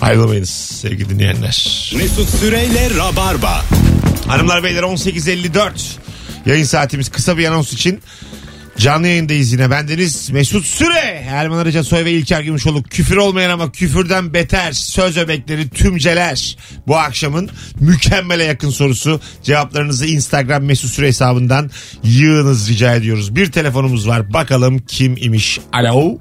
Ayrılmayınız 0.00 0.50
sevgili 0.50 1.08
dinleyenler. 1.08 1.92
Mesut 1.96 2.28
Süreyle 2.28 2.90
Rabarba. 2.96 3.64
Hanımlar 4.26 4.64
beyler 4.64 4.82
18.54 4.82 5.70
yayın 6.46 6.64
saatimiz 6.64 7.08
kısa 7.08 7.38
bir 7.38 7.44
anons 7.44 7.72
için 7.72 8.00
canlı 8.78 9.08
yayındayız 9.08 9.52
yine. 9.52 9.70
Bendeniz 9.70 10.30
Mesut 10.30 10.64
Süre. 10.64 11.24
Erman 11.28 11.58
Arıca 11.58 11.84
Soy 11.84 12.04
ve 12.04 12.12
İlker 12.12 12.40
Gümüşoluk. 12.40 12.90
Küfür 12.90 13.16
olmayan 13.16 13.50
ama 13.50 13.72
küfürden 13.72 14.34
beter. 14.34 14.72
Söz 14.72 15.16
öbekleri 15.16 15.68
tümceler 15.68 16.56
bu 16.86 16.96
akşamın 16.96 17.50
mükemmele 17.80 18.44
yakın 18.44 18.70
sorusu. 18.70 19.20
Cevaplarınızı 19.42 20.06
Instagram 20.06 20.64
Mesut 20.64 20.90
Süre 20.90 21.06
hesabından 21.06 21.70
yığınız 22.02 22.68
rica 22.70 22.94
ediyoruz. 22.94 23.36
Bir 23.36 23.52
telefonumuz 23.52 24.08
var. 24.08 24.32
Bakalım 24.32 24.78
kim 24.78 25.16
imiş? 25.16 25.60
Alo. 25.72 26.18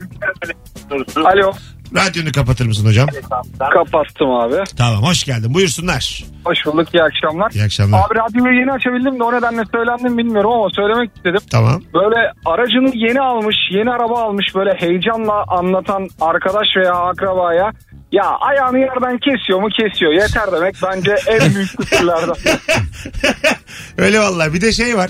Alo. 1.15 1.53
Radyonu 1.95 2.31
kapatır 2.31 2.65
mısın 2.65 2.85
hocam 2.87 3.07
Kapattım 3.73 4.31
abi. 4.31 4.55
tamam 4.77 5.03
hoş 5.03 5.23
geldin 5.23 5.53
buyursunlar 5.53 6.23
Hoş 6.45 6.65
bulduk 6.65 6.87
iyi 6.93 7.03
akşamlar. 7.03 7.51
iyi 7.51 7.63
akşamlar 7.63 7.99
Abi 7.99 8.15
radyoyu 8.15 8.59
yeni 8.59 8.71
açabildim 8.71 9.19
de 9.19 9.23
o 9.23 9.33
nedenle 9.33 9.63
söylendim 9.71 10.17
bilmiyorum 10.17 10.51
ama 10.51 10.69
söylemek 10.75 11.11
istedim. 11.17 11.39
tamam 11.51 11.81
Böyle 11.93 12.31
aracını 12.45 12.91
yeni 12.95 13.21
almış, 13.21 13.55
yeni 13.71 13.89
araba 13.91 14.21
almış 14.23 14.45
böyle 14.55 14.73
heyecanla 14.73 15.43
anlatan 15.47 16.07
arkadaş 16.21 16.67
veya 16.77 16.93
akrabaya 16.93 17.71
ya 18.11 18.23
ayağını 18.23 18.79
yerden 18.79 19.17
kesiyor 19.17 19.61
mu 19.61 19.67
kesiyor 19.69 20.11
yeter 20.13 20.51
demek 20.51 20.75
bence 20.83 21.15
en 21.27 21.55
büyük 21.55 21.77
küfürlerden. 21.77 22.35
Öyle 23.97 24.19
vallahi 24.19 24.53
bir 24.53 24.61
de 24.61 24.71
şey 24.71 24.97
var. 24.97 25.09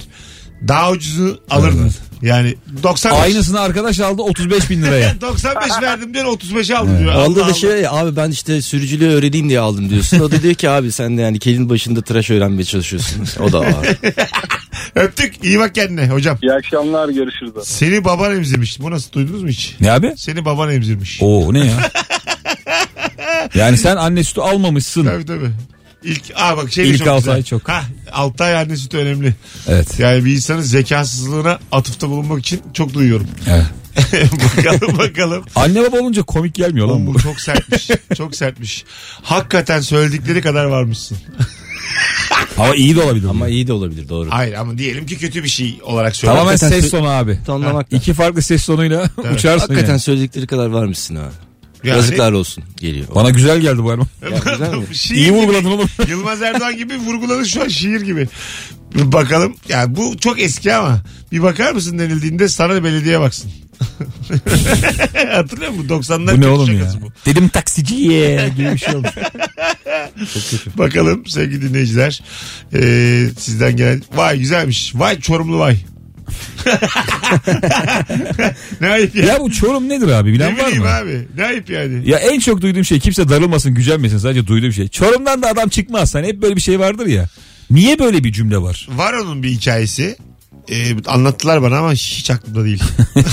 Daha 0.68 0.92
ucuzu 0.92 1.40
alırdın. 1.50 1.92
Yani 2.22 2.56
95. 2.84 3.20
Aynısını 3.24 3.60
arkadaş 3.60 4.00
aldı 4.00 4.22
35 4.22 4.70
bin 4.70 4.84
liraya. 4.84 5.16
95 5.22 5.82
verdim 5.82 6.14
diyor 6.14 6.26
35 6.26 6.72
aldım 6.72 7.00
diyor. 7.00 7.16
Onda 7.16 7.42
Allah 7.42 7.50
da 7.50 7.54
şey 7.54 7.70
ya, 7.70 7.92
abi 7.92 8.16
ben 8.16 8.32
işte 8.32 8.62
sürücülüğü 8.62 9.08
öğreneyim 9.10 9.50
diye 9.50 9.60
aldım 9.60 9.90
diyorsun. 9.90 10.20
O 10.20 10.32
da 10.32 10.42
diyor 10.44 10.54
ki 10.54 10.70
abi 10.70 10.92
sen 10.92 11.18
de 11.18 11.22
yani 11.22 11.40
kelin 11.40 11.70
başında 11.70 12.02
tıraş 12.02 12.30
öğrenmeye 12.30 12.64
çalışıyorsun. 12.64 13.28
O 13.44 13.52
da 13.52 13.60
var. 13.60 13.76
Öptük. 14.96 15.44
İyi 15.44 15.60
bak 15.60 15.76
kendine 15.76 16.08
hocam. 16.10 16.38
İyi 16.42 16.54
akşamlar 16.54 17.10
görüşürüz. 17.10 17.52
Seni 17.64 18.06
baban 18.06 18.36
emzirmiş. 18.36 18.80
Bu 18.80 18.92
nasıl 18.92 19.12
duydunuz 19.12 19.44
mu 19.44 19.50
hiç? 19.50 19.76
Ne 19.80 19.92
abi? 19.92 20.14
Seni 20.18 20.46
baban 20.46 20.72
emzirmiş. 20.72 21.20
Oo 21.22 21.54
ne 21.54 21.60
ya? 21.66 21.92
Yani 23.56 23.78
sen 23.78 23.96
anne 23.96 24.24
sütü 24.24 24.42
almamışsın. 24.42 25.06
Tabii 25.06 25.26
tabii. 25.26 25.50
İlk, 26.04 26.22
aa 26.36 26.58
bak 26.58 26.72
şey 26.74 26.86
de 26.86 26.90
İlk 26.90 26.98
çok 26.98 27.08
altı 27.08 27.20
güzel. 27.20 27.34
ay 27.34 27.44
çok. 27.44 27.70
Ha, 27.70 27.84
6 28.12 28.44
ay 28.44 28.56
anne 28.58 28.78
sütü 28.78 28.98
önemli. 28.98 29.36
Evet. 29.68 30.00
Yani 30.00 30.26
bir 30.26 30.32
insanın 30.36 30.62
zekasızlığına 30.62 31.60
atıfta 31.72 32.10
bulunmak 32.10 32.40
için 32.40 32.62
çok 32.74 32.94
duyuyorum. 32.94 33.28
evet. 33.48 33.66
bakalım 34.58 34.98
bakalım. 34.98 35.44
Anne 35.56 35.82
baba 35.84 35.98
olunca 36.00 36.24
komik 36.24 36.56
gelmiyor 36.56 36.88
lan 36.88 36.96
Oğlum 36.96 37.08
bu. 37.08 37.14
bu 37.14 37.20
çok 37.20 37.40
sertmiş. 37.40 37.88
çok 38.18 38.36
sertmiş. 38.36 38.86
Hakikaten 39.24 39.82
söyledikleri 39.82 40.42
kadar 40.42 40.66
varmışsın. 40.66 41.18
Ama 42.58 42.76
iyi 42.76 42.96
de 42.96 43.02
olabilir. 43.02 43.24
Ama 43.24 43.32
Ama 43.32 43.48
iyi 43.48 43.68
de 43.68 43.74
olabilir 43.74 44.10
doğru. 44.10 44.30
Hayır 44.32 44.54
ama 44.54 44.78
diyelim 44.78 45.06
ki 45.06 45.18
kötü 45.18 45.44
bir 45.44 45.50
şey 45.50 45.80
olarak 45.84 46.16
söyle. 46.16 46.34
Tamamen 46.34 46.52
Hakikaten 46.52 46.80
ses 46.82 46.88
sö- 46.94 46.98
tonu 46.98 47.10
abi. 47.10 47.40
Tonlamak 47.46 47.92
da. 47.92 47.96
İki 47.96 48.14
farklı 48.14 48.42
ses 48.42 48.66
tonuyla 48.66 49.10
uçarsın 49.34 49.60
Hakikaten 49.68 49.90
yani. 49.90 50.00
söyledikleri 50.00 50.48
kadar 50.48 50.66
varmışsın 50.68 51.16
ha. 51.16 51.30
Yani- 51.84 51.98
Yazıklar 51.98 52.32
olsun 52.32 52.64
geliyor. 52.78 53.08
Bana 53.16 53.30
güzel 53.30 53.60
geldi 53.60 53.84
bu 53.84 53.92
Erman. 53.92 54.08
Ya, 54.32 54.38
güzel 54.52 54.74
mi? 54.76 54.86
Şiir 54.96 55.16
İyi 55.16 55.26
gibi. 55.26 55.36
vurguladın 55.38 55.66
oğlum. 55.72 55.90
Yılmaz 56.10 56.42
Erdoğan 56.42 56.78
gibi 56.78 56.98
vurguladın 56.98 57.44
şu 57.44 57.64
an 57.64 57.68
şiir 57.68 58.02
gibi. 58.02 58.28
Bir 58.96 59.12
bakalım. 59.12 59.56
Yani 59.70 59.96
bu 59.96 60.18
çok 60.18 60.40
eski 60.42 60.74
ama 60.74 61.02
bir 61.32 61.44
bakar 61.44 61.72
mısın 61.72 62.00
denildiğinde 62.00 62.50
sana 62.50 62.84
belediye 62.84 63.20
baksın. 63.20 63.52
Hatırlıyor 65.32 65.72
musun? 65.72 65.88
90'lar 65.90 66.38
Bu 66.38 66.42
ne 66.42 66.48
oğlum 66.48 66.72
ya? 66.74 66.80
şakası 66.80 67.02
bu. 67.02 67.12
Dedim 67.26 67.50
taksiciye 67.50 68.50
gibi 68.58 68.74
bir 68.74 68.78
şey 68.78 68.96
olmuş. 68.96 69.10
Bakalım 70.76 71.26
sevgili 71.28 71.62
dinleyiciler. 71.70 72.22
Ee, 72.74 73.28
sizden 73.40 73.76
gelen. 73.78 74.04
Vay 74.16 74.40
güzelmiş. 74.40 74.92
Vay 74.96 75.20
çorumlu 75.20 75.60
vay. 75.60 75.78
ne 78.82 78.88
ayıp 78.88 79.16
ya. 79.16 79.26
ya 79.26 79.40
bu 79.40 79.52
çorum 79.52 79.90
nedir 79.90 80.08
abi 80.08 80.30
ne 80.30 80.34
bilen 80.34 80.58
var 80.58 80.66
bileyim 80.66 80.84
mı? 80.84 80.90
abi. 80.90 81.28
Ne 81.38 81.46
ayıp 81.46 81.70
yani. 81.70 82.10
Ya 82.10 82.18
en 82.18 82.40
çok 82.40 82.62
duyduğum 82.62 82.86
şey 82.86 83.00
kimse 83.00 83.30
darılmasın 83.30 83.74
gücenmesin 83.74 84.18
sadece 84.18 84.48
duyduğum 84.48 84.74
şey. 84.74 84.88
Çorum'dan 84.88 85.42
da 85.42 85.48
adam 85.48 85.70
çıkmaz. 85.70 86.16
Hani 86.16 86.28
hep 86.28 86.42
böyle 86.42 86.56
bir 86.56 86.62
şey 86.62 86.80
vardır 86.80 87.06
ya. 87.06 87.30
Niye 87.72 88.00
böyle 88.00 88.24
bir 88.24 88.32
cümle 88.32 88.58
var? 88.58 88.88
Var 88.92 89.14
onun 89.14 89.44
bir 89.44 89.50
hikayesi. 89.50 90.16
Ee, 90.70 90.96
anlattılar 91.06 91.62
bana 91.62 91.78
ama 91.78 91.94
hiç 91.94 92.32
aklımda 92.32 92.66
değil. 92.66 92.84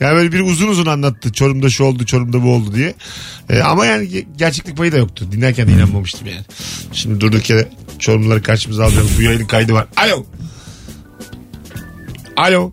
yani 0.00 0.16
böyle 0.16 0.32
bir 0.32 0.40
uzun 0.40 0.68
uzun 0.68 0.86
anlattı. 0.86 1.32
Çorum'da 1.32 1.70
şu 1.70 1.84
oldu, 1.84 2.06
Çorum'da 2.06 2.42
bu 2.42 2.54
oldu 2.54 2.74
diye. 2.74 2.94
Ee, 3.50 3.60
ama 3.60 3.86
yani 3.86 4.06
ge- 4.08 4.24
gerçeklik 4.36 4.76
payı 4.76 4.92
da 4.92 4.96
yoktu. 4.96 5.26
Dinlerken 5.32 5.68
de 5.68 5.72
inanmamıştım 5.72 6.26
yani. 6.28 6.44
Şimdi 6.92 7.20
durduk 7.20 7.50
yere 7.50 7.68
Çorumluları 7.98 8.42
karşımıza 8.42 8.84
alacağız. 8.84 9.08
Bu 9.18 9.22
yayının 9.22 9.46
kaydı 9.46 9.72
var. 9.72 9.86
Alo. 9.96 10.26
Alo. 12.42 12.72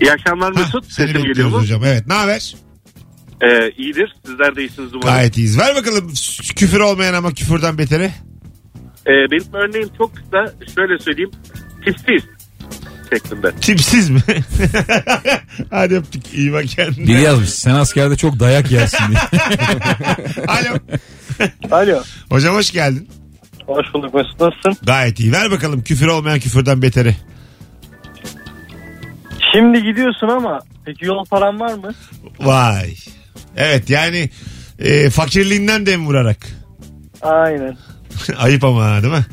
İyi 0.00 0.12
akşamlar 0.12 0.54
Hah, 0.54 0.60
Mesut. 0.60 0.92
seni 0.92 1.06
Sesim 1.12 1.22
geliyor 1.22 1.48
mu? 1.48 1.58
hocam. 1.58 1.84
Evet 1.84 2.06
ne 2.06 2.14
haber? 2.14 2.54
Ee, 3.42 3.70
iyidir. 3.70 4.14
Sizler 4.26 4.56
de 4.56 4.60
iyisiniz 4.60 4.94
umarım. 4.94 5.14
Gayet 5.14 5.36
iyiyiz. 5.38 5.58
Ver 5.58 5.76
bakalım 5.76 6.12
küfür 6.56 6.80
olmayan 6.80 7.14
ama 7.14 7.34
küfürden 7.34 7.78
beteri. 7.78 8.10
Ee, 9.06 9.10
benim 9.30 9.54
örneğim 9.54 9.88
çok 9.98 10.16
kısa. 10.16 10.54
Şöyle 10.74 10.98
söyleyeyim. 10.98 11.30
Tipsiz 11.84 12.22
şeklinde. 13.12 13.52
Tipsiz 13.60 14.10
mi? 14.10 14.20
Hadi 15.70 15.94
öptük. 15.94 16.34
İyi 16.34 16.52
bak 16.52 16.64
kendine. 16.66 17.06
Biri 17.06 17.20
yazmış 17.22 17.48
sen 17.48 17.74
askerde 17.74 18.16
çok 18.16 18.40
dayak 18.40 18.70
yersin 18.70 19.04
diye. 19.08 19.20
Alo. 20.48 20.78
Alo. 21.70 22.02
Hocam 22.30 22.54
hoş 22.54 22.70
geldin. 22.72 23.08
Hoş 23.66 23.86
bulduk 23.94 24.14
Mesut 24.14 24.40
nasılsın? 24.40 24.76
Gayet 24.86 25.20
iyi. 25.20 25.32
Ver 25.32 25.50
bakalım 25.50 25.82
küfür 25.82 26.06
olmayan 26.06 26.40
küfürden 26.40 26.82
beteri. 26.82 27.16
Şimdi 29.52 29.82
gidiyorsun 29.82 30.28
ama 30.28 30.60
peki 30.84 31.04
yol 31.04 31.24
paran 31.24 31.60
var 31.60 31.74
mı? 31.74 31.94
Vay. 32.40 32.94
Evet 33.56 33.90
yani 33.90 34.30
e, 34.78 35.10
fakirliğinden 35.10 35.86
dem 35.86 36.06
vurarak. 36.06 36.46
Aynen. 37.22 37.76
Ayıp 38.38 38.64
ama 38.64 39.02
değil 39.02 39.14
mi? 39.14 39.26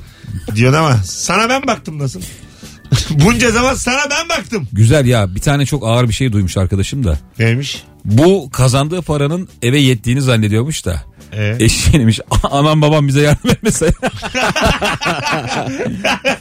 Diyorsun 0.55 0.79
ama 0.79 0.93
sana 1.03 1.49
ben 1.49 1.67
baktım 1.67 1.99
nasıl? 1.99 2.21
Bunca 3.09 3.51
zaman 3.51 3.73
sana 3.73 4.01
ben 4.09 4.29
baktım. 4.29 4.67
Güzel 4.73 5.05
ya 5.05 5.35
bir 5.35 5.41
tane 5.41 5.65
çok 5.65 5.87
ağır 5.87 6.07
bir 6.07 6.13
şey 6.13 6.31
duymuş 6.31 6.57
arkadaşım 6.57 7.03
da. 7.03 7.17
Neymiş? 7.39 7.83
Bu 8.05 8.49
kazandığı 8.51 9.01
paranın 9.01 9.49
eve 9.61 9.79
yettiğini 9.79 10.21
zannediyormuş 10.21 10.85
da. 10.85 11.03
Ee? 11.33 11.55
Eşeğiymiş. 11.59 12.19
Anam 12.43 12.81
babam 12.81 13.07
bize 13.07 13.21
yardım 13.21 13.49
etmese. 13.51 13.91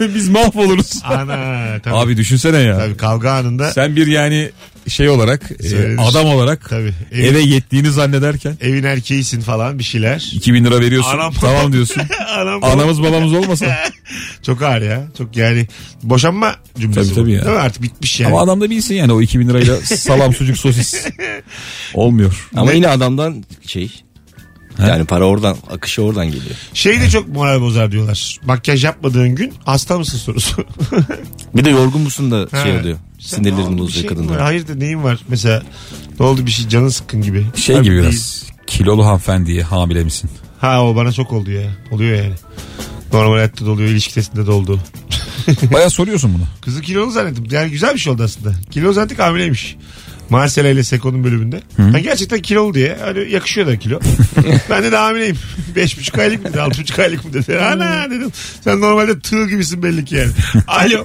Biz 0.15 0.29
mahvoluruz. 0.29 1.01
Ana 1.05 1.81
tabii. 1.83 1.95
Abi 1.95 2.17
düşünsene 2.17 2.59
ya. 2.59 2.79
Tabii 2.79 2.97
kavga 2.97 3.31
anında 3.33 3.71
Sen 3.73 3.97
bir 3.97 4.07
yani 4.07 4.51
şey 4.89 5.09
olarak 5.09 5.51
e, 5.61 5.69
Söylenir. 5.69 5.99
adam 6.09 6.27
olarak 6.27 6.69
tabii 6.71 6.93
evin, 7.13 7.25
eve 7.25 7.41
yettiğini 7.41 7.91
zannederken 7.91 8.57
evin 8.61 8.85
erkeğisin 8.85 9.41
falan 9.41 9.79
bir 9.79 9.85
şeyler. 9.85 10.31
2000 10.33 10.65
lira 10.65 10.81
veriyorsun. 10.81 11.11
Anam- 11.19 11.35
tamam 11.41 11.73
diyorsun. 11.73 12.03
Anam, 12.37 12.65
Anamız 12.65 13.03
babamız 13.03 13.33
olmasa. 13.33 13.79
Çok 14.43 14.63
ağır 14.63 14.83
ya. 14.83 15.05
Çok 15.19 15.37
yani 15.37 15.67
boşanma 16.03 16.57
cümlesi 16.79 17.01
Tabii, 17.01 17.15
tabii 17.15 17.33
ya. 17.33 17.45
Değil 17.45 17.57
mi? 17.57 17.63
Artık 17.63 17.83
bitmiş 17.83 18.21
yani. 18.21 18.33
Ama 18.33 18.43
adam 18.43 18.61
da 18.61 18.71
bilsin 18.71 18.95
yani 18.95 19.13
o 19.13 19.21
2000 19.23 19.49
lirayla 19.49 19.77
salam 19.77 20.35
sucuk 20.35 20.59
sosis 20.59 21.07
olmuyor. 21.95 22.49
Ama 22.57 22.73
yine 22.73 22.89
adamdan 22.89 23.45
şey 23.67 24.03
Yani 24.79 25.05
para 25.05 25.25
oradan 25.25 25.57
akışı 25.71 26.03
oradan 26.03 26.27
geliyor. 26.27 26.55
Şey 26.75 27.01
de 27.01 27.11
çok 27.11 27.29
moral 27.29 27.61
bozar 27.61 27.93
diyorlar. 27.93 28.39
Makyaj 28.47 28.85
yapmadığın 28.85 29.35
gün 29.35 29.53
hasta 29.65 29.99
mısın 29.99 30.19
sorusu. 30.19 30.65
Bir 31.55 31.65
de 31.65 31.71
yorgun 31.71 32.01
musun 32.01 32.31
da 32.31 32.49
şey 32.63 32.73
Ha. 32.73 32.81
oluyor. 32.81 32.99
Sen 33.19 33.37
Sinirlerini 33.37 33.79
bozuyor 33.79 33.91
şey 34.01 34.07
kadınlar. 34.07 34.41
Hayır 34.41 34.69
da 34.69 34.75
neyin 34.75 35.03
var? 35.05 35.19
Mesela 35.29 35.63
ne 36.21 36.27
oldu 36.27 36.47
bir 36.47 36.51
şey 36.51 36.69
canın 36.69 36.89
sıkkın 36.89 37.23
gibi. 37.23 37.47
Şey 37.57 37.77
Abi 37.77 37.85
gibi 37.85 37.93
değil. 37.95 38.05
biraz. 38.05 38.45
Kilolu 38.67 39.07
hanımefendiye 39.07 39.63
hamile 39.63 40.05
misin? 40.05 40.31
Ha 40.61 40.85
o 40.85 40.97
bana 40.97 41.13
çok 41.13 41.33
oldu 41.33 41.51
ya. 41.51 41.71
Oluyor 41.91 42.17
yani. 42.25 42.35
Normal 43.13 43.35
hayatta 43.35 43.67
da 43.67 43.71
oluyor, 43.71 43.89
ilişki 43.89 44.15
testinde 44.15 44.47
de 44.47 44.51
oldu. 44.51 44.81
Baya 45.73 45.91
soruyorsun 45.91 46.35
bunu. 46.35 46.43
Kızı 46.61 46.81
kilolu 46.83 47.11
zannettim. 47.11 47.47
Yani 47.51 47.71
güzel 47.71 47.95
bir 47.95 47.99
şey 47.99 48.13
oldu 48.13 48.23
aslında. 48.23 48.55
Kilo 48.71 48.93
zannettik 48.93 49.19
hamileymiş. 49.19 49.77
Marcela 50.31 50.69
ile 50.69 50.83
Seko'nun 50.83 51.25
bölümünde. 51.25 51.61
Ha, 51.93 51.99
gerçekten 51.99 52.43
kilolu 52.43 52.75
diye. 52.75 52.99
Hani 53.05 53.31
yakışıyor 53.31 53.67
da 53.67 53.79
kilo. 53.79 54.01
ben 54.71 54.83
de, 54.83 54.97
hamileyim. 54.97 55.37
Beş 55.77 55.99
buçuk 55.99 56.19
aylık 56.19 56.43
mı 56.45 56.49
dedi? 56.49 56.61
Altı 56.61 56.81
buçuk 56.81 56.99
aylık 56.99 57.25
mı 57.25 57.33
dedi? 57.33 57.59
Ana 57.59 58.11
dedim. 58.11 58.33
Sen 58.61 58.81
normalde 58.81 59.21
tığ 59.21 59.49
gibisin 59.49 59.83
belli 59.83 60.05
ki 60.05 60.15
yani. 60.15 60.31
Alo. 60.67 61.05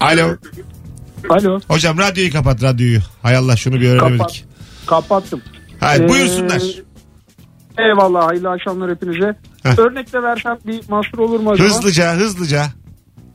Alo. 0.00 0.36
Alo. 1.30 1.60
Hocam 1.68 1.98
radyoyu 1.98 2.32
kapat 2.32 2.62
radyoyu. 2.62 2.98
Hay 3.22 3.36
Allah 3.36 3.56
şunu 3.56 3.80
bir 3.80 3.88
öğrenemedik. 3.88 4.44
Kapat. 4.86 5.08
Kapattım. 5.08 5.42
Hayır 5.80 6.00
Ee, 6.04 6.08
buyursunlar. 6.08 6.62
Eyvallah 7.78 8.28
hayırlı 8.28 8.50
akşamlar 8.50 8.90
hepinize. 8.90 9.36
Heh. 9.62 9.78
Örnek 9.78 10.12
de 10.12 10.22
versem 10.22 10.58
bir 10.66 10.80
mahsur 10.88 11.18
olur 11.18 11.40
mu 11.40 11.50
acaba? 11.50 11.68
Hızlıca 11.68 12.16
hızlıca. 12.16 12.66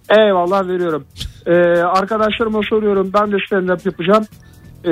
Eyvallah 0.09 0.67
veriyorum. 0.67 1.05
Ee, 1.47 1.51
arkadaşlarıma 1.81 2.61
soruyorum 2.69 3.11
ben 3.13 3.31
de 3.31 3.35
stand 3.47 3.69
up 3.69 3.85
yapacağım. 3.85 4.25
Ee, 4.85 4.89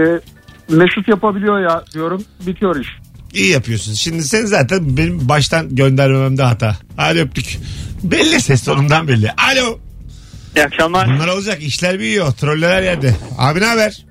Mesut 0.70 1.08
yapabiliyor 1.08 1.60
ya 1.62 1.84
diyorum 1.94 2.24
bitiyor 2.48 2.76
iş. 2.80 2.88
İyi 3.34 3.52
yapıyorsun. 3.52 3.94
Şimdi 3.94 4.24
sen 4.24 4.46
zaten 4.46 4.98
benim 4.98 5.30
baştan 5.30 5.76
göndermememde 5.76 6.44
hata. 6.44 6.78
Hadi 6.98 7.20
öptük. 7.20 7.58
Belli 8.04 8.42
ses 8.42 8.64
tonundan 8.64 9.08
belli. 9.08 9.32
Alo. 9.32 9.80
İyi 10.56 10.64
akşamlar. 10.66 11.08
Bunlar 11.08 11.28
olacak. 11.28 11.64
İşler 11.64 12.00
büyüyor. 12.00 12.32
Troller 12.32 12.72
her 12.76 12.84
yerde. 12.84 13.16
Abi 13.38 13.60
ne 13.62 13.66
haber? 13.66 14.06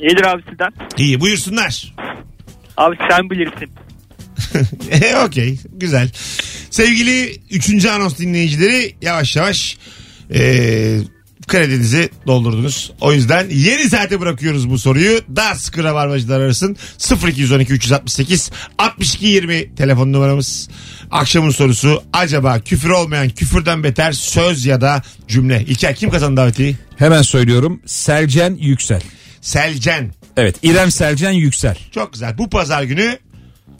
İyidir 0.00 0.24
abi 0.24 0.42
sizden. 0.50 0.72
İyi 0.98 1.20
buyursunlar. 1.20 1.94
Abi 2.76 2.96
sen 3.10 3.30
bilirsin. 3.30 3.70
E, 4.90 5.16
Okey. 5.16 5.58
Güzel. 5.72 6.10
Sevgili 6.70 7.32
3. 7.50 7.86
anons 7.86 8.18
dinleyicileri 8.18 8.94
yavaş 9.02 9.36
yavaş 9.36 9.78
e, 10.34 10.40
kredinizi 11.52 12.10
doldurdunuz. 12.26 12.92
O 13.00 13.12
yüzden 13.12 13.46
yeni 13.50 13.90
saate 13.90 14.20
bırakıyoruz 14.20 14.70
bu 14.70 14.78
soruyu. 14.78 15.20
Daha 15.36 15.54
sıkı 15.54 15.84
rabarbacılar 15.84 16.40
arasın. 16.40 16.76
0212 17.28 17.72
368 17.72 18.50
62 18.78 19.26
20 19.26 19.74
telefon 19.74 20.12
numaramız. 20.12 20.68
Akşamın 21.10 21.50
sorusu 21.50 22.02
acaba 22.12 22.60
küfür 22.60 22.90
olmayan 22.90 23.28
küfürden 23.28 23.84
beter 23.84 24.12
söz 24.12 24.66
ya 24.66 24.80
da 24.80 25.02
cümle. 25.28 25.64
İlker 25.68 25.94
kim 25.94 26.10
kazandı 26.10 26.36
davetiyi? 26.36 26.76
Hemen 26.96 27.22
söylüyorum. 27.22 27.80
Selcen 27.86 28.54
Yüksel. 28.60 29.02
Selcen. 29.40 30.14
Evet 30.36 30.56
İrem 30.62 30.90
Selcen 30.90 31.32
Yüksel. 31.32 31.76
Çok 31.94 32.12
güzel. 32.12 32.38
Bu 32.38 32.50
pazar 32.50 32.82
günü 32.82 33.18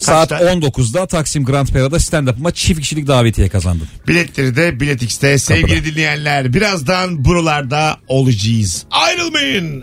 Saat 0.03 0.29
Kaçta? 0.29 0.53
19'da 0.53 1.07
Taksim 1.07 1.45
Grand 1.45 1.69
Pera'da 1.69 1.97
stand-up'ıma 2.01 2.53
çift 2.53 2.81
kişilik 2.81 3.07
davetiye 3.07 3.49
kazandım. 3.49 3.89
Biletleri 4.09 4.57
de 4.57 4.81
Bilet 4.81 5.03
X'te 5.03 5.39
sevgili 5.39 5.85
dinleyenler. 5.85 6.55
Birazdan 6.55 7.25
buralarda 7.25 7.97
olacağız. 8.09 8.85
Ayrılmayın. 8.91 9.81